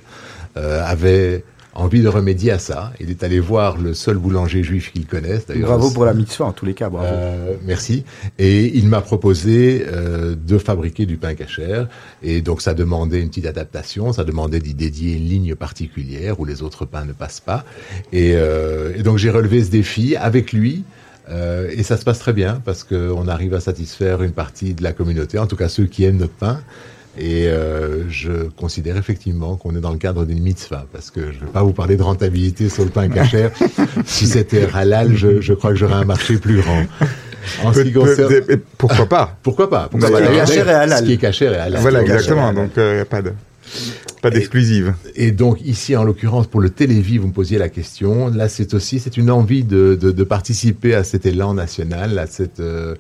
euh, 0.57 0.83
avait 0.85 1.43
envie 1.73 2.01
de 2.01 2.07
remédier 2.07 2.51
à 2.51 2.59
ça. 2.59 2.91
Il 2.99 3.09
est 3.09 3.23
allé 3.23 3.39
voir 3.39 3.77
le 3.77 3.93
seul 3.93 4.17
boulanger 4.17 4.63
juif 4.63 4.91
qu'il 4.91 5.05
connaisse. 5.05 5.45
Bravo 5.47 5.91
pour 5.91 6.05
la 6.05 6.13
mitzvah, 6.13 6.45
en 6.45 6.51
tous 6.51 6.65
les 6.65 6.73
cas, 6.73 6.89
bravo. 6.89 7.07
Euh, 7.07 7.55
merci. 7.65 8.03
Et 8.39 8.77
il 8.77 8.87
m'a 8.87 9.01
proposé 9.01 9.85
euh, 9.87 10.35
de 10.35 10.57
fabriquer 10.57 11.05
du 11.05 11.17
pain 11.17 11.33
cachère. 11.33 11.87
Et 12.23 12.41
donc 12.41 12.61
ça 12.61 12.73
demandait 12.73 13.21
une 13.21 13.29
petite 13.29 13.45
adaptation, 13.45 14.11
ça 14.13 14.23
demandait 14.23 14.59
d'y 14.59 14.73
dédier 14.73 15.15
une 15.15 15.27
ligne 15.27 15.55
particulière 15.55 16.39
où 16.39 16.45
les 16.45 16.61
autres 16.61 16.85
pains 16.85 17.05
ne 17.05 17.13
passent 17.13 17.39
pas. 17.39 17.63
Et, 18.11 18.33
euh, 18.35 18.93
et 18.95 19.03
donc 19.03 19.17
j'ai 19.17 19.29
relevé 19.29 19.63
ce 19.63 19.71
défi 19.71 20.15
avec 20.15 20.51
lui. 20.51 20.83
Euh, 21.29 21.69
et 21.71 21.83
ça 21.83 21.97
se 21.97 22.03
passe 22.03 22.19
très 22.19 22.33
bien 22.33 22.61
parce 22.65 22.83
qu'on 22.83 23.27
arrive 23.27 23.53
à 23.53 23.59
satisfaire 23.59 24.23
une 24.23 24.31
partie 24.31 24.73
de 24.73 24.83
la 24.83 24.91
communauté, 24.91 25.37
en 25.39 25.47
tout 25.47 25.55
cas 25.55 25.69
ceux 25.69 25.85
qui 25.85 26.03
aiment 26.03 26.17
notre 26.17 26.33
pain. 26.33 26.59
Et 27.17 27.47
euh, 27.47 28.09
je 28.09 28.47
considère 28.55 28.95
effectivement 28.95 29.57
qu'on 29.57 29.75
est 29.75 29.81
dans 29.81 29.91
le 29.91 29.97
cadre 29.97 30.25
d'une 30.25 30.41
mitzvah, 30.41 30.85
parce 30.93 31.11
que 31.11 31.19
je 31.33 31.41
ne 31.41 31.45
vais 31.45 31.51
pas 31.51 31.61
vous 31.61 31.73
parler 31.73 31.97
de 31.97 32.03
rentabilité 32.03 32.69
sur 32.69 32.85
le 32.85 32.89
pain 32.89 33.09
cachère. 33.09 33.51
si 34.05 34.27
c'était 34.27 34.69
halal, 34.73 35.15
je, 35.15 35.41
je 35.41 35.53
crois 35.53 35.71
que 35.71 35.75
j'aurais 35.75 35.95
un 35.95 36.05
marché 36.05 36.37
plus 36.37 36.61
grand. 36.61 36.83
En 37.63 37.73
ce 37.73 37.81
qui 37.81 37.91
concerne... 37.91 38.33
pourquoi 38.77 39.07
pas? 39.07 39.37
Pourquoi 39.43 39.69
pas? 39.69 39.89
Pourquoi 39.89 40.09
pas? 40.09 40.17
halal. 40.19 40.47
Ce 40.99 41.03
qui 41.03 41.13
est 41.13 41.17
cachère 41.17 41.53
est 41.53 41.57
halal. 41.57 41.81
Voilà, 41.81 42.01
exactement. 42.01 42.47
halal. 42.47 42.55
Donc, 42.55 42.71
il 42.77 42.83
n'y 42.83 42.99
a 42.99 43.05
pas 43.05 43.21
de, 43.21 43.33
pas 44.21 44.29
d'exclusive. 44.29 44.93
Et 45.15 45.31
donc 45.31 45.61
ici, 45.61 45.95
en 45.95 46.03
l'occurrence, 46.03 46.47
pour 46.47 46.61
le 46.61 46.69
Télévis, 46.69 47.17
vous 47.17 47.27
me 47.27 47.33
posiez 47.33 47.57
la 47.57 47.69
question. 47.69 48.29
Là, 48.29 48.49
c'est 48.49 48.73
aussi, 48.73 48.99
c'est 48.99 49.17
une 49.17 49.31
envie 49.31 49.63
de, 49.63 49.97
de, 49.99 50.11
de 50.11 50.23
participer 50.23 50.93
à 50.93 51.03
cet 51.03 51.25
élan 51.25 51.53
national, 51.53 52.19
à 52.19 52.27
cette, 52.27 52.59
euh, 52.59 52.95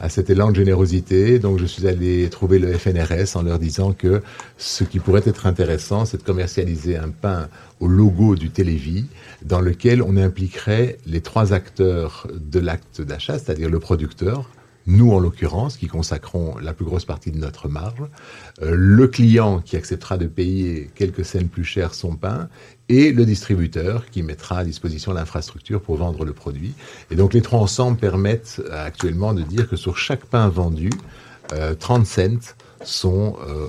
à 0.00 0.08
cet 0.08 0.30
élan 0.30 0.50
de 0.50 0.56
générosité. 0.56 1.38
Donc, 1.38 1.58
je 1.58 1.66
suis 1.66 1.86
allé 1.86 2.28
trouver 2.28 2.58
le 2.58 2.72
FNRS 2.72 3.36
en 3.36 3.42
leur 3.42 3.58
disant 3.58 3.92
que 3.92 4.22
ce 4.58 4.84
qui 4.84 4.98
pourrait 4.98 5.22
être 5.26 5.46
intéressant, 5.46 6.04
c'est 6.04 6.18
de 6.18 6.22
commercialiser 6.22 6.96
un 6.96 7.10
pain 7.10 7.48
au 7.80 7.86
logo 7.86 8.34
du 8.34 8.50
Télévis, 8.50 9.06
dans 9.42 9.60
lequel 9.60 10.02
on 10.02 10.16
impliquerait 10.16 10.98
les 11.06 11.20
trois 11.20 11.52
acteurs 11.52 12.26
de 12.34 12.58
l'acte 12.58 13.00
d'achat, 13.00 13.38
c'est-à-dire 13.38 13.70
le 13.70 13.78
producteur, 13.78 14.50
nous 14.86 15.12
en 15.12 15.18
l'occurrence, 15.18 15.76
qui 15.76 15.86
consacrons 15.86 16.56
la 16.58 16.72
plus 16.72 16.84
grosse 16.84 17.04
partie 17.04 17.30
de 17.30 17.38
notre 17.38 17.68
marge, 17.68 18.02
euh, 18.62 18.74
le 18.76 19.06
client 19.06 19.60
qui 19.60 19.76
acceptera 19.76 20.18
de 20.18 20.26
payer 20.26 20.90
quelques 20.94 21.24
cents 21.24 21.46
plus 21.50 21.64
cher 21.64 21.94
son 21.94 22.16
pain, 22.16 22.48
et 22.88 23.12
le 23.12 23.24
distributeur 23.24 24.06
qui 24.10 24.22
mettra 24.22 24.58
à 24.58 24.64
disposition 24.64 25.12
l'infrastructure 25.12 25.80
pour 25.80 25.96
vendre 25.96 26.24
le 26.24 26.32
produit. 26.32 26.74
Et 27.10 27.16
donc 27.16 27.32
les 27.32 27.42
trois 27.42 27.60
ensemble 27.60 27.96
permettent 27.96 28.60
euh, 28.70 28.86
actuellement 28.86 29.32
de 29.32 29.42
dire 29.42 29.68
que 29.68 29.76
sur 29.76 29.96
chaque 29.96 30.26
pain 30.26 30.48
vendu, 30.48 30.90
euh, 31.52 31.74
30 31.74 32.06
cents 32.06 32.54
sont 32.82 33.36
euh, 33.46 33.68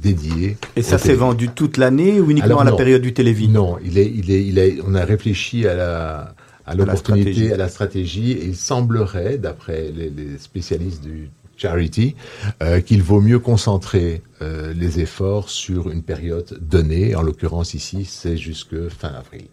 dédiés. 0.00 0.56
Et 0.76 0.82
ça 0.82 0.98
s'est 0.98 1.14
vendu 1.14 1.48
toute 1.48 1.76
l'année 1.76 2.20
ou 2.20 2.30
uniquement 2.30 2.46
Alors, 2.46 2.60
à 2.60 2.64
la 2.64 2.70
non. 2.72 2.76
période 2.76 3.02
du 3.02 3.12
télévis 3.12 3.48
Non, 3.48 3.78
il 3.84 3.98
est, 3.98 4.06
il 4.06 4.30
est, 4.30 4.44
il 4.44 4.58
est, 4.58 4.78
on 4.86 4.94
a 4.94 5.04
réfléchi 5.04 5.66
à 5.66 5.74
la, 5.74 6.34
à 6.66 6.74
l'opportunité, 6.74 7.32
stratégie. 7.32 7.52
à 7.52 7.56
la 7.56 7.68
stratégie, 7.68 8.32
et 8.32 8.44
il 8.46 8.56
semblerait, 8.56 9.38
d'après 9.38 9.90
les, 9.90 10.10
les 10.10 10.38
spécialistes 10.38 11.02
du 11.02 11.30
charity, 11.56 12.16
euh, 12.62 12.80
qu'il 12.80 13.02
vaut 13.02 13.20
mieux 13.20 13.38
concentrer 13.38 14.22
euh, 14.40 14.72
les 14.72 15.00
efforts 15.00 15.48
sur 15.48 15.90
une 15.90 16.02
période 16.02 16.58
donnée. 16.60 17.14
En 17.14 17.22
l'occurrence 17.22 17.74
ici, 17.74 18.04
c'est 18.04 18.36
jusque 18.36 18.88
fin 18.88 19.08
avril. 19.08 19.46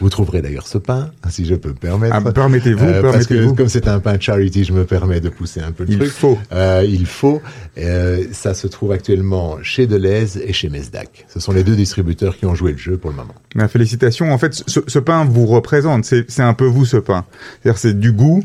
Vous 0.00 0.08
trouverez 0.10 0.42
d'ailleurs 0.42 0.66
ce 0.66 0.78
pain, 0.78 1.10
si 1.28 1.44
je 1.44 1.54
peux 1.54 1.70
me 1.70 1.74
permettre. 1.74 2.14
Ah, 2.16 2.32
permettez-vous, 2.32 2.84
Euh, 2.84 3.02
parce 3.02 3.26
que 3.26 3.50
comme 3.52 3.68
c'est 3.68 3.88
un 3.88 4.00
pain 4.00 4.18
charity, 4.18 4.64
je 4.64 4.72
me 4.72 4.84
permets 4.84 5.20
de 5.20 5.28
pousser 5.28 5.60
un 5.60 5.72
peu 5.72 5.84
le 5.84 5.90
Il 5.92 5.98
truc. 5.98 6.10
faut. 6.10 6.38
Euh, 6.52 6.84
il 6.88 7.06
faut. 7.06 7.40
Euh, 7.78 8.24
ça 8.32 8.54
se 8.54 8.66
trouve 8.66 8.92
actuellement 8.92 9.58
chez 9.62 9.86
Deleuze 9.86 10.38
et 10.44 10.52
chez 10.52 10.68
Mesdac. 10.68 11.26
Ce 11.32 11.40
sont 11.40 11.52
les 11.52 11.64
deux 11.64 11.76
distributeurs 11.76 12.36
qui 12.36 12.46
ont 12.46 12.54
joué 12.54 12.72
le 12.72 12.78
jeu 12.78 12.96
pour 12.96 13.10
le 13.10 13.16
moment. 13.16 13.34
Mais 13.54 13.68
félicitations. 13.68 14.32
En 14.32 14.38
fait, 14.38 14.54
ce, 14.66 14.80
ce 14.86 14.98
pain 14.98 15.24
vous 15.24 15.46
représente. 15.46 16.04
C'est 16.04 16.30
c'est 16.30 16.42
un 16.42 16.54
peu 16.54 16.66
vous, 16.66 16.84
ce 16.84 16.96
pain. 16.96 17.24
C'est-à-dire, 17.62 17.78
c'est 17.78 17.98
du 17.98 18.12
goût 18.12 18.42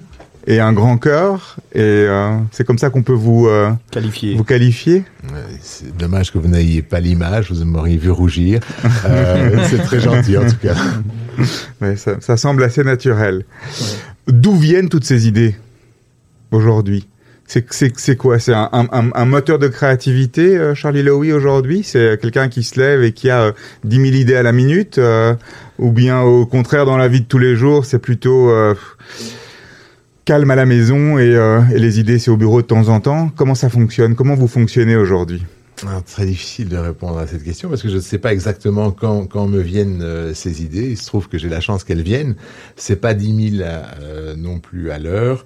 et 0.48 0.60
un 0.62 0.74
grand 0.74 0.98
cœur. 0.98 1.58
Et 1.74 1.82
euh, 1.82 2.32
c'est 2.52 2.66
comme 2.66 2.78
ça 2.78 2.90
qu'on 2.90 3.04
peut 3.04 3.14
vous, 3.14 3.48
euh, 3.48 3.70
Qualifié. 3.92 4.36
vous 4.36 4.44
qualifier. 4.46 5.04
C'est 5.62 5.96
dommage 5.96 6.32
que 6.32 6.38
vous 6.38 6.48
n'ayez 6.48 6.82
pas 6.82 7.00
l'image, 7.02 7.52
vous 7.52 7.64
m'auriez 7.66 7.98
vu 7.98 8.10
rougir. 8.10 8.62
Euh, 9.06 9.64
c'est 9.70 9.78
très 9.84 10.00
gentil 10.00 10.38
en 10.38 10.48
tout 10.48 10.58
cas. 10.62 10.74
Ouais, 11.82 11.96
ça, 11.96 12.16
ça 12.20 12.36
semble 12.36 12.64
assez 12.64 12.84
naturel. 12.84 13.46
D'où 14.28 14.56
viennent 14.56 14.90
toutes 14.90 15.04
ces 15.06 15.28
idées 15.28 15.56
aujourd'hui? 16.52 17.08
C'est, 17.46 17.72
c'est, 17.72 17.94
c'est 18.00 18.16
quoi? 18.16 18.40
C'est 18.40 18.54
un, 18.56 18.70
un, 18.74 19.10
un 19.14 19.26
moteur 19.26 19.60
de 19.60 19.68
créativité, 19.68 20.58
euh, 20.58 20.74
Charlie 20.74 21.04
Lowy, 21.04 21.32
aujourd'hui? 21.34 21.84
C'est 21.84 22.20
quelqu'un 22.20 22.50
qui 22.50 22.64
se 22.64 22.80
lève 22.80 23.04
et 23.04 23.12
qui 23.12 23.30
a 23.30 23.42
euh, 23.44 23.52
10 23.84 23.96
000 23.98 24.08
idées 24.16 24.36
à 24.36 24.42
la 24.44 24.52
minute 24.52 24.98
euh, 24.98 25.36
Ou 25.78 25.92
bien, 25.92 26.22
au 26.22 26.46
contraire, 26.48 26.86
dans 26.88 26.98
la 26.98 27.08
vie 27.08 27.22
de 27.22 27.28
tous 27.28 27.38
les 27.38 27.56
jours, 27.56 27.86
c'est 27.86 28.00
plutôt 28.00 28.50
euh, 28.50 28.74
calme 30.28 30.52
à 30.52 30.56
la 30.56 30.66
maison 30.66 31.18
et, 31.18 31.34
euh, 31.38 31.62
et 31.74 31.80
les 31.80 32.02
idées, 32.02 32.20
c'est 32.20 32.30
au 32.30 32.36
bureau 32.36 32.62
de 32.62 32.68
temps 32.68 32.90
en 32.90 33.00
temps 33.00 33.32
Comment 33.34 33.56
ça 33.56 33.70
fonctionne? 33.70 34.14
Comment 34.14 34.36
vous 34.36 34.50
fonctionnez 34.50 34.98
aujourd'hui? 34.98 35.42
Alors, 35.88 36.04
très 36.04 36.26
difficile 36.26 36.68
de 36.68 36.76
répondre 36.76 37.18
à 37.18 37.28
cette 37.28 37.46
question 37.46 37.70
parce 37.70 37.82
que 37.82 37.88
je 37.88 37.96
ne 37.96 38.02
sais 38.02 38.18
pas 38.18 38.34
exactement 38.34 38.92
quand, 38.92 39.48
me 39.48 39.62
viennent 39.62 40.02
euh, 40.02 40.34
ces 40.34 40.64
idées. 40.64 40.90
Il 40.90 40.98
se 40.98 41.06
trouve 41.06 41.30
que 41.30 41.38
j'ai 41.38 41.48
la 41.48 41.62
chance 41.62 41.86
qu'elles 41.86 42.02
viennent. 42.02 42.36
C'est 42.76 42.98
pas 42.98 43.14
10 43.14 43.52
000 43.60 43.64
euh, 43.64 44.36
non 44.36 44.60
plus 44.60 44.92
à 44.92 45.00
l'heure. 45.00 45.46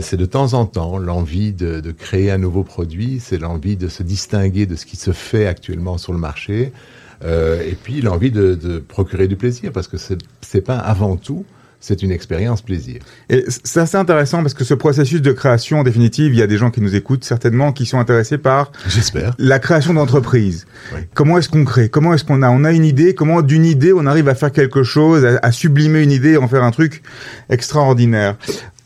C'est 0.00 0.16
de 0.16 0.24
temps 0.24 0.54
en 0.54 0.64
temps 0.64 0.96
l'envie 0.96 1.52
de, 1.52 1.82
créer 1.90 2.30
un 2.30 2.38
nouveau 2.38 2.62
produit. 2.62 3.20
C'est 3.20 3.38
l'envie 3.38 3.76
de 3.76 3.88
se 3.88 4.02
distinguer 4.02 4.64
de 4.64 4.76
ce 4.76 4.86
qui 4.86 4.96
se 4.96 5.10
fait 5.10 5.46
actuellement 5.46 5.98
sur 5.98 6.14
le 6.14 6.18
marché. 6.18 6.72
Et 7.22 7.76
puis 7.82 8.00
l'envie 8.00 8.30
de, 8.30 8.54
de 8.54 8.78
procurer 8.78 9.28
du 9.28 9.36
plaisir 9.36 9.72
parce 9.72 9.88
que 9.88 9.98
c'est 9.98 10.60
pas 10.62 10.78
avant 10.78 11.16
tout. 11.16 11.44
C'est 11.80 12.02
une 12.02 12.10
expérience 12.10 12.62
plaisir. 12.62 13.00
Et 13.28 13.44
c'est 13.64 13.80
assez 13.80 13.96
intéressant 13.96 14.42
parce 14.42 14.54
que 14.54 14.64
ce 14.64 14.74
processus 14.74 15.20
de 15.22 15.32
création, 15.32 15.80
en 15.80 15.82
définitive, 15.84 16.32
il 16.32 16.38
y 16.38 16.42
a 16.42 16.46
des 16.46 16.56
gens 16.56 16.70
qui 16.70 16.80
nous 16.80 16.96
écoutent 16.96 17.24
certainement 17.24 17.72
qui 17.72 17.86
sont 17.86 17.98
intéressés 17.98 18.38
par 18.38 18.72
J'espère. 18.88 19.34
la 19.38 19.58
création 19.58 19.94
d'entreprise. 19.94 20.66
Oui. 20.94 21.00
Comment 21.14 21.38
est-ce 21.38 21.48
qu'on 21.48 21.64
crée? 21.64 21.88
Comment 21.88 22.14
est-ce 22.14 22.24
qu'on 22.24 22.42
a? 22.42 22.50
On 22.50 22.64
a 22.64 22.72
une 22.72 22.84
idée. 22.84 23.14
Comment 23.14 23.42
d'une 23.42 23.64
idée 23.66 23.92
on 23.92 24.06
arrive 24.06 24.28
à 24.28 24.34
faire 24.34 24.52
quelque 24.52 24.82
chose, 24.82 25.24
à, 25.24 25.38
à 25.42 25.52
sublimer 25.52 26.02
une 26.02 26.12
idée, 26.12 26.32
et 26.32 26.36
en 26.38 26.48
faire 26.48 26.64
un 26.64 26.70
truc 26.72 27.02
extraordinaire? 27.50 28.36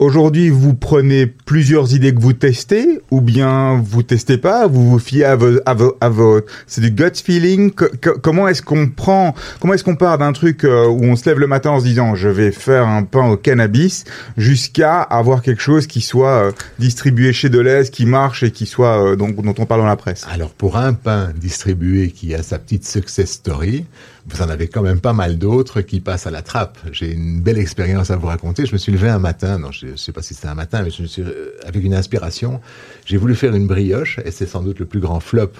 Aujourd'hui, 0.00 0.48
vous 0.48 0.72
prenez 0.72 1.26
plusieurs 1.26 1.94
idées 1.94 2.14
que 2.14 2.20
vous 2.20 2.32
testez, 2.32 3.02
ou 3.10 3.20
bien 3.20 3.78
vous 3.84 4.02
testez 4.02 4.38
pas, 4.38 4.66
vous 4.66 4.88
vous 4.92 4.98
fiez 4.98 5.26
à 5.26 5.36
vos, 5.36 5.58
à 5.66 5.74
vos, 5.74 5.94
à 6.00 6.08
vos 6.08 6.40
c'est 6.66 6.80
du 6.80 6.90
gut 6.90 7.12
feeling. 7.22 7.70
Co- 7.70 7.84
co- 8.02 8.18
comment 8.18 8.48
est-ce 8.48 8.62
qu'on 8.62 8.88
prend, 8.88 9.34
comment 9.60 9.74
est-ce 9.74 9.84
qu'on 9.84 9.96
part 9.96 10.16
d'un 10.16 10.32
truc 10.32 10.64
euh, 10.64 10.86
où 10.86 11.04
on 11.04 11.16
se 11.16 11.28
lève 11.28 11.38
le 11.38 11.46
matin 11.46 11.72
en 11.72 11.80
se 11.80 11.84
disant 11.84 12.14
je 12.14 12.30
vais 12.30 12.50
faire 12.50 12.88
un 12.88 13.02
pain 13.02 13.28
au 13.28 13.36
cannabis, 13.36 14.04
jusqu'à 14.38 15.02
avoir 15.02 15.42
quelque 15.42 15.60
chose 15.60 15.86
qui 15.86 16.00
soit 16.00 16.46
euh, 16.46 16.52
distribué 16.78 17.34
chez 17.34 17.50
Deleuze, 17.50 17.90
qui 17.90 18.06
marche 18.06 18.42
et 18.42 18.52
qui 18.52 18.64
soit 18.64 19.04
euh, 19.04 19.16
donc 19.16 19.36
dont 19.36 19.54
on 19.58 19.66
parle 19.66 19.82
dans 19.82 19.86
la 19.86 19.96
presse? 19.96 20.26
Alors 20.32 20.48
pour 20.48 20.78
un 20.78 20.94
pain 20.94 21.28
distribué 21.38 22.10
qui 22.10 22.34
a 22.34 22.42
sa 22.42 22.58
petite 22.58 22.86
success 22.86 23.32
story, 23.32 23.84
vous 24.30 24.42
en 24.42 24.48
avez 24.48 24.68
quand 24.68 24.82
même 24.82 25.00
pas 25.00 25.12
mal 25.12 25.38
d'autres 25.38 25.80
qui 25.80 26.00
passent 26.00 26.26
à 26.26 26.30
la 26.30 26.42
trappe. 26.42 26.78
J'ai 26.92 27.12
une 27.12 27.40
belle 27.40 27.58
expérience 27.58 28.10
à 28.10 28.16
vous 28.16 28.28
raconter. 28.28 28.64
Je 28.64 28.72
me 28.72 28.78
suis 28.78 28.92
levé 28.92 29.08
un 29.08 29.18
matin, 29.18 29.58
non, 29.58 29.72
je 29.72 29.86
ne 29.86 29.96
sais 29.96 30.12
pas 30.12 30.22
si 30.22 30.34
c'était 30.34 30.48
un 30.48 30.54
matin, 30.54 30.82
mais 30.82 30.90
je 30.90 31.02
me 31.02 31.06
suis 31.06 31.22
euh, 31.22 31.56
avec 31.66 31.84
une 31.84 31.94
inspiration. 31.94 32.60
J'ai 33.04 33.16
voulu 33.16 33.34
faire 33.34 33.54
une 33.54 33.66
brioche 33.66 34.20
et 34.24 34.30
c'est 34.30 34.46
sans 34.46 34.62
doute 34.62 34.78
le 34.78 34.86
plus 34.86 35.00
grand 35.00 35.20
flop 35.20 35.52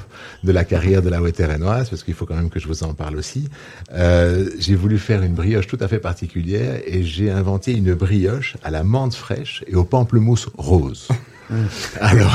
de 0.44 0.52
la 0.52 0.64
carrière 0.64 1.02
de 1.02 1.08
la 1.08 1.20
Wetterenoise 1.20 1.90
parce 1.90 2.04
qu'il 2.04 2.14
faut 2.14 2.26
quand 2.26 2.36
même 2.36 2.50
que 2.50 2.60
je 2.60 2.68
vous 2.68 2.82
en 2.84 2.94
parle 2.94 3.16
aussi. 3.16 3.48
Euh, 3.92 4.48
j'ai 4.58 4.76
voulu 4.76 4.98
faire 4.98 5.22
une 5.22 5.34
brioche 5.34 5.66
tout 5.66 5.78
à 5.80 5.88
fait 5.88 5.98
particulière 5.98 6.80
et 6.86 7.02
j'ai 7.02 7.30
inventé 7.30 7.72
une 7.72 7.94
brioche 7.94 8.56
à 8.62 8.70
la 8.70 8.84
menthe 8.84 9.14
fraîche 9.14 9.64
et 9.66 9.74
au 9.74 9.84
pamplemousse 9.84 10.48
rose. 10.56 11.08
Alors, 12.00 12.34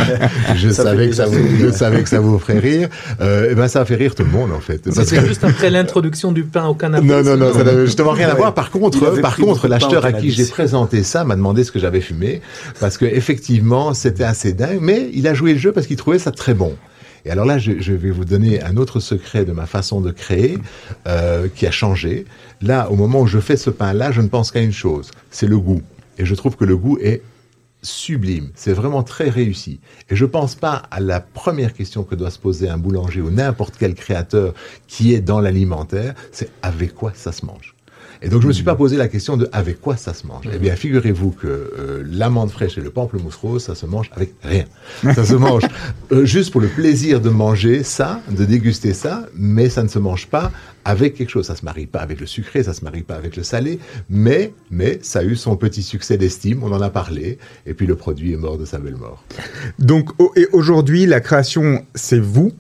je 0.55 0.69
Ça 0.69 0.83
savais 0.83 1.09
que 1.09 1.15
ça 1.15 1.25
vous, 1.25 1.39
je 1.59 1.71
savais 1.71 2.03
que 2.03 2.09
ça 2.09 2.19
vous 2.19 2.37
ferait 2.39 2.59
rire. 2.59 2.89
Euh, 3.21 3.51
et 3.51 3.55
ben, 3.55 3.67
ça 3.67 3.81
a 3.81 3.85
fait 3.85 3.95
rire 3.95 4.15
tout 4.15 4.23
le 4.23 4.29
monde, 4.29 4.51
en 4.51 4.59
fait. 4.59 4.81
Parce 4.93 5.09
que- 5.09 5.25
juste 5.25 5.43
après 5.43 5.69
l'introduction 5.69 6.31
du 6.31 6.43
pain 6.43 6.65
au 6.65 6.73
canapé. 6.75 7.05
non, 7.05 7.23
non, 7.23 7.37
non, 7.37 7.53
ça 7.53 7.63
n'avait 7.63 7.85
justement 7.85 8.11
rien 8.11 8.29
à 8.29 8.33
voir. 8.35 8.53
Par 8.53 8.71
contre, 8.71 9.19
par 9.21 9.35
contre, 9.37 9.67
l'acheteur 9.67 10.05
à 10.05 10.13
qui 10.13 10.31
j'ai 10.31 10.45
présenté 10.45 11.03
ça 11.03 11.23
m'a 11.23 11.35
demandé 11.35 11.63
ce 11.63 11.71
que 11.71 11.79
j'avais 11.79 12.01
fumé, 12.01 12.41
parce 12.79 12.97
que 12.97 13.05
effectivement, 13.05 13.93
c'était 13.93 14.23
assez 14.23 14.53
dingue, 14.53 14.79
mais 14.81 15.09
il 15.13 15.27
a 15.27 15.33
joué 15.33 15.53
le 15.53 15.59
jeu 15.59 15.71
parce 15.71 15.87
qu'il 15.87 15.97
trouvait 15.97 16.19
ça 16.19 16.31
très 16.31 16.53
bon. 16.53 16.75
Et 17.25 17.31
alors 17.31 17.45
là, 17.45 17.57
je, 17.57 17.71
je 17.79 17.93
vais 17.93 18.11
vous 18.11 18.25
donner 18.25 18.61
un 18.61 18.77
autre 18.77 18.99
secret 18.99 19.45
de 19.45 19.51
ma 19.51 19.65
façon 19.65 19.99
de 19.99 20.11
créer, 20.11 20.59
euh, 21.07 21.47
qui 21.53 21.65
a 21.65 21.71
changé. 21.71 22.25
Là, 22.61 22.87
au 22.91 22.95
moment 22.95 23.21
où 23.21 23.27
je 23.27 23.39
fais 23.39 23.57
ce 23.57 23.71
pain-là, 23.71 24.11
je 24.11 24.21
ne 24.21 24.27
pense 24.27 24.51
qu'à 24.51 24.61
une 24.61 24.71
chose, 24.73 25.09
c'est 25.31 25.47
le 25.47 25.57
goût. 25.57 25.81
Et 26.19 26.25
je 26.25 26.35
trouve 26.35 26.55
que 26.55 26.65
le 26.65 26.77
goût 26.77 26.97
est 27.01 27.21
sublime. 27.85 28.49
C'est 28.55 28.73
vraiment 28.73 29.03
très 29.03 29.29
réussi. 29.29 29.79
Et 30.09 30.15
je 30.15 30.25
pense 30.25 30.55
pas 30.55 30.83
à 30.91 30.99
la 30.99 31.19
première 31.19 31.73
question 31.73 32.03
que 32.03 32.15
doit 32.15 32.31
se 32.31 32.39
poser 32.39 32.67
un 32.69 32.77
boulanger 32.77 33.21
ou 33.21 33.31
n'importe 33.31 33.75
quel 33.79 33.95
créateur 33.95 34.53
qui 34.87 35.13
est 35.13 35.21
dans 35.21 35.39
l'alimentaire, 35.39 36.15
c'est 36.31 36.49
avec 36.61 36.93
quoi 36.93 37.13
ça 37.15 37.31
se 37.31 37.45
mange. 37.45 37.75
Et 38.21 38.29
donc 38.29 38.41
je 38.41 38.47
me 38.47 38.53
suis 38.53 38.63
pas 38.63 38.75
posé 38.75 38.97
la 38.97 39.07
question 39.07 39.37
de 39.37 39.47
avec 39.51 39.81
quoi 39.81 39.97
ça 39.97 40.13
se 40.13 40.25
mange. 40.25 40.45
Eh 40.51 40.57
bien, 40.57 40.75
figurez-vous 40.75 41.31
que 41.31 41.47
euh, 41.47 42.03
l'amande 42.09 42.51
fraîche 42.51 42.77
et 42.77 42.81
le 42.81 42.89
pamplemousse 42.89 43.35
rose, 43.35 43.63
ça 43.63 43.75
se 43.75 43.85
mange 43.85 44.09
avec 44.15 44.33
rien. 44.43 44.65
Ça 45.13 45.25
se 45.25 45.35
mange 45.35 45.63
euh, 46.11 46.25
juste 46.25 46.51
pour 46.51 46.61
le 46.61 46.67
plaisir 46.67 47.21
de 47.21 47.29
manger 47.29 47.83
ça, 47.83 48.21
de 48.29 48.45
déguster 48.45 48.93
ça, 48.93 49.25
mais 49.35 49.69
ça 49.69 49.83
ne 49.83 49.87
se 49.87 49.99
mange 49.99 50.27
pas 50.27 50.51
avec 50.85 51.15
quelque 51.15 51.29
chose. 51.29 51.47
Ça 51.47 51.55
se 51.55 51.65
marie 51.65 51.87
pas 51.87 51.99
avec 51.99 52.19
le 52.19 52.25
sucré, 52.25 52.63
ça 52.63 52.73
se 52.73 52.83
marie 52.83 53.03
pas 53.03 53.15
avec 53.15 53.35
le 53.35 53.43
salé, 53.43 53.79
mais 54.09 54.53
mais 54.71 54.99
ça 55.01 55.19
a 55.19 55.23
eu 55.23 55.35
son 55.35 55.55
petit 55.55 55.83
succès 55.83 56.17
d'estime. 56.17 56.63
On 56.63 56.71
en 56.71 56.81
a 56.81 56.89
parlé, 56.89 57.37
et 57.65 57.73
puis 57.73 57.87
le 57.87 57.95
produit 57.95 58.33
est 58.33 58.37
mort 58.37 58.57
de 58.57 58.65
sa 58.65 58.77
belle 58.77 58.95
mort. 58.95 59.23
Donc, 59.79 60.09
et 60.35 60.47
aujourd'hui, 60.53 61.05
la 61.05 61.19
création, 61.19 61.85
c'est 61.95 62.19
vous 62.19 62.51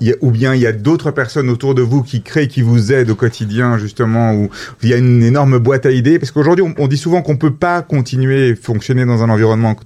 y 0.00 0.12
a- 0.12 0.16
ou 0.20 0.30
bien 0.30 0.54
il 0.54 0.60
y 0.60 0.66
a 0.66 0.72
d'autres 0.72 1.10
personnes 1.10 1.48
autour 1.50 1.74
de 1.74 1.82
vous 1.82 2.02
qui 2.02 2.22
créent, 2.22 2.48
qui 2.48 2.62
vous 2.62 2.92
aident 2.92 3.10
au 3.10 3.14
quotidien, 3.14 3.78
justement, 3.78 4.34
ou 4.34 4.50
il 4.82 4.88
y 4.88 4.94
a 4.94 4.96
une 4.96 5.22
énorme 5.22 5.58
boîte 5.58 5.86
à 5.86 5.90
idées? 5.90 6.18
Parce 6.18 6.30
qu'aujourd'hui, 6.30 6.64
on, 6.64 6.74
on 6.82 6.88
dit 6.88 6.98
souvent 6.98 7.22
qu'on 7.22 7.36
peut 7.36 7.54
pas 7.54 7.82
continuer 7.82 8.52
à 8.52 8.56
fonctionner 8.56 9.04
dans 9.04 9.22
un 9.22 9.30
environnement 9.30 9.76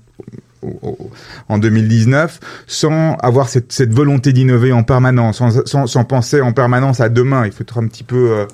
en 1.48 1.58
2019 1.58 2.38
sans 2.68 3.14
avoir 3.16 3.48
cette, 3.48 3.72
cette 3.72 3.92
volonté 3.92 4.32
d'innover 4.32 4.72
en 4.72 4.84
permanence, 4.84 5.38
sans, 5.38 5.66
sans, 5.66 5.86
sans 5.86 6.04
penser 6.04 6.40
en 6.40 6.52
permanence 6.52 7.00
à 7.00 7.08
demain. 7.08 7.44
Il 7.46 7.52
faut 7.52 7.62
être 7.62 7.78
un 7.78 7.86
petit 7.88 8.04
peu 8.04 8.30
euh, 8.30 8.46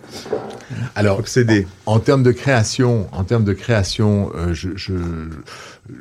Alors, 0.94 1.18
obsédé. 1.18 1.66
En 1.86 1.98
termes 1.98 2.22
de 2.22 2.32
création, 2.32 3.08
en 3.12 3.24
termes 3.24 3.44
de 3.44 3.52
création, 3.52 4.30
euh, 4.36 4.54
je, 4.54 4.70
je, 4.76 4.94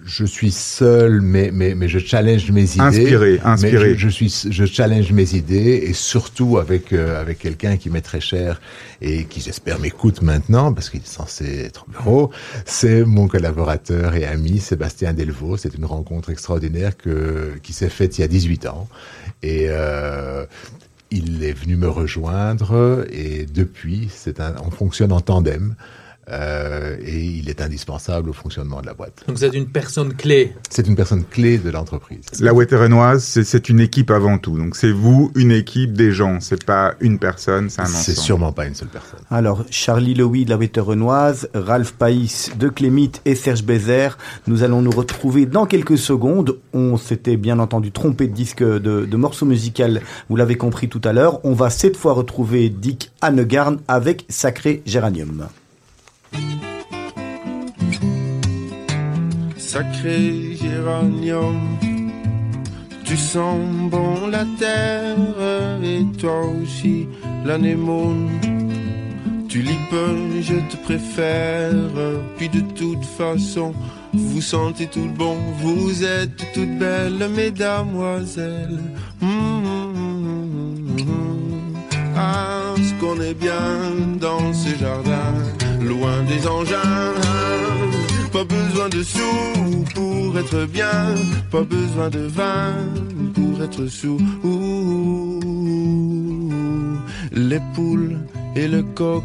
je 0.05 0.25
suis 0.25 0.51
seul, 0.51 1.21
mais, 1.21 1.51
mais, 1.53 1.75
mais 1.75 1.87
je 1.87 1.99
challenge 1.99 2.51
mes 2.51 2.75
idées. 2.75 2.81
Inspiré, 2.81 3.39
inspiré. 3.43 3.93
Je, 3.93 3.99
je 3.99 4.09
suis, 4.09 4.43
je 4.49 4.65
challenge 4.65 5.11
mes 5.11 5.35
idées 5.35 5.83
et 5.87 5.93
surtout 5.93 6.57
avec 6.57 6.93
euh, 6.93 7.19
avec 7.21 7.39
quelqu'un 7.39 7.77
qui 7.77 7.89
m'est 7.89 8.01
très 8.01 8.19
cher 8.19 8.59
et 9.01 9.25
qui 9.25 9.41
j'espère 9.41 9.79
m'écoute 9.79 10.21
maintenant 10.21 10.73
parce 10.73 10.89
qu'il 10.89 11.01
est 11.01 11.07
censé 11.07 11.59
être 11.59 11.85
au 11.87 11.91
bureau. 11.91 12.31
C'est 12.65 13.05
mon 13.05 13.27
collaborateur 13.27 14.15
et 14.15 14.25
ami 14.25 14.59
Sébastien 14.59 15.13
Delvaux. 15.13 15.57
C'est 15.57 15.75
une 15.75 15.85
rencontre 15.85 16.29
extraordinaire 16.29 16.97
que 16.97 17.53
qui 17.63 17.73
s'est 17.73 17.89
faite 17.89 18.17
il 18.17 18.21
y 18.21 18.23
a 18.23 18.27
18 18.27 18.67
ans 18.67 18.87
et 19.43 19.65
euh, 19.69 20.45
il 21.11 21.43
est 21.43 21.53
venu 21.53 21.77
me 21.77 21.87
rejoindre 21.87 23.05
et 23.11 23.45
depuis, 23.45 24.09
c'est 24.13 24.39
un, 24.39 24.55
on 24.65 24.71
fonctionne 24.71 25.11
en 25.11 25.21
tandem 25.21 25.75
euh, 26.29 26.97
et 27.01 27.19
il 27.23 27.49
est 27.49 27.61
indispensable 27.61 28.29
au 28.29 28.33
fonctionnement 28.33 28.81
de 28.81 28.85
la 28.85 28.93
boîte. 28.93 29.23
Donc 29.27 29.37
vous 29.37 29.45
êtes 29.45 29.53
une 29.53 29.67
personne 29.67 30.13
clé. 30.13 30.53
C'est 30.69 30.87
une 30.87 30.95
personne 30.95 31.23
clé 31.23 31.57
de 31.57 31.69
l'entreprise. 31.69 32.21
La 32.39 32.53
Wetterenoise, 32.53 33.23
c'est 33.23 33.43
c'est 33.43 33.69
une 33.69 33.79
équipe 33.79 34.11
avant 34.11 34.37
tout. 34.37 34.57
Donc 34.57 34.75
c'est 34.75 34.91
vous, 34.91 35.31
une 35.35 35.51
équipe, 35.51 35.93
des 35.93 36.11
gens. 36.11 36.39
C'est 36.39 36.65
pas 36.65 36.95
une 36.99 37.17
personne, 37.19 37.69
c'est 37.69 37.81
un 37.81 37.85
C'est 37.85 38.11
ensemble. 38.11 38.25
sûrement 38.25 38.51
pas 38.51 38.65
une 38.65 38.75
seule 38.75 38.89
personne. 38.89 39.19
Alors, 39.31 39.63
Charlie 39.71 40.13
Lowy 40.13 40.45
de 40.45 40.49
la 40.49 40.57
Wetterenoise, 40.57 41.49
Ralph 41.53 41.93
Païs 41.93 42.51
de 42.57 42.67
Clémite 42.69 43.21
et 43.25 43.35
Serge 43.35 43.63
Bézère, 43.63 44.17
nous 44.47 44.63
allons 44.63 44.81
nous 44.81 44.91
retrouver 44.91 45.45
dans 45.45 45.65
quelques 45.65 45.97
secondes. 45.97 46.57
On 46.73 46.97
s'était 46.97 47.37
bien 47.37 47.59
entendu 47.59 47.91
trompé 47.91 48.27
de 48.27 48.33
disque 48.33 48.63
de, 48.63 49.05
de 49.05 49.17
morceau 49.17 49.45
musical, 49.45 50.01
vous 50.29 50.35
l'avez 50.35 50.57
compris 50.57 50.89
tout 50.89 51.01
à 51.03 51.13
l'heure. 51.13 51.39
On 51.45 51.53
va 51.53 51.69
cette 51.69 51.97
fois 51.97 52.13
retrouver 52.13 52.69
Dick 52.69 53.11
Hannegarn 53.21 53.79
avec 53.87 54.25
Sacré 54.29 54.81
Géranium. 54.85 55.47
Sacré 59.77 60.57
géranium, 60.59 61.77
tu 63.03 63.15
sens 63.15 63.59
bon 63.91 64.25
la 64.25 64.43
terre 64.57 65.15
et 65.83 66.03
toi 66.17 66.41
aussi 66.59 67.07
l'anémone. 67.45 68.27
Tu 69.47 69.61
lis 69.61 69.83
peu, 69.91 70.41
je 70.41 70.55
te 70.71 70.77
préfère, 70.77 71.75
puis 72.37 72.49
de 72.49 72.61
toute 72.61 73.05
façon, 73.05 73.75
vous 74.15 74.41
sentez 74.41 74.87
tout 74.87 75.11
bon, 75.15 75.37
vous 75.59 76.03
êtes 76.03 76.43
toutes 76.55 76.79
belles, 76.79 77.29
mesdamoiselles. 77.35 78.81
Mmh. 79.21 79.27
Ah, 82.15 82.73
ce 82.77 82.93
qu'on 82.99 83.21
est 83.21 83.35
bien 83.35 83.93
dans 84.19 84.51
ce 84.53 84.69
jardin, 84.75 85.33
loin 85.81 86.23
des 86.23 86.47
engins. 86.47 87.13
Pas 88.31 88.43
besoin 88.43 88.89
de 88.89 89.03
sous 89.03 89.83
pour 89.95 90.37
être 90.37 90.65
bien, 90.65 91.15
pas 91.49 91.63
besoin 91.63 92.09
de 92.09 92.19
vin 92.27 92.73
pour 93.33 93.63
être 93.63 93.87
sous. 93.87 94.19
Les 97.31 97.61
poules 97.73 98.17
et 98.55 98.67
le 98.67 98.83
coq 98.83 99.23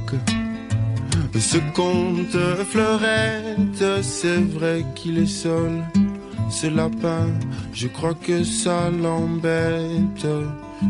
se 1.42 1.58
compte 1.74 2.38
fleurette, 2.70 4.02
c'est 4.02 4.42
vrai 4.42 4.84
qu'il 4.94 5.18
est 5.18 5.26
seul. 5.26 5.82
Ce 6.48 6.66
lapin, 6.66 7.26
je 7.74 7.88
crois 7.88 8.14
que 8.14 8.44
ça 8.44 8.90
l'embête. 8.90 10.26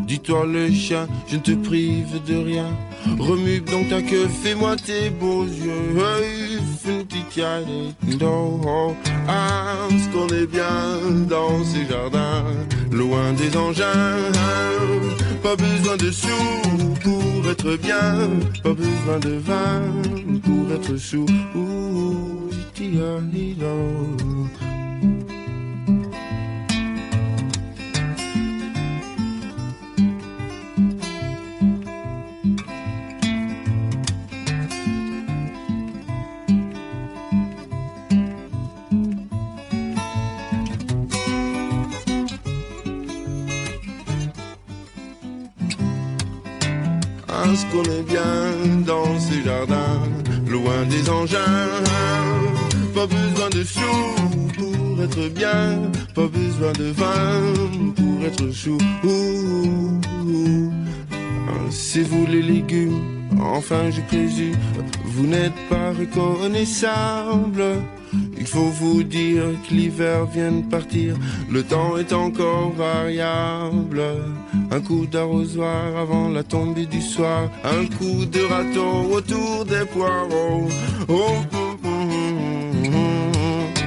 Dis-toi 0.07 0.47
le 0.47 0.71
chat, 0.73 1.07
je 1.27 1.37
ne 1.37 1.41
te 1.41 1.53
prive 1.53 2.21
de 2.27 2.37
rien. 2.37 2.69
Remue 3.19 3.61
donc 3.61 3.89
ta 3.89 4.03
queue, 4.03 4.29
fais-moi 4.43 4.77
tes 4.77 5.11
beaux 5.11 5.45
yeux. 5.45 5.95
Une 6.87 7.05
petite 7.05 7.41
Ah, 9.29 9.89
ce 9.91 10.09
qu'on 10.13 10.29
est 10.29 10.47
bien 10.47 10.69
dans 11.29 11.65
ces 11.65 11.87
jardins, 11.87 12.45
loin 12.91 13.33
des 13.33 13.57
engins? 13.57 14.17
Pas 15.43 15.57
besoin 15.57 15.97
de 15.97 16.11
sous 16.11 16.29
pour 17.03 17.51
être 17.51 17.77
bien, 17.77 18.31
pas 18.63 18.75
besoin 18.75 19.19
de 19.21 19.39
vin 19.39 19.83
pour 20.45 20.73
être 20.73 20.97
sous. 20.97 21.27
Ouh, 21.55 22.49
qu'on 47.73 47.83
est 47.85 48.03
bien 48.03 48.85
dans 48.87 49.19
ces 49.19 49.43
jardins, 49.43 50.03
loin 50.47 50.85
des 50.91 51.09
engins. 51.09 51.83
Pas 52.95 53.07
besoin 53.07 53.49
de 53.51 53.65
sous 53.65 54.15
pour 54.59 55.03
être 55.03 55.29
bien, 55.33 55.91
pas 56.15 56.29
besoin 56.29 56.73
de 56.73 56.91
vin 56.91 57.41
pour 57.97 58.25
être 58.27 58.53
chou. 58.53 58.79
Ouh. 59.05 60.01
Ah, 61.49 61.71
C'est 61.71 62.03
vous 62.03 62.27
les 62.27 62.43
légumes, 62.43 63.01
enfin 63.41 63.91
je 63.91 64.03
présume, 64.03 64.57
vous 65.05 65.27
n'êtes 65.27 65.61
pas 65.71 65.93
reconnaissable. 65.93 67.65
Il 68.43 68.49
faut 68.49 68.71
vous 68.71 69.05
dire 69.05 69.45
que 69.63 69.73
l'hiver 69.73 70.27
vient 70.27 70.51
de 70.51 70.65
partir, 70.65 71.15
le 71.49 71.63
temps 71.63 71.97
est 71.97 72.13
encore 72.13 72.73
variable. 72.73 74.03
Un 74.73 74.81
coup 74.81 75.07
d'arrosoir 75.07 75.97
avant 75.97 76.29
la 76.29 76.43
tombée 76.43 76.87
du 76.87 77.01
soir, 77.01 77.49
un 77.63 77.87
coup 77.87 78.25
de 78.27 78.41
râteau 78.41 79.15
autour 79.17 79.65
des 79.65 79.85
poireaux. 79.85 80.69
Oh, 81.07 81.37
hum, 81.53 81.79
hum, 81.85 82.85
hum. 82.87 83.33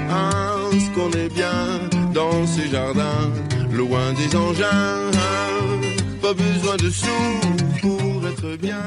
Ah, 0.09 0.55
ce 0.71 0.89
qu'on 0.95 1.11
est 1.11 1.33
bien 1.33 1.59
dans 2.13 2.47
ces 2.47 2.69
jardins, 2.69 3.29
loin 3.73 4.13
des 4.13 4.33
engins. 4.37 5.11
Pas 6.21 6.33
besoin 6.33 6.77
de 6.77 6.89
sous 6.89 7.41
pour 7.81 8.25
être 8.25 8.55
bien. 8.55 8.85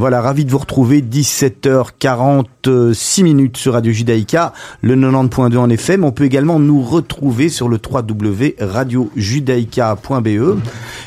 Voilà, 0.00 0.20
ravi 0.22 0.46
de 0.46 0.50
vous 0.50 0.56
retrouver, 0.56 1.02
17h46 1.02 3.22
minutes 3.22 3.58
sur 3.58 3.74
Radio 3.74 3.92
Judaïka, 3.92 4.54
le 4.80 4.96
90.2 4.96 5.58
en 5.58 5.68
FM. 5.68 6.04
On 6.04 6.10
peut 6.10 6.24
également 6.24 6.58
nous 6.58 6.80
retrouver 6.80 7.50
sur 7.50 7.68
le 7.68 7.76
www.radiojudaïka.be. 7.76 10.58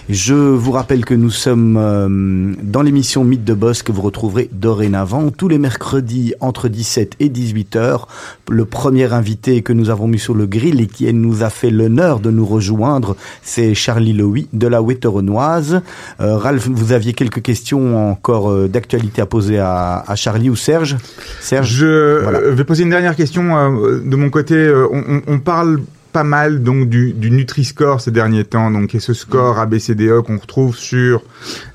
Je 0.10 0.34
vous 0.36 0.72
rappelle 0.72 1.06
que 1.06 1.14
nous 1.16 1.32
sommes 1.32 1.76
euh, 1.76 2.54
dans 2.62 2.84
l'émission 2.84 3.24
Mythe 3.24 3.44
de 3.44 3.56
Boss 3.56 3.82
que 3.82 3.92
vous 3.92 4.04
retrouverez 4.04 4.48
dorénavant 4.52 5.32
tous 5.32 5.48
les 5.48 5.58
mercredis 5.58 6.36
entre 6.40 6.68
17 6.68 7.16
et 7.20 7.30
18h. 7.30 8.02
Le 8.48 8.66
premier 8.66 9.12
invité 9.12 9.64
que 9.64 9.74
nous 9.74 9.90
avons 9.90 10.08
mis 10.08 10.20
sur 10.20 10.36
le 10.36 10.46
grill 10.46 10.82
et 10.82 10.88
qui 10.88 11.12
nous 11.14 11.42
a 11.42 11.50
fait 11.50 11.72
l'honneur 11.72 12.20
de 12.20 12.30
nous 12.30 12.46
rejoindre, 12.46 13.16
c'est 13.42 13.74
Charlie 13.74 14.14
Lowy 14.14 14.50
de 14.54 14.68
la 14.68 14.84
Wetterenoise. 14.84 15.82
Euh, 16.22 16.38
Ralph, 16.38 16.68
vous 16.68 16.92
aviez 16.92 17.14
quelques 17.14 17.42
questions 17.42 18.12
encore 18.12 18.52
euh, 18.52 18.68
d'actualité 18.84 19.22
à 19.22 19.26
poser 19.26 19.60
à, 19.60 20.04
à 20.06 20.16
Charlie 20.16 20.50
ou 20.50 20.56
Serge? 20.56 20.98
Serge 21.40 21.70
Je 21.74 22.22
Voilà. 22.22 22.40
euh, 22.40 22.52
vais 22.52 22.64
poser 22.66 22.84
une 22.84 22.90
dernière 22.90 23.16
question 23.16 23.58
euh, 23.58 24.00
de 24.04 24.16
mon 24.16 24.30
côté. 24.30 24.56
Euh, 24.56 24.88
On, 24.92 25.00
on- 25.08 25.22
on 25.28 25.40
parle 25.40 25.80
pas 26.12 26.24
mal 26.24 26.62
donc 26.62 26.90
du, 26.90 27.12
du 27.14 27.32
Nutri-Score 27.32 28.00
ces 28.02 28.12
derniers 28.12 28.44
temps, 28.44 28.70
donc 28.70 28.94
et 28.94 29.00
ce 29.00 29.14
score 29.16 29.58
ABCDE 29.58 30.22
qu'on 30.24 30.38
retrouve 30.38 30.76
sur 30.76 31.24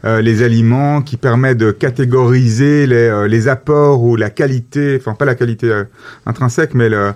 euh, 0.04 0.20
les 0.20 0.44
aliments 0.44 1.02
qui 1.02 1.16
permet 1.16 1.56
de 1.56 1.72
catégoriser 1.72 2.86
les, 2.86 2.94
euh, 3.08 3.26
les 3.26 3.48
apports 3.48 4.00
ou 4.04 4.14
la 4.14 4.30
qualité, 4.30 4.96
enfin 5.00 5.14
pas 5.14 5.24
la 5.24 5.34
qualité 5.34 5.68
euh, 5.72 5.84
intrinsèque, 6.24 6.74
mais 6.74 6.88
le, 6.88 7.12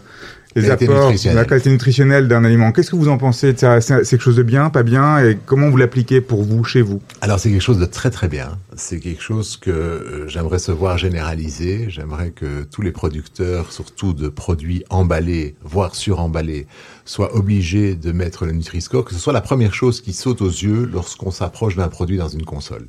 les 0.55 0.71
apports, 0.71 1.13
la 1.25 1.45
qualité 1.45 1.71
nutritionnelle 1.71 2.29
d'un 2.29 2.45
aliment. 2.45 2.73
Qu'est-ce 2.73 2.91
que 2.91 2.97
vous 2.97 3.09
en 3.09 3.19
pensez 3.19 3.53
de 3.53 3.59
ça? 3.59 3.81
C'est 3.81 4.05
c'est 4.05 4.17
quelque 4.17 4.25
chose 4.25 4.37
de 4.37 4.43
bien, 4.43 4.71
pas 4.71 4.83
bien, 4.83 5.19
et 5.25 5.39
comment 5.47 5.71
vous 5.71 5.77
l'appliquez 5.77 6.21
pour 6.21 6.43
vous, 6.43 6.65
chez 6.65 6.83
vous? 6.83 7.01
Alors 7.21 7.39
c'est 7.39 7.51
quelque 7.51 7.63
chose 7.63 7.79
de 7.79 7.87
très 7.87 8.11
très 8.11 8.29
bien. 8.29 8.59
C'est 8.77 9.01
quelque 9.01 9.23
chose 9.23 9.57
que 9.57 9.71
euh, 9.71 10.29
j'aimerais 10.29 10.59
se 10.59 10.73
voir 10.73 10.99
généraliser. 10.99 11.87
J'aimerais 11.89 12.31
que 12.31 12.65
tous 12.65 12.83
les 12.83 12.93
producteurs, 12.93 13.73
surtout 13.73 14.13
de 14.13 14.29
produits 14.29 14.85
emballés, 14.91 15.55
voire 15.63 15.95
suremballés, 15.95 16.67
soient 17.05 17.35
obligés 17.35 17.95
de 17.95 18.13
mettre 18.13 18.47
le 18.47 18.53
Nutri-Score, 18.53 19.05
que 19.05 19.15
ce 19.15 19.21
soit 19.21 19.33
la 19.33 19.41
première 19.41 19.75
chose 19.75 20.01
qui 20.01 20.13
saute 20.13 20.41
aux 20.43 20.49
yeux 20.49 20.89
lorsqu'on 20.93 21.31
s'approche 21.31 21.77
d'un 21.77 21.89
produit 21.89 22.17
dans 22.17 22.29
une 22.29 22.45
console. 22.45 22.87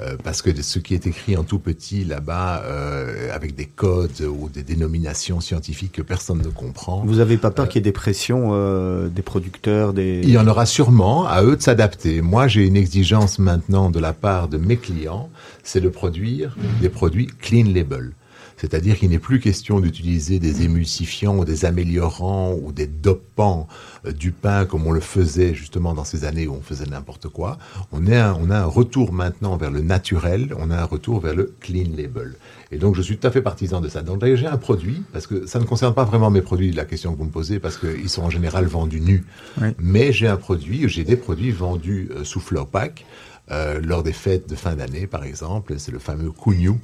Euh, 0.00 0.16
parce 0.22 0.40
que 0.40 0.50
ce 0.62 0.78
qui 0.78 0.94
est 0.94 1.06
écrit 1.06 1.36
en 1.36 1.44
tout 1.44 1.58
petit 1.58 2.04
là-bas, 2.04 2.62
euh, 2.64 3.34
avec 3.34 3.54
des 3.54 3.66
codes 3.66 4.20
ou 4.20 4.48
des 4.48 4.62
dénominations 4.62 5.40
scientifiques 5.40 5.92
que 5.92 6.02
personne 6.02 6.38
ne 6.38 6.48
comprend, 6.48 7.02
Vous 7.04 7.20
avez 7.20 7.36
pas 7.36 7.50
peur 7.50 7.68
qu'il 7.68 7.76
y 7.76 7.80
ait 7.80 7.82
des 7.82 7.92
pressions 7.92 8.50
euh, 8.52 9.08
des 9.08 9.22
producteurs, 9.22 9.92
des... 9.92 10.20
il 10.22 10.30
y 10.30 10.38
en 10.38 10.46
aura 10.46 10.64
sûrement 10.66 11.26
à 11.26 11.42
eux 11.42 11.56
de 11.56 11.62
s'adapter. 11.62 12.22
Moi, 12.22 12.48
j'ai 12.48 12.66
une 12.66 12.76
exigence 12.76 13.38
maintenant 13.38 13.90
de 13.90 13.98
la 13.98 14.12
part 14.12 14.48
de 14.48 14.56
mes 14.56 14.76
clients, 14.76 15.28
c'est 15.62 15.80
de 15.80 15.88
produire 15.88 16.56
des 16.80 16.88
produits 16.88 17.28
clean 17.40 17.66
label. 17.72 18.12
C'est-à-dire 18.60 18.98
qu'il 18.98 19.08
n'est 19.10 19.18
plus 19.18 19.40
question 19.40 19.80
d'utiliser 19.80 20.38
des 20.38 20.62
émulsifiants 20.62 21.36
ou 21.38 21.44
des 21.46 21.64
améliorants 21.64 22.54
ou 22.62 22.72
des 22.72 22.86
dopants 22.86 23.66
euh, 24.06 24.12
du 24.12 24.32
pain 24.32 24.66
comme 24.66 24.86
on 24.86 24.92
le 24.92 25.00
faisait 25.00 25.54
justement 25.54 25.94
dans 25.94 26.04
ces 26.04 26.24
années 26.24 26.46
où 26.46 26.52
on 26.54 26.60
faisait 26.60 26.84
n'importe 26.86 27.28
quoi. 27.28 27.58
On, 27.92 28.06
est 28.06 28.16
un- 28.16 28.36
on 28.40 28.50
a 28.50 28.58
un 28.58 28.64
retour 28.66 29.12
maintenant 29.12 29.56
vers 29.56 29.70
le 29.70 29.80
naturel, 29.80 30.54
on 30.58 30.70
a 30.70 30.76
un 30.76 30.84
retour 30.84 31.20
vers 31.20 31.34
le 31.34 31.54
clean 31.60 31.88
label. 31.96 32.34
Et 32.72 32.76
donc 32.78 32.94
je 32.96 33.02
suis 33.02 33.16
tout 33.16 33.26
à 33.26 33.30
fait 33.30 33.42
partisan 33.42 33.80
de 33.80 33.88
ça. 33.88 34.02
Donc 34.02 34.22
j'ai 34.24 34.46
un 34.46 34.58
produit, 34.58 35.02
parce 35.12 35.26
que 35.26 35.46
ça 35.46 35.58
ne 35.58 35.64
concerne 35.64 35.94
pas 35.94 36.04
vraiment 36.04 36.30
mes 36.30 36.42
produits, 36.42 36.70
la 36.72 36.84
question 36.84 37.12
que 37.12 37.18
vous 37.18 37.24
me 37.24 37.30
posez, 37.30 37.58
parce 37.58 37.76
qu'ils 37.78 38.08
sont 38.10 38.22
en 38.22 38.30
général 38.30 38.66
vendus 38.66 39.00
nus. 39.00 39.24
Oui. 39.60 39.68
Mais 39.78 40.12
j'ai 40.12 40.28
un 40.28 40.36
produit, 40.36 40.86
j'ai 40.88 41.02
des 41.04 41.16
produits 41.16 41.50
vendus 41.50 42.10
euh, 42.14 42.24
sous 42.24 42.40
Flowpack. 42.40 43.06
Euh, 43.50 43.80
lors 43.82 44.02
des 44.02 44.12
fêtes 44.12 44.48
de 44.48 44.54
fin 44.54 44.74
d'année, 44.76 45.06
par 45.08 45.24
exemple, 45.24 45.74
c'est 45.78 45.90
le 45.90 45.98
fameux 45.98 46.30
Cougnou, 46.30 46.78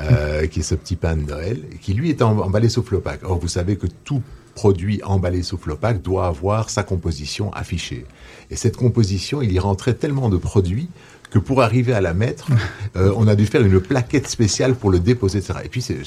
euh, 0.00 0.46
qui 0.48 0.60
est 0.60 0.64
ce 0.64 0.74
petit 0.74 0.96
pain 0.96 1.16
de 1.16 1.22
Noël, 1.22 1.60
qui 1.80 1.94
lui 1.94 2.10
est 2.10 2.20
em- 2.20 2.40
emballé 2.40 2.68
sous 2.68 2.82
Flowpack. 2.82 3.20
Or, 3.22 3.38
vous 3.38 3.48
savez 3.48 3.76
que 3.76 3.86
tout 4.04 4.22
produit 4.56 5.00
emballé 5.04 5.42
sous 5.44 5.56
Flowpack 5.56 6.02
doit 6.02 6.26
avoir 6.26 6.68
sa 6.68 6.82
composition 6.82 7.52
affichée. 7.52 8.04
Et 8.50 8.56
cette 8.56 8.76
composition, 8.76 9.40
il 9.40 9.52
y 9.52 9.58
rentrait 9.60 9.94
tellement 9.94 10.28
de 10.28 10.36
produits 10.36 10.88
que 11.30 11.38
pour 11.38 11.62
arriver 11.62 11.92
à 11.92 12.00
la 12.00 12.12
mettre, 12.12 12.48
euh, 12.96 13.12
on 13.16 13.28
a 13.28 13.36
dû 13.36 13.46
faire 13.46 13.64
une 13.64 13.78
plaquette 13.80 14.26
spéciale 14.26 14.74
pour 14.74 14.90
le 14.90 14.98
déposer, 14.98 15.38
etc. 15.38 15.60
Et 15.64 15.68
puis, 15.68 15.80
c'est, 15.80 15.98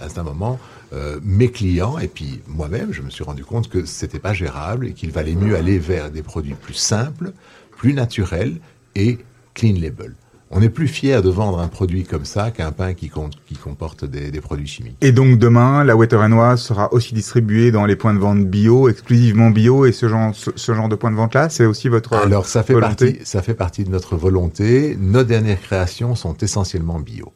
à 0.00 0.20
un 0.20 0.22
moment, 0.24 0.58
euh, 0.92 1.20
mes 1.22 1.52
clients 1.52 1.98
et 1.98 2.08
puis 2.08 2.40
moi-même, 2.48 2.92
je 2.92 3.02
me 3.02 3.10
suis 3.10 3.22
rendu 3.22 3.44
compte 3.44 3.68
que 3.68 3.84
c'était 3.84 4.18
pas 4.18 4.32
gérable 4.34 4.88
et 4.88 4.92
qu'il 4.92 5.12
valait 5.12 5.36
mieux 5.36 5.54
aller 5.56 5.78
vers 5.78 6.10
des 6.10 6.22
produits 6.22 6.54
plus 6.54 6.74
simples, 6.74 7.32
plus 7.76 7.94
naturels 7.94 8.56
et 8.96 9.18
clean 9.54 9.74
label. 9.80 10.14
On 10.54 10.60
est 10.60 10.68
plus 10.68 10.86
fier 10.86 11.22
de 11.22 11.30
vendre 11.30 11.60
un 11.60 11.68
produit 11.68 12.04
comme 12.04 12.26
ça 12.26 12.50
qu'un 12.50 12.72
pain 12.72 12.92
qui, 12.92 13.08
compte- 13.08 13.38
qui 13.46 13.54
comporte 13.54 14.04
des, 14.04 14.30
des 14.30 14.40
produits 14.42 14.66
chimiques. 14.66 14.98
Et 15.00 15.10
donc 15.10 15.38
demain, 15.38 15.82
la 15.82 15.96
Wetter 15.96 16.16
Oise 16.16 16.60
sera 16.60 16.92
aussi 16.92 17.14
distribuée 17.14 17.70
dans 17.70 17.86
les 17.86 17.96
points 17.96 18.12
de 18.12 18.18
vente 18.18 18.44
bio, 18.44 18.90
exclusivement 18.90 19.48
bio, 19.48 19.86
et 19.86 19.92
ce 19.92 20.10
genre, 20.10 20.34
ce, 20.34 20.50
ce 20.54 20.74
genre 20.74 20.90
de 20.90 20.94
point 20.94 21.10
de 21.10 21.16
vente-là, 21.16 21.48
c'est 21.48 21.64
aussi 21.64 21.88
votre 21.88 22.12
Alors 22.12 22.44
ça 22.44 22.62
fait 22.62 22.74
volonté 22.74 23.12
partie, 23.12 23.24
ça 23.26 23.40
fait 23.40 23.54
partie 23.54 23.84
de 23.84 23.88
notre 23.90 24.14
volonté. 24.16 24.94
Nos 25.00 25.24
dernières 25.24 25.60
créations 25.60 26.14
sont 26.14 26.36
essentiellement 26.36 27.00
bio. 27.00 27.32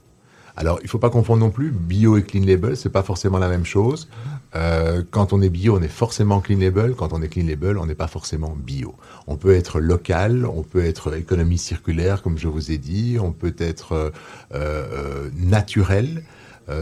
Alors 0.57 0.79
il 0.83 0.89
faut 0.89 0.99
pas 0.99 1.11
confondre 1.11 1.41
non 1.41 1.51
plus 1.51 1.71
bio 1.71 2.17
et 2.17 2.23
clean 2.23 2.45
label, 2.45 2.77
c'est 2.77 2.89
pas 2.89 3.03
forcément 3.03 3.39
la 3.39 3.49
même 3.49 3.67
chose. 3.67 4.09
Euh, 4.55 5.03
quand 5.11 5.35
on 5.35 5.43
est 5.43 5.51
bio, 5.51 5.77
on 5.77 5.83
est 5.83 5.89
forcément 5.89 6.41
clean 6.41 6.59
label. 6.59 6.95
Quand 6.95 7.13
on 7.13 7.21
est 7.21 7.29
clean 7.29 7.47
label, 7.47 7.77
on 7.77 7.85
n'est 7.85 7.95
pas 7.95 8.07
forcément 8.07 8.57
bio. 8.57 8.95
On 9.27 9.37
peut 9.37 9.55
être 9.55 9.81
local, 9.81 10.47
on 10.47 10.63
peut 10.63 10.83
être 10.83 11.15
économie 11.15 11.59
circulaire, 11.59 12.23
comme 12.23 12.39
je 12.39 12.49
vous 12.49 12.71
ai 12.71 12.79
dit, 12.79 13.19
on 13.21 13.33
peut 13.33 13.55
être 13.59 13.93
euh, 13.93 14.11
euh, 14.55 15.29
naturel, 15.37 16.23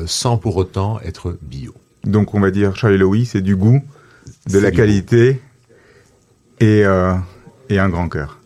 sans 0.07 0.39
pour 0.39 0.57
autant 0.57 0.99
être 1.01 1.37
bio. 1.43 1.75
Donc 2.05 2.33
on 2.33 2.41
va 2.41 2.51
dire, 2.51 2.75
Charlie 2.75 2.97
Louis, 2.97 3.27
c'est 3.27 3.43
du 3.43 3.55
goût, 3.55 3.83
de 4.49 4.59
la 4.59 4.71
qualité 4.71 5.43
et, 6.59 6.85
et 7.69 7.79
un 7.79 7.89
grand 7.91 8.09
cœur. 8.09 8.39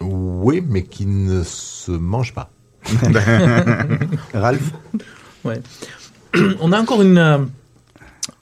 Oui, 0.00 0.62
mais 0.64 0.84
qui 0.84 1.06
ne 1.06 1.42
se 1.42 1.90
mange 1.90 2.34
pas. 2.34 2.52
Ralph 4.34 4.72
Ouais. 5.44 5.60
On 6.60 6.72
a 6.72 6.80
encore 6.80 7.02
une, 7.02 7.18
euh, 7.18 7.38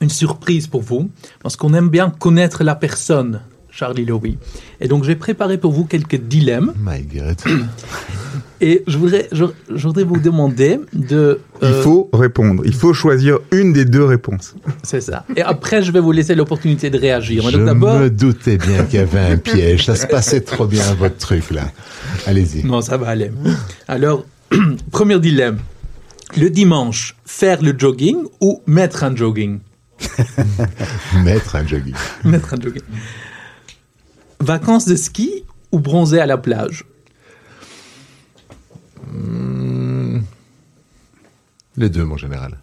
une 0.01 0.11
surprise 0.11 0.67
pour 0.67 0.83
vous, 0.83 1.11
parce 1.43 1.57
qu'on 1.57 1.75
aime 1.75 1.89
bien 1.89 2.11
connaître 2.11 2.65
la 2.65 2.75
personne, 2.75 3.41
Charlie 3.71 4.05
Lowy. 4.05 4.39
Et 4.81 4.89
donc 4.89 5.05
j'ai 5.05 5.17
préparé 5.17 5.59
pour 5.59 5.73
vous 5.73 5.85
quelques 5.85 6.17
dilemmes, 6.17 6.73
My 6.79 7.03
God. 7.03 7.37
et 8.61 8.85
je 8.87 8.99
voudrais, 8.99 9.29
je, 9.33 9.47
je 9.75 9.87
voudrais 9.87 10.05
vous 10.05 10.21
demander 10.21 10.79
de... 10.93 11.41
Il 11.61 11.69
euh, 11.69 11.83
faut 11.83 12.09
répondre. 12.13 12.63
Il 12.65 12.75
faut 12.75 12.93
choisir 12.93 13.39
une 13.51 13.73
des 13.73 13.85
deux 13.85 14.05
réponses. 14.05 14.55
C'est 14.83 15.01
ça. 15.01 15.25
Et 15.37 15.43
après, 15.43 15.83
je 15.83 15.91
vais 15.91 16.01
vous 16.01 16.13
laisser 16.13 16.35
l'opportunité 16.35 16.89
de 16.91 16.99
réagir. 16.99 17.49
Je 17.51 17.59
Donc 17.59 17.77
me 17.77 18.11
doutais 18.11 18.59
bien 18.59 18.85
qu'il 18.85 19.01
y 19.01 19.03
avait 19.03 19.19
un 19.19 19.37
piège. 19.39 19.87
Ça 19.87 19.97
se 19.97 20.07
passait 20.07 20.43
trop 20.43 20.67
bien, 20.67 20.95
votre 20.95 21.17
truc, 21.17 21.51
là. 21.51 21.65
Allez-y. 22.27 22.65
Non, 22.65 22.81
ça 22.81 22.97
va 22.97 23.09
aller. 23.09 23.31
Alors, 23.89 24.25
premier 24.91 25.19
dilemme. 25.21 25.59
Le 26.37 26.49
dimanche, 26.49 27.15
faire 27.27 27.63
le 27.63 27.75
jogging 27.79 28.25
ou 28.41 28.63
mettre 28.67 29.05
un 29.05 29.15
jogging? 29.15 29.61
Mettre 31.23 31.57
un 31.57 31.67
jogging. 31.67 31.95
Mettre 32.25 32.55
un 32.55 32.61
jogging. 32.61 32.83
Vacances 34.41 34.87
de 34.87 34.97
ski 34.97 35.45
ou 35.71 35.79
bronzer 35.79 36.21
à 36.21 36.27
la 36.27 36.39
plage? 36.39 36.85
Les 41.77 41.89
deux, 41.89 42.05
mon 42.05 42.17
général. 42.17 42.59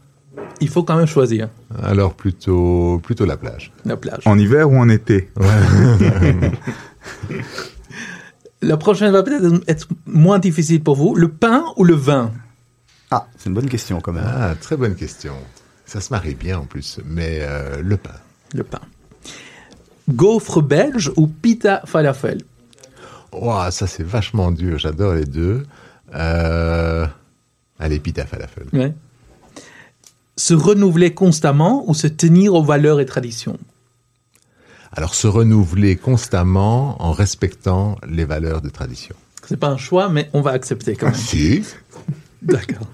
Il 0.61 0.67
faut 0.69 0.83
quand 0.83 0.97
même 0.97 1.07
choisir 1.07 1.49
Alors, 1.81 2.13
plutôt, 2.15 2.99
plutôt 3.03 3.25
la 3.25 3.37
plage. 3.37 3.71
la 3.85 3.95
plage. 3.97 4.21
En 4.25 4.37
hiver 4.37 4.69
ou 4.69 4.77
en 4.77 4.89
été? 4.89 5.29
La 8.61 8.77
prochaine 8.77 9.11
va 9.11 9.23
peut-être 9.23 9.63
être 9.67 9.87
moins 10.05 10.39
difficile 10.39 10.83
pour 10.83 10.95
vous. 10.95 11.15
Le 11.15 11.29
pain 11.29 11.63
ou 11.77 11.85
le 11.85 11.95
vin? 11.95 12.31
Ah, 13.09 13.27
c'est 13.37 13.47
une 13.49 13.55
bonne 13.55 13.69
question 13.69 14.01
quand 14.01 14.11
même. 14.11 14.25
Ah, 14.27 14.53
très 14.59 14.75
bonne 14.75 14.95
question. 14.95 15.33
Ça 15.85 16.01
se 16.01 16.11
marie 16.11 16.35
bien, 16.35 16.59
en 16.59 16.65
plus. 16.65 16.99
Mais 17.05 17.39
euh, 17.41 17.81
le 17.81 17.97
pain. 17.97 18.15
Le 18.53 18.63
pain. 18.63 18.81
Gaufre 20.09 20.61
belge 20.61 21.11
ou 21.15 21.27
pita 21.27 21.81
falafel? 21.85 22.41
Ouah, 23.31 23.71
ça, 23.71 23.87
c'est 23.87 24.03
vachement 24.03 24.51
dur. 24.51 24.77
J'adore 24.77 25.13
les 25.13 25.25
deux. 25.25 25.65
Euh... 26.13 27.07
Allez, 27.79 27.99
pita 27.99 28.25
falafel. 28.25 28.67
Ouais. 28.73 28.93
Se 30.35 30.53
renouveler 30.53 31.13
constamment 31.13 31.83
ou 31.87 31.93
se 31.93 32.07
tenir 32.07 32.53
aux 32.53 32.63
valeurs 32.63 32.99
et 32.99 33.05
traditions? 33.05 33.57
Alors, 34.91 35.13
se 35.15 35.27
renouveler 35.27 35.95
constamment 35.95 37.01
en 37.01 37.11
respectant 37.11 37.97
les 38.07 38.25
valeurs 38.25 38.61
de 38.61 38.69
tradition. 38.69 39.15
C'est 39.45 39.57
pas 39.57 39.69
un 39.69 39.77
choix, 39.77 40.09
mais 40.09 40.29
on 40.33 40.41
va 40.41 40.51
accepter 40.51 40.95
quand 40.95 41.07
même. 41.07 41.15
Si. 41.15 41.63
D'accord. 42.41 42.87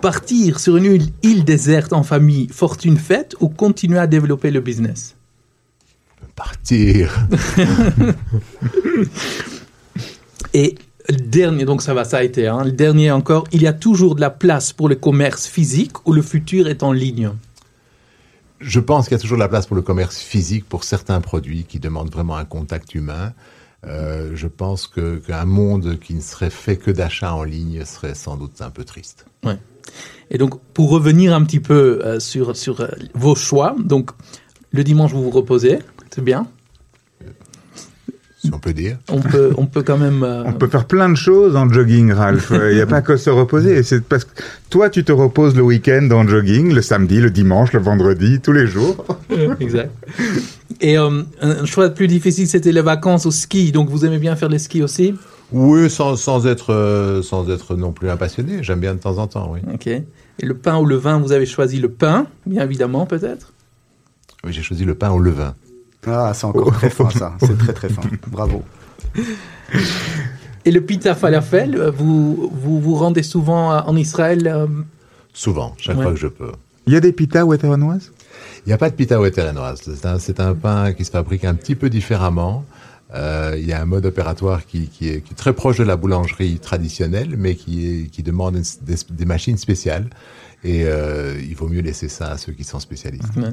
Partir 0.00 0.60
sur 0.60 0.76
une 0.76 0.84
île, 0.84 1.08
île 1.22 1.44
déserte 1.44 1.92
en 1.92 2.02
famille, 2.02 2.48
fortune 2.48 2.96
faite, 2.96 3.34
ou 3.40 3.48
continuer 3.48 3.98
à 3.98 4.06
développer 4.06 4.50
le 4.50 4.60
business? 4.60 5.16
Partir. 6.36 7.26
Et 10.54 10.76
le 11.08 11.16
dernier, 11.16 11.64
donc 11.64 11.82
ça 11.82 11.94
va, 11.94 12.04
ça 12.04 12.18
a 12.18 12.22
été, 12.22 12.46
hein, 12.46 12.64
le 12.64 12.72
dernier 12.72 13.10
encore, 13.10 13.44
il 13.50 13.62
y 13.62 13.66
a 13.66 13.72
toujours 13.72 14.14
de 14.14 14.20
la 14.20 14.30
place 14.30 14.72
pour 14.72 14.88
le 14.88 14.94
commerce 14.94 15.46
physique 15.46 16.06
ou 16.06 16.12
le 16.12 16.22
futur 16.22 16.68
est 16.68 16.82
en 16.82 16.92
ligne? 16.92 17.30
Je 18.60 18.80
pense 18.80 19.06
qu'il 19.06 19.16
y 19.16 19.18
a 19.18 19.20
toujours 19.20 19.36
de 19.36 19.42
la 19.42 19.48
place 19.48 19.66
pour 19.66 19.76
le 19.76 19.82
commerce 19.82 20.18
physique 20.18 20.68
pour 20.68 20.84
certains 20.84 21.20
produits 21.20 21.64
qui 21.64 21.78
demandent 21.78 22.10
vraiment 22.10 22.36
un 22.36 22.44
contact 22.44 22.94
humain. 22.94 23.32
Euh, 23.86 24.32
je 24.34 24.48
pense 24.48 24.88
qu'un 24.88 25.44
monde 25.44 25.98
qui 26.00 26.14
ne 26.14 26.20
serait 26.20 26.50
fait 26.50 26.76
que 26.76 26.90
d'achats 26.90 27.34
en 27.34 27.44
ligne 27.44 27.84
serait 27.84 28.14
sans 28.14 28.36
doute 28.36 28.60
un 28.60 28.70
peu 28.70 28.84
triste. 28.84 29.26
Et 30.30 30.38
donc, 30.38 30.60
pour 30.74 30.90
revenir 30.90 31.34
un 31.34 31.42
petit 31.44 31.60
peu 31.60 32.00
euh, 32.04 32.20
sur, 32.20 32.56
sur 32.56 32.80
euh, 32.80 32.88
vos 33.14 33.34
choix, 33.34 33.76
donc 33.78 34.10
le 34.72 34.84
dimanche 34.84 35.12
vous 35.12 35.22
vous 35.22 35.30
reposez, 35.30 35.78
c'est 36.10 36.24
bien. 36.24 36.48
Si 38.40 38.50
on 38.54 38.58
peut 38.58 38.72
dire. 38.72 38.98
On 39.10 39.20
peut, 39.20 39.52
on 39.56 39.66
peut 39.66 39.82
quand 39.82 39.98
même. 39.98 40.22
euh, 40.22 40.44
On 40.46 40.52
peut 40.52 40.68
faire 40.68 40.86
plein 40.86 41.08
de 41.08 41.16
choses 41.16 41.56
en 41.56 41.68
jogging, 41.68 42.12
Ralph. 42.12 42.52
Il 42.70 42.74
n'y 42.76 42.80
a 42.80 42.86
pas 42.86 43.02
que 43.02 43.16
se 43.16 43.30
reposer. 43.30 43.78
Et 43.78 43.82
C'est 43.82 44.00
parce 44.02 44.24
que 44.24 44.30
toi, 44.70 44.88
tu 44.90 45.02
te 45.04 45.10
reposes 45.12 45.56
le 45.56 45.62
week-end 45.62 46.08
en 46.12 46.26
jogging, 46.26 46.72
le 46.72 46.80
samedi, 46.82 47.20
le 47.20 47.30
dimanche, 47.30 47.72
le 47.72 47.80
vendredi, 47.80 48.40
tous 48.40 48.52
les 48.52 48.66
jours. 48.66 49.04
exact. 49.60 49.90
Et 50.80 50.96
euh, 50.98 51.22
un 51.40 51.64
choix 51.64 51.88
plus 51.90 52.06
difficile, 52.06 52.46
c'était 52.46 52.70
les 52.72 52.80
vacances 52.82 53.26
au 53.26 53.30
ski. 53.32 53.72
Donc 53.72 53.90
vous 53.90 54.04
aimez 54.04 54.18
bien 54.18 54.36
faire 54.36 54.48
les 54.48 54.58
skis 54.60 54.82
aussi? 54.82 55.14
Oui, 55.50 55.88
sans, 55.90 56.14
sans 56.16 56.46
être, 56.46 56.72
euh, 56.74 57.22
sans 57.22 57.48
être 57.50 57.74
non 57.74 57.90
plus 57.92 58.08
un 58.10 58.16
passionné. 58.16 58.62
J'aime 58.62 58.80
bien 58.80 58.94
de 58.94 59.00
temps 59.00 59.18
en 59.18 59.26
temps, 59.26 59.50
oui. 59.52 59.60
Ok. 59.74 59.86
Et 59.86 60.04
le 60.46 60.54
pain 60.54 60.78
ou 60.78 60.84
le 60.84 60.94
vin, 60.96 61.18
vous 61.18 61.32
avez 61.32 61.46
choisi 61.46 61.80
le 61.80 61.88
pain, 61.88 62.26
bien 62.46 62.62
évidemment, 62.62 63.06
peut-être? 63.06 63.52
Oui, 64.44 64.52
j'ai 64.52 64.62
choisi 64.62 64.84
le 64.84 64.94
pain 64.94 65.10
au 65.10 65.18
levain. 65.18 65.54
Ah, 66.10 66.32
c'est 66.34 66.44
encore 66.46 66.72
très 66.72 66.90
fin 66.90 67.10
ça. 67.10 67.34
C'est 67.40 67.56
très 67.58 67.72
très 67.72 67.88
fin. 67.88 68.02
Bravo. 68.28 68.62
Et 70.64 70.70
le 70.70 70.80
pita 70.80 71.14
falafel, 71.14 71.78
vous 71.96 72.50
vous, 72.52 72.80
vous 72.80 72.94
rendez 72.94 73.22
souvent 73.22 73.70
en 73.78 73.96
Israël 73.96 74.46
euh, 74.46 74.66
Souvent, 75.32 75.74
chaque 75.78 75.96
Ouais. 75.96 76.02
fois 76.02 76.12
que 76.12 76.18
je 76.18 76.26
peux. 76.26 76.52
Il 76.86 76.92
y 76.92 76.96
a 76.96 77.00
des 77.00 77.12
pitas 77.12 77.44
wetteranoises 77.44 78.12
Il 78.66 78.68
n'y 78.68 78.72
a 78.72 78.78
pas 78.78 78.90
de 78.90 78.94
pita 78.94 79.20
wetterenoise. 79.20 79.80
C'est 79.82 80.06
un, 80.06 80.18
c'est 80.18 80.40
un 80.40 80.54
pain 80.54 80.92
qui 80.92 81.04
se 81.04 81.10
fabrique 81.10 81.44
un 81.44 81.54
petit 81.54 81.74
peu 81.74 81.88
différemment. 81.90 82.64
Euh, 83.14 83.54
il 83.58 83.66
y 83.66 83.72
a 83.72 83.80
un 83.80 83.84
mode 83.86 84.04
opératoire 84.04 84.66
qui, 84.66 84.88
qui 84.88 85.08
est, 85.08 85.20
qui 85.22 85.32
est 85.32 85.36
très 85.36 85.54
proche 85.54 85.78
de 85.78 85.84
la 85.84 85.96
boulangerie 85.96 86.58
traditionnelle, 86.58 87.34
mais 87.38 87.54
qui, 87.54 87.86
est, 87.86 88.06
qui 88.08 88.22
demande 88.22 88.56
une- 88.56 88.64
des, 88.82 88.96
des 89.10 89.24
machines 89.24 89.56
spéciales. 89.56 90.08
Et 90.64 90.82
euh, 90.84 91.40
il 91.40 91.54
vaut 91.54 91.68
mieux 91.68 91.80
laisser 91.80 92.08
ça 92.08 92.32
à 92.32 92.36
ceux 92.38 92.52
qui 92.52 92.64
sont 92.64 92.80
spécialistes. 92.80 93.34
Ouais. 93.36 93.52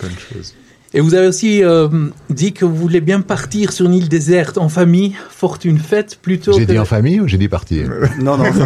Bonne 0.00 0.10
chose. 0.18 0.54
Et 0.96 1.00
vous 1.00 1.14
avez 1.14 1.26
aussi 1.26 1.64
euh, 1.64 1.88
dit 2.30 2.52
que 2.52 2.64
vous 2.64 2.76
voulez 2.76 3.00
bien 3.00 3.20
partir 3.20 3.72
sur 3.72 3.86
une 3.86 3.94
île 3.94 4.08
déserte 4.08 4.58
en 4.58 4.68
famille, 4.68 5.16
fortune 5.28 5.78
fête, 5.78 6.18
plutôt 6.22 6.52
J'ai 6.52 6.66
que... 6.66 6.70
dit 6.72 6.78
en 6.78 6.84
famille 6.84 7.20
ou 7.20 7.26
j'ai 7.26 7.36
dit 7.36 7.48
partir? 7.48 7.90
Non, 8.20 8.36
non, 8.38 8.44
ça- 8.52 8.64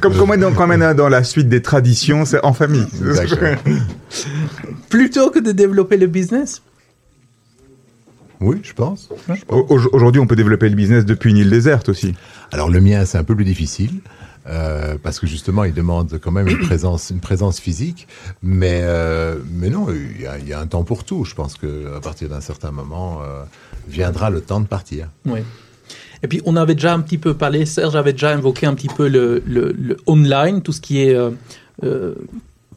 Comme 0.00 0.14
quand 0.16 0.26
même, 0.28 0.40
dans, 0.40 0.52
quand 0.52 0.68
même 0.68 0.94
dans 0.94 1.08
la 1.08 1.24
suite 1.24 1.48
des 1.48 1.62
traditions, 1.62 2.24
c'est 2.24 2.44
en 2.44 2.52
famille. 2.52 2.86
D'accord. 3.00 3.56
plutôt 4.88 5.30
que 5.30 5.40
de 5.40 5.50
développer 5.50 5.96
le 5.96 6.06
business? 6.06 6.62
Oui, 8.40 8.58
je 8.62 8.72
pense. 8.72 9.08
Au- 9.48 9.66
Aujourd'hui, 9.92 10.20
on 10.20 10.26
peut 10.28 10.36
développer 10.36 10.68
le 10.68 10.76
business 10.76 11.04
depuis 11.04 11.30
une 11.30 11.38
île 11.38 11.50
déserte 11.50 11.88
aussi. 11.88 12.14
Alors 12.52 12.70
le 12.70 12.80
mien, 12.80 13.04
c'est 13.04 13.18
un 13.18 13.24
peu 13.24 13.34
plus 13.34 13.44
difficile. 13.44 13.90
Euh, 14.46 14.96
parce 15.02 15.18
que 15.20 15.26
justement, 15.26 15.64
il 15.64 15.74
demande 15.74 16.18
quand 16.22 16.30
même 16.30 16.48
une 16.48 16.58
présence, 16.66 17.10
une 17.10 17.20
présence 17.20 17.60
physique, 17.60 18.08
mais 18.42 18.80
euh, 18.82 19.36
mais 19.52 19.70
non, 19.70 19.86
il 19.90 20.22
y, 20.22 20.26
a, 20.26 20.38
il 20.38 20.48
y 20.48 20.52
a 20.52 20.60
un 20.60 20.66
temps 20.66 20.82
pour 20.84 21.04
tout. 21.04 21.24
Je 21.24 21.34
pense 21.34 21.54
que 21.54 21.94
à 21.96 22.00
partir 22.00 22.28
d'un 22.28 22.40
certain 22.40 22.70
moment 22.70 23.20
euh, 23.22 23.42
viendra 23.88 24.30
le 24.30 24.40
temps 24.40 24.60
de 24.60 24.66
partir. 24.66 25.08
Oui. 25.26 25.40
Et 26.22 26.28
puis, 26.28 26.42
on 26.44 26.56
avait 26.56 26.74
déjà 26.74 26.92
un 26.92 27.00
petit 27.00 27.16
peu 27.18 27.32
parlé, 27.34 27.64
Serge 27.64 27.96
avait 27.96 28.12
déjà 28.12 28.30
invoqué 28.30 28.66
un 28.66 28.74
petit 28.74 28.88
peu 28.88 29.08
le, 29.08 29.42
le- 29.46 29.72
le 29.72 29.96
online, 30.06 30.60
tout 30.62 30.72
ce 30.72 30.80
qui 30.82 31.00
est 31.00 31.14
euh, 31.14 31.30
euh, 31.82 32.14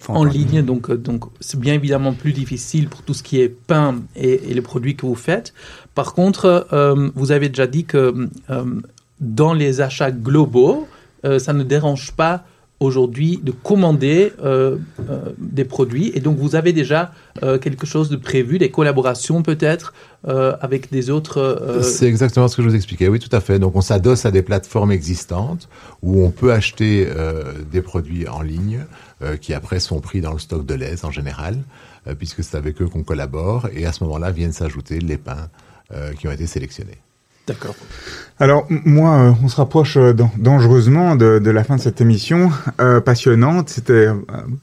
en 0.07 0.24
ligne. 0.24 0.61
Donc, 0.64 0.91
donc 0.91 1.26
c'est 1.41 1.59
bien 1.59 1.74
évidemment 1.74 2.14
plus 2.14 2.32
difficile 2.34 2.88
pour 2.88 3.01
tout 3.01 3.14
ce 3.14 3.22
qui 3.22 3.41
est 3.41 3.49
pain 3.49 3.95
et, 4.16 4.49
et 4.49 4.53
les 4.53 4.61
produits 4.61 4.95
que 4.95 5.05
vous 5.05 5.16
faites. 5.16 5.53
Par 5.93 6.14
contre, 6.14 6.68
euh, 6.72 7.09
vous 7.16 7.32
avez 7.34 7.49
déjà 7.49 7.68
dit 7.68 7.84
que 7.86 8.30
euh, 8.49 8.64
dans 9.20 9.53
les 9.53 9.82
achats 9.82 10.11
globaux, 10.11 10.88
euh, 11.26 11.39
ça 11.39 11.53
ne 11.53 11.63
dérange 11.63 12.11
pas 12.11 12.43
aujourd'hui 12.80 13.39
de 13.41 13.51
commander 13.51 14.34
euh, 14.43 14.78
euh, 15.09 15.32
des 15.38 15.63
produits. 15.63 16.11
Et 16.15 16.19
donc, 16.19 16.38
vous 16.38 16.55
avez 16.55 16.74
déjà 16.74 17.11
quelque 17.61 17.86
chose 17.86 18.09
de 18.09 18.15
prévu, 18.15 18.57
des 18.57 18.69
collaborations 18.69 19.41
peut-être 19.41 19.93
avec 20.26 20.91
des 20.91 21.09
autres... 21.09 21.82
C'est 21.82 22.07
exactement 22.07 22.47
ce 22.47 22.55
que 22.55 22.61
je 22.61 22.69
vous 22.69 22.76
expliquais. 22.76 23.07
Oui, 23.07 23.19
tout 23.19 23.36
à 23.36 23.41
fait. 23.41 23.59
Donc 23.59 23.76
on 23.76 23.82
s'adosse 23.82 24.26
à 24.26 24.32
des 24.32 24.43
plateformes 24.43 24.91
existantes 24.91 25.67
où 26.01 26.24
on 26.24 26.30
peut 26.30 26.53
acheter 26.53 27.07
des 27.71 27.82
produits 27.82 28.28
en 28.28 28.41
ligne 28.41 28.86
qui 29.41 29.53
après 29.53 29.80
sont 29.80 29.99
pris 29.99 30.21
dans 30.21 30.32
le 30.32 30.39
stock 30.39 30.65
de 30.65 30.74
l'aise 30.74 31.03
en 31.03 31.11
général, 31.11 31.57
puisque 32.17 32.43
c'est 32.43 32.55
avec 32.55 32.82
eux 32.82 32.88
qu'on 32.88 33.03
collabore. 33.03 33.67
Et 33.76 33.86
à 33.86 33.91
ce 33.91 34.03
moment-là 34.05 34.32
viennent 34.32 34.53
s'ajouter 34.53 34.99
les 34.99 35.17
pains 35.17 35.49
qui 36.17 36.28
ont 36.28 36.32
été 36.32 36.47
sélectionnés. 36.47 36.99
D'accord. 37.47 37.75
Alors 38.39 38.67
moi, 38.69 39.15
euh, 39.15 39.31
on 39.43 39.47
se 39.49 39.57
rapproche 39.57 39.97
euh, 39.97 40.13
dan- 40.13 40.29
dangereusement 40.37 41.15
de, 41.15 41.49
la 41.49 41.63
fin 41.63 41.75
de 41.75 41.81
cette 41.81 41.99
émission 42.01 42.49
euh, 42.79 43.01
passionnante. 43.01 43.69
C'était 43.69 44.07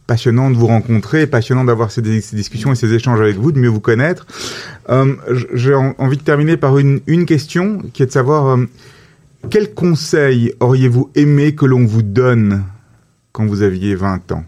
passionnant 0.06 0.50
de 0.50 0.56
vous 0.56 0.66
rencontrer, 0.66 1.26
passionnant 1.26 1.64
d'avoir 1.64 1.90
ces, 1.90 2.02
dis- 2.02 2.22
ces 2.22 2.36
discussions 2.36 2.72
et 2.72 2.74
ces 2.74 2.92
échanges 2.94 3.20
avec 3.20 3.36
vous, 3.36 3.52
de 3.52 3.58
mieux 3.58 3.68
vous 3.68 3.80
connaître. 3.80 4.26
J'ai 5.54 5.74
en- 5.74 5.94
envie 5.98 6.16
de 6.16 6.22
terminer 6.22 6.56
par 6.56 6.78
une, 6.78 7.00
question 7.26 7.82
qui 7.92 8.02
est 8.02 8.06
de 8.06 8.12
savoir 8.12 8.58
quel 9.50 9.72
conseil 9.74 10.52
auriez-vous 10.60 11.10
aimé 11.14 11.54
que 11.54 11.64
l'on 11.66 11.84
vous 11.86 12.02
donne 12.02 12.64
quand 13.32 13.46
vous 13.46 13.62
aviez 13.62 13.94
20 13.94 14.32
ans? 14.32 14.44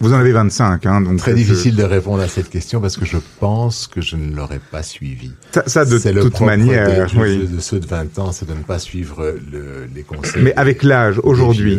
Vous 0.00 0.12
en 0.12 0.16
avez 0.18 0.32
25, 0.32 0.84
hein, 0.86 1.00
donc 1.00 1.18
Très 1.18 1.30
je- 1.32 1.36
difficile 1.36 1.74
de 1.76 1.82
répondre 1.82 2.22
à 2.22 2.28
cette 2.28 2.50
question 2.50 2.80
parce 2.80 2.96
que 2.96 3.04
je 3.06 3.16
pense 3.40 3.86
que 3.86 4.00
je 4.02 4.16
ne 4.16 4.34
l'aurais 4.36 4.58
pas 4.58 4.82
suivi. 4.82 5.32
Ça, 5.52 5.62
ça, 5.66 5.84
de 5.86 5.98
C'est 5.98 6.12
le 6.12 6.20
toute 6.22 6.32
propre 6.32 6.46
manière, 6.46 7.06
des- 7.10 7.18
oui. 7.18 7.38
de, 7.38 7.46
de 7.56 7.60
ceux 7.60 7.80
de 7.80 7.86
20 7.86 8.18
ans, 8.18 8.30
c'est 8.32 8.46
de 8.46 8.52
ne 8.54 8.62
pas 8.62 8.78
suivre 8.78 9.34
le- 9.50 9.86
les 9.94 10.02
conseils. 10.02 10.42
Mais 10.42 10.54
avec 10.56 10.82
l'âge, 10.82 11.18
aujourd'hui. 11.22 11.78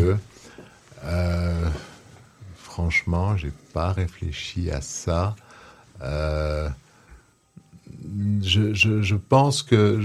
Euh, 1.06 1.54
franchement, 2.64 3.38
j'ai 3.38 3.52
pas 3.74 3.92
réfléchi 3.92 4.72
à 4.72 4.82
ça. 4.82 5.36
Euh, 6.04 6.68
je, 8.44 8.74
je, 8.74 9.02
je 9.02 9.16
pense 9.16 9.64
que 9.64 10.00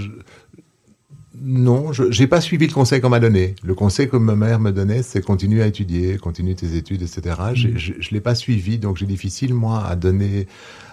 non, 1.41 1.91
je 1.93 2.11
j'ai 2.11 2.27
pas 2.27 2.41
suivi 2.41 2.67
le 2.67 2.73
conseil 2.73 3.01
qu'on 3.01 3.09
m'a 3.09 3.19
donné. 3.19 3.55
Le 3.63 3.73
conseil 3.73 4.07
que 4.07 4.17
ma 4.17 4.35
mère 4.35 4.59
me 4.59 4.71
donnait, 4.71 5.01
c'est 5.01 5.21
continue 5.23 5.61
à 5.61 5.67
étudier, 5.67 6.17
continue 6.17 6.53
tes 6.55 6.75
études, 6.75 7.01
etc. 7.01 7.35
J'ai- 7.53 7.73
Je, 7.77 7.93
je 7.99 8.09
l'ai 8.11 8.21
pas 8.21 8.35
suivi, 8.35 8.77
donc 8.77 8.97
j'ai 8.97 9.05
difficile 9.07 9.53
moi 9.53 9.83
à 9.87 9.95
donner, 9.95 10.47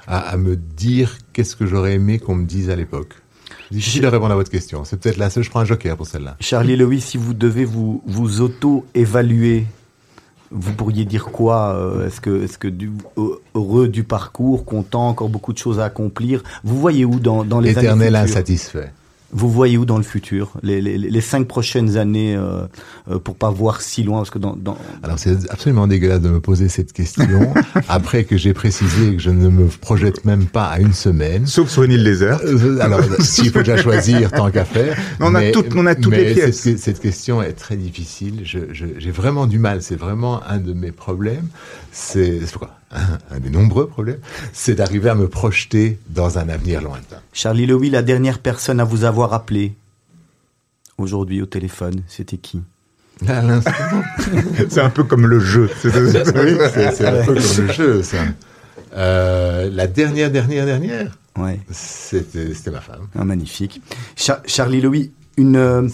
à, 0.07 0.18
à 0.18 0.36
me 0.38 0.57
dire 0.57 1.18
qu'est-ce 1.32 1.57
que 1.57 1.66
j'aurais 1.66 1.95
aimé 1.95 2.18
qu'on 2.18 2.34
me 2.36 2.47
dise 2.47 2.70
à 2.70 2.76
l'époque. 2.76 3.14
Difficile 3.70 4.03
de 4.03 4.07
répondre 4.07 4.32
à 4.32 4.36
votre 4.36 4.51
question. 4.51 4.84
C'est 4.84 4.99
peut-être 4.99 5.16
la 5.18 5.28
seule. 5.30 5.45
Je 5.45 5.51
prends 5.51 5.61
un 5.61 5.64
joker 5.64 5.97
pour 5.97 6.07
celle-là. 6.07 6.36
Charlie 6.41 6.76
Lewis, 6.76 7.01
si 7.03 7.16
vous 7.18 7.34
devez 7.34 7.64
vous, 7.64 8.03
vous 8.07 8.41
auto-évaluer, 8.41 9.66
vous 10.51 10.72
pourriez 10.72 11.05
dire 11.05 11.26
quoi 11.26 11.74
euh, 11.76 12.07
Est-ce 12.07 12.20
que, 12.20 12.43
est-ce 12.45 12.59
que 12.59 12.66
du, 12.66 12.91
heureux 13.55 13.88
du 13.88 14.03
parcours, 14.05 14.64
content, 14.64 15.09
encore 15.09 15.28
beaucoup 15.28 15.53
de 15.53 15.59
choses 15.59 15.78
à 15.78 15.84
accomplir 15.84 16.43
Vous 16.64 16.78
voyez 16.80 17.05
où 17.05 17.20
dans, 17.20 17.45
dans 17.45 17.61
les 17.61 17.70
Éternel 17.70 18.16
années 18.16 18.30
insatisfait. 18.30 18.93
Vous 19.33 19.49
voyez 19.51 19.76
où 19.78 19.85
dans 19.85 19.97
le 19.97 20.03
futur 20.03 20.53
les, 20.62 20.81
les, 20.81 20.99
les 20.99 21.20
cinq 21.20 21.47
prochaines 21.47 21.97
années 21.97 22.35
euh, 22.37 22.62
euh, 23.11 23.18
pour 23.20 23.37
pas 23.37 23.51
voir 23.51 23.81
si 23.81 24.03
loin 24.03 24.18
parce 24.18 24.31
que 24.31 24.39
dans, 24.41 24.57
dans 24.57 24.76
Alors 25.05 25.18
c'est 25.20 25.49
absolument 25.51 25.87
dégueulasse 25.87 26.20
de 26.20 26.28
me 26.31 26.41
poser 26.41 26.68
cette 26.68 26.93
question 26.93 27.53
après 27.89 28.24
que 28.24 28.37
j'ai 28.37 28.53
précisé 28.55 29.14
que 29.14 29.22
je 29.22 29.31
ne 29.31 29.49
me 29.49 29.66
projette 29.68 30.24
même 30.24 30.47
pas 30.47 30.64
à 30.64 30.81
une 30.81 30.93
semaine. 30.93 31.47
sauf 31.47 31.68
sur 31.70 31.85
une 31.85 31.93
île 31.93 32.03
déserte. 32.05 32.43
Euh, 32.45 32.78
Alors 32.81 33.01
s'il 33.20 33.51
faut 33.51 33.61
déjà 33.61 33.76
choisir, 33.76 34.33
tant 34.33 34.51
qu'à 34.51 34.64
faire. 34.64 34.97
On 35.20 35.35
a 35.35 35.51
toutes- 35.53 35.74
on 35.76 35.87
a 35.87 35.95
toutes 35.95 36.11
mais 36.12 36.24
les 36.24 36.35
pièces. 36.35 36.61
Cette, 36.61 36.78
cette 36.81 37.01
question 37.01 37.41
est 37.43 37.53
très 37.53 37.76
difficile. 37.76 38.41
Je- 38.45 38.72
je- 38.72 38.87
J'ai 38.99 39.11
vraiment 39.12 39.47
du 39.47 39.59
mal. 39.61 39.81
C'est 39.83 39.95
vraiment 39.97 40.43
un 40.47 40.59
de 40.59 40.72
mes 40.72 40.91
problèmes. 40.93 41.47
C'est 41.93 42.41
c'est 42.47 42.57
quoi? 42.59 42.70
Un, 42.93 43.18
un 43.36 43.41
des 43.41 43.51
nombreux 43.51 43.86
problèmes. 43.88 44.18
C'est 44.53 44.74
d'arriver 44.74 45.11
à 45.11 45.14
me 45.14 45.28
projeter 45.28 45.99
dans 46.09 46.38
un 46.38 46.49
avenir 46.49 46.80
lointain. 46.82 47.16
Charlie 47.32 47.66
Lewis, 47.66 47.91
la 47.91 48.03
dernière 48.03 48.38
personne 48.38 48.80
à 48.80 48.84
vous 48.84 49.05
avoir 49.05 49.32
appelé 49.34 49.74
aujourd'hui 50.99 51.41
au 51.43 51.47
téléphone, 51.47 52.03
c'était 52.09 52.36
qui? 52.36 52.61
À 53.28 53.43
l'instant, 53.43 53.70
C'est 54.70 54.80
un 54.80 54.91
peu 54.91 55.05
comme 55.05 55.26
le 55.26 55.41
jeu. 55.41 55.68
C'est- 55.82 55.88
oui, 55.88 56.12
un 56.20 57.24
peu 57.24 57.34
comme 57.34 57.34
le 57.34 57.72
jeu, 57.72 58.03
ça. 58.03 58.16
Euh, 58.97 59.68
la 59.72 59.86
dernière, 59.86 60.30
dernière, 60.30 60.66
dernière, 60.66 61.16
Ouais, 61.38 61.61
c'était 61.70 62.70
ma 62.72 62.80
femme. 62.80 63.07
ah, 63.16 63.24
magnifique. 63.24 63.80
Cha- 64.16 64.43
Charlie 64.47 64.80
Louis, 64.80 65.12
une. 65.36 65.55
euh, 65.57 65.88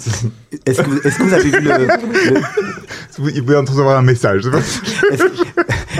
Est-ce 0.65 0.81
que, 0.83 0.89
vous- 0.89 1.01
est-ce 1.01 1.19
que 1.19 1.23
vous 1.25 1.35
avez 1.35 1.51
vu 1.51 1.61
le, 1.61 1.79
le- 1.87 2.41
Vous- 3.19 3.29
Il 3.29 3.45
peut 3.45 3.57
en 3.59 3.61
recevoir 3.63 3.99
un 3.99 4.03
message. 4.03 4.47
est-ce, 4.47 5.25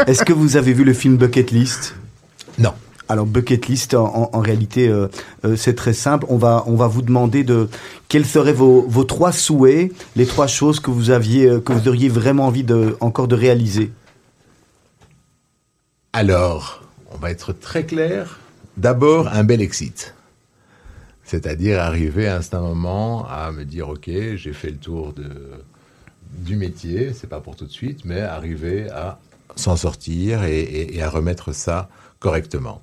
est-ce 0.07 0.25
que 0.25 0.33
vous 0.33 0.57
avez 0.57 0.73
vu 0.73 0.85
le 0.85 0.93
film 0.93 1.17
Bucket 1.17 1.51
List? 1.51 1.95
Non. 2.59 2.73
Alors 3.09 3.27
Bucket 3.27 3.69
List, 3.69 3.95
en, 3.95 4.41
réalité, 4.41 4.89
euh, 4.89 5.07
euh, 5.45 5.57
c'est 5.57 5.75
très 5.75 5.93
simple. 5.93 6.27
On 6.29 6.37
va, 6.37 6.65
on 6.67 6.75
va 6.75 6.89
vous 6.89 7.03
demander 7.03 7.45
de 7.45 7.69
quels 8.09 8.27
seraient 8.27 8.53
vos, 8.53 8.83
vos 8.83 9.05
trois 9.05 9.33
souhaits, 9.33 9.93
les 10.17 10.27
trois 10.27 10.49
choses 10.49 10.81
que 10.81 10.91
vous 10.91 11.11
aviez, 11.11 11.47
euh, 11.47 11.61
que 11.61 11.73
vous 11.73 11.89
auriez 11.89 12.09
vraiment 12.09 12.47
envie 12.47 12.65
de 12.65 12.97
encore 13.01 13.29
de 13.29 13.37
réaliser. 13.37 13.93
Alors, 16.13 16.83
on 17.13 17.19
va 17.19 17.31
être 17.31 17.53
très 17.53 17.85
clair. 17.85 18.41
D'abord, 18.77 19.29
un 19.29 19.45
bel 19.45 19.61
exit. 19.61 20.15
C'est-à-dire 21.23 21.81
arriver 21.81 22.29
à 22.29 22.37
un 22.37 22.43
certain 22.43 22.61
moment 22.61 23.27
à 23.29 23.51
me 23.53 23.65
dire, 23.65 23.89
OK, 23.89 24.09
j'ai 24.09 24.53
fait 24.53 24.71
le 24.71 24.77
tour 24.77 25.13
de, 25.13 25.29
du 26.39 26.57
métier, 26.57 27.13
c'est 27.13 27.27
pas 27.29 27.41
pour 27.41 27.57
tout 27.57 27.67
de 27.67 27.73
suite, 27.73 28.05
mais 28.05 28.21
arriver 28.21 28.89
à 28.91 29.19
s'en 29.57 29.77
sortir 29.77 30.45
et, 30.45 31.01
à 31.03 31.11
remettre 31.11 31.53
ça 31.53 31.89
correctement. 32.21 32.83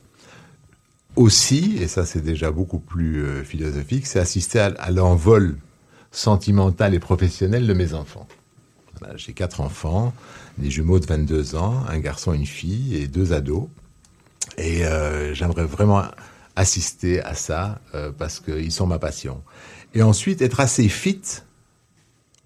aussi, 1.15 1.77
et 1.79 1.87
ça 1.87 2.05
c'est 2.05 2.21
déjà 2.21 2.51
beaucoup 2.51 2.79
plus 2.79 3.23
euh, 3.23 3.43
philosophique, 3.43 4.07
c'est 4.07 4.19
assister 4.19 4.59
à, 4.59 4.91
l'envol 4.91 5.57
sentimental 6.11 6.93
et 6.93 6.99
professionnel 6.99 7.67
de 7.67 7.73
mes 7.73 7.93
enfants. 7.93 8.27
J'ai 9.15 9.33
quatre 9.33 9.59
enfants, 9.61 10.13
des 10.57 10.69
jumeaux 10.69 10.99
de 10.99 11.05
22 11.05 11.55
ans, 11.55 11.83
un 11.89 11.99
garçon, 11.99 12.33
une 12.33 12.45
fille 12.45 12.95
et 12.95 13.07
deux 13.07 13.33
ados. 13.33 13.67
Et 14.57 14.85
euh, 14.85 15.33
j'aimerais 15.33 15.65
vraiment 15.65 16.03
assister 16.55 17.21
à 17.23 17.33
ça 17.33 17.79
euh, 17.95 18.11
parce 18.11 18.39
qu'ils 18.39 18.71
sont 18.71 18.87
ma 18.87 18.99
passion. 18.99 19.41
Et 19.93 20.03
ensuite, 20.03 20.41
être 20.41 20.59
assez 20.59 20.87
fit 20.87 21.21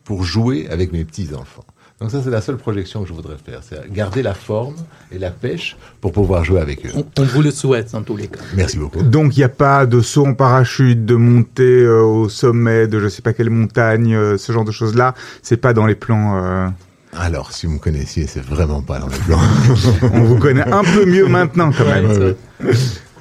pour 0.04 0.24
jouer 0.24 0.68
avec 0.70 0.92
mes 0.92 1.06
petits-enfants. 1.06 1.66
Donc 2.00 2.12
ça, 2.12 2.22
c'est 2.24 2.30
la 2.30 2.42
seule 2.42 2.58
projection 2.58 3.02
que 3.02 3.08
je 3.10 3.14
voudrais 3.14 3.38
faire. 3.44 3.62
C'est 3.68 3.92
garder 3.92 4.22
la 4.22 4.36
forme 4.36 4.76
et 5.12 5.18
la 5.18 5.32
pêche 5.32 5.76
pour 6.00 6.12
pouvoir 6.12 6.44
jouer 6.44 6.60
avec 6.62 6.86
eux. 6.86 6.90
On, 6.96 7.04
on 7.20 7.26
vous 7.26 7.42
le 7.42 7.50
souhaite 7.50 7.92
dans 7.92 8.04
tous 8.04 8.16
les 8.16 8.28
cas. 8.28 8.40
Merci 8.56 8.78
beaucoup. 8.78 9.02
Donc 9.02 9.36
il 9.36 9.40
n'y 9.40 9.44
a 9.44 9.50
pas 9.50 9.88
de 9.88 10.00
saut 10.02 10.28
en 10.28 10.36
parachute, 10.36 11.06
de 11.06 11.16
montée 11.16 11.64
euh, 11.64 12.04
au 12.04 12.30
sommet 12.30 12.88
de 12.88 13.00
je 13.00 13.08
sais 13.08 13.24
pas 13.24 13.34
quelle 13.34 13.50
montagne, 13.50 14.14
euh, 14.14 14.38
ce 14.38 14.52
genre 14.52 14.64
de 14.66 14.72
choses-là. 14.72 15.16
C'est 15.42 15.58
pas 15.58 15.74
dans 15.74 15.88
les 15.88 15.96
plans. 15.96 16.38
euh, 16.38 16.68
Alors, 17.18 17.52
si 17.52 17.66
vous 17.66 17.74
me 17.74 17.80
connaissiez, 17.80 18.28
c'est 18.28 18.44
vraiment 18.46 18.82
pas 18.84 19.00
dans 19.00 19.08
le 19.08 19.18
plan. 19.26 19.40
On 20.14 20.22
vous 20.24 20.38
connaît 20.38 20.68
un 20.72 20.84
peu 20.84 21.04
mieux 21.04 21.28
maintenant 21.28 21.72
quand 21.76 21.86
même. 21.86 22.06
Ouais, 22.06 22.36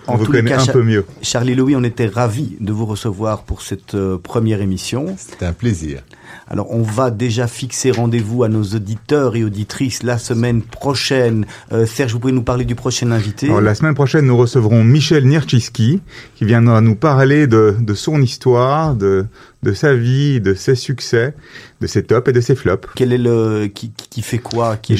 On 0.09 0.13
En 0.13 0.17
vous 0.17 0.27
connaît 0.27 0.51
cas, 0.51 0.63
un 0.63 0.67
peu 0.67 0.83
mieux. 0.83 1.05
Charlie 1.23 1.55
Louis, 1.55 1.75
on 1.77 1.83
était 1.85 2.07
ravis 2.07 2.57
de 2.61 2.73
vous 2.73 2.87
recevoir 2.87 3.43
pour 3.43 3.63
cette 3.63 3.95
euh, 3.95 4.19
première 4.19 4.61
émission. 4.61 5.15
C'était 5.19 5.47
un 5.47 5.53
plaisir. 5.53 6.03
Alors, 6.49 6.71
on 6.71 6.83
va 6.83 7.11
déjà 7.11 7.49
fixer 7.49 7.91
rendez-vous 7.91 8.45
à 8.45 8.49
nos 8.49 8.63
auditeurs 8.63 9.35
et 9.35 9.43
auditrices 9.43 10.03
la 10.03 10.19
semaine 10.19 10.63
prochaine. 10.63 11.45
Euh, 11.73 11.87
Serge, 11.87 12.13
vous 12.13 12.21
pouvez 12.21 12.33
nous 12.33 12.43
parler 12.43 12.65
du 12.65 12.77
prochain 12.77 13.11
invité 13.11 13.47
Alors, 13.47 13.61
la 13.61 13.75
semaine 13.75 13.95
prochaine, 13.95 14.27
nous 14.27 14.37
recevrons 14.37 14.85
Michel 14.85 15.27
Nirchiski, 15.27 16.01
qui 16.37 16.45
viendra 16.45 16.81
nous 16.81 16.95
parler 16.95 17.47
de, 17.47 17.75
de 17.81 17.95
son 17.95 18.21
histoire, 18.23 18.95
de, 18.95 19.27
de 19.63 19.73
sa 19.73 19.95
vie, 19.95 20.41
de 20.41 20.55
ses 20.55 20.75
succès, 20.75 21.35
de 21.81 21.87
ses 21.87 22.03
tops 22.05 22.29
et 22.29 22.33
de 22.33 22.41
ses 22.41 22.55
flops. 22.55 22.89
Quel 22.95 23.13
est 23.13 23.19
le 23.19 23.67
qui, 23.67 23.91
qui- 24.11 24.23
fait 24.23 24.39
quoi 24.39 24.77
qui 24.77 24.93
est 24.93 24.97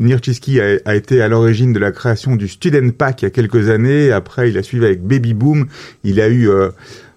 Nirchiski, 0.00 0.60
a, 0.60 0.78
a 0.84 0.94
été 0.94 1.20
à 1.20 1.28
l'origine 1.28 1.72
de 1.72 1.78
la 1.78 1.92
création 1.92 2.36
du 2.36 2.48
Student 2.48 2.90
Pack 2.96 3.22
il 3.22 3.24
y 3.26 3.28
a 3.28 3.30
quelques 3.30 3.68
années. 3.68 4.10
Après, 4.12 4.48
il 4.50 4.56
a 4.58 4.62
suivi 4.62 4.84
avec 4.86 5.02
Baby 5.02 5.34
Boom. 5.34 5.66
Il 6.04 6.20
a 6.20 6.28
eu 6.28 6.48
euh, 6.48 6.70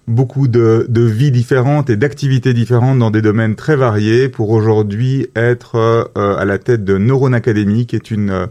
beaucoup 0.06 0.48
de, 0.48 0.86
de 0.88 1.02
vies 1.02 1.30
différentes 1.30 1.88
et 1.90 1.96
d'activités 1.96 2.52
différentes 2.52 2.98
dans 2.98 3.10
des 3.10 3.22
domaines 3.22 3.54
très 3.56 3.76
variés 3.76 4.28
pour 4.28 4.50
aujourd'hui 4.50 5.28
être 5.34 5.76
euh, 5.76 6.36
à 6.36 6.44
la 6.44 6.58
tête 6.58 6.84
de 6.84 6.98
Neuron 6.98 7.32
Academy, 7.32 7.86
qui 7.86 7.96
est 7.96 8.10
une 8.10 8.30
euh, 8.30 8.46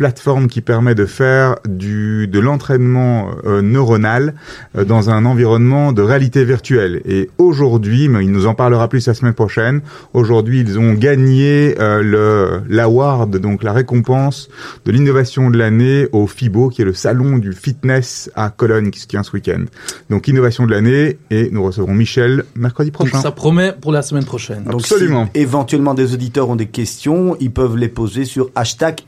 plateforme 0.00 0.48
qui 0.48 0.62
permet 0.62 0.94
de 0.94 1.04
faire 1.04 1.56
du 1.68 2.26
de 2.26 2.38
l'entraînement 2.38 3.32
euh, 3.44 3.60
neuronal 3.60 4.32
euh, 4.78 4.86
dans 4.86 5.10
un 5.10 5.26
environnement 5.26 5.92
de 5.92 6.00
réalité 6.00 6.42
virtuelle. 6.42 7.02
Et 7.04 7.28
aujourd'hui, 7.36 8.08
mais 8.08 8.24
il 8.24 8.32
nous 8.32 8.46
en 8.46 8.54
parlera 8.54 8.88
plus 8.88 9.06
la 9.06 9.12
semaine 9.12 9.34
prochaine. 9.34 9.82
Aujourd'hui, 10.14 10.60
ils 10.60 10.78
ont 10.78 10.94
gagné 10.94 11.74
euh, 11.78 12.02
le 12.02 12.62
l'award, 12.74 13.36
donc 13.36 13.62
la 13.62 13.74
récompense 13.74 14.48
de 14.86 14.90
l'innovation 14.90 15.50
de 15.50 15.58
l'année 15.58 16.08
au 16.12 16.26
FIBO, 16.26 16.70
qui 16.70 16.80
est 16.80 16.86
le 16.86 16.94
salon 16.94 17.36
du 17.36 17.52
fitness 17.52 18.30
à 18.34 18.48
Cologne 18.48 18.88
qui 18.90 19.00
se 19.00 19.06
tient 19.06 19.22
ce 19.22 19.32
week-end. 19.32 19.64
Donc 20.08 20.28
innovation 20.28 20.64
de 20.64 20.70
l'année 20.70 21.18
et 21.30 21.50
nous 21.52 21.62
recevrons 21.62 21.92
Michel 21.92 22.44
mercredi 22.54 22.90
Donc 22.90 23.00
prochain. 23.00 23.20
ça 23.20 23.32
promet 23.32 23.74
pour 23.78 23.92
la 23.92 24.00
semaine 24.00 24.24
prochaine. 24.24 24.64
Donc, 24.64 24.80
Absolument. 24.80 25.28
si 25.34 25.42
éventuellement 25.42 25.92
des 25.92 26.14
auditeurs 26.14 26.48
ont 26.48 26.56
des 26.56 26.68
questions, 26.68 27.36
ils 27.38 27.52
peuvent 27.52 27.76
les 27.76 27.90
poser 27.90 28.24
sur 28.24 28.48
hashtag 28.54 29.00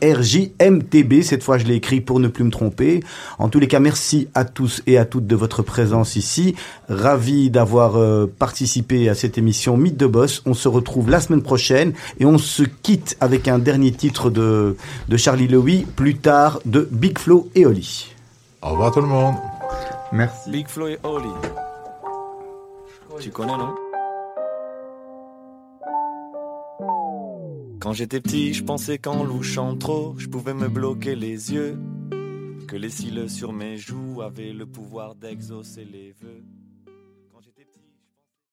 RJMTB. 0.83 1.23
Cette 1.23 1.43
fois, 1.43 1.59
je 1.59 1.65
l'ai 1.65 1.75
écrit 1.75 2.01
pour 2.01 2.21
ne 2.21 2.29
plus 2.29 2.45
me 2.45 2.51
tromper. 2.51 3.03
En 3.39 3.49
tous 3.49 3.59
les 3.59 3.69
cas, 3.69 3.81
merci 3.81 4.29
à 4.35 4.45
tous 4.45 4.83
et 4.87 4.99
à 4.99 5.05
toutes 5.05 5.27
de 5.27 5.37
votre 5.37 5.63
présence 5.63 6.17
ici. 6.17 6.55
Ravi 6.89 7.51
d'avoir 7.51 7.97
euh, 7.97 8.27
participé 8.39 9.09
à 9.09 9.15
cette 9.15 9.39
émission 9.39 9.77
Mythe 9.77 9.97
de 9.97 10.07
Boss. 10.07 10.43
On 10.47 10.55
se 10.55 10.69
retrouve 10.69 11.11
la 11.11 11.21
semaine 11.21 11.43
prochaine 11.43 11.93
et 12.19 12.25
on 12.25 12.39
se 12.39 12.63
quitte 12.63 13.17
avec 13.21 13.49
un 13.49 13.59
dernier 13.59 13.93
titre 13.93 14.31
de, 14.31 14.77
de 15.09 15.17
Charlie 15.17 15.49
Louis, 15.49 15.87
plus 15.97 16.17
tard 16.17 16.61
de 16.65 16.89
Big 16.91 17.19
Flo 17.19 17.49
et 17.55 17.67
Oli. 17.67 18.15
Au 18.63 18.71
revoir 18.71 18.93
tout 18.93 19.01
le 19.01 19.07
monde. 19.07 19.35
Merci. 20.13 20.51
Big 20.51 20.69
Flo 20.69 20.89
et 20.89 20.99
Oli. 21.03 21.29
Tu 23.21 23.31
connais, 23.31 23.57
non? 23.57 23.75
Quand 27.83 27.93
j'étais 27.93 28.21
petit, 28.21 28.55
je 28.55 28.63
pensais 28.63 28.99
qu'en 28.99 29.25
louchant 29.25 29.77
trop, 29.77 30.15
je 30.17 30.29
pouvais 30.29 30.55
me 30.55 30.69
bloquer 30.69 31.17
les 31.17 31.53
yeux. 31.53 31.77
Que 32.69 32.77
les 32.77 32.91
cils 32.91 33.29
sur 33.29 33.53
mes 33.53 33.77
joues 33.77 34.23
avaient 34.23 34.53
le 34.53 34.67
pouvoir 34.67 35.17
d'exaucer 35.17 35.85
les 35.85 36.13
vœux. 36.13 36.45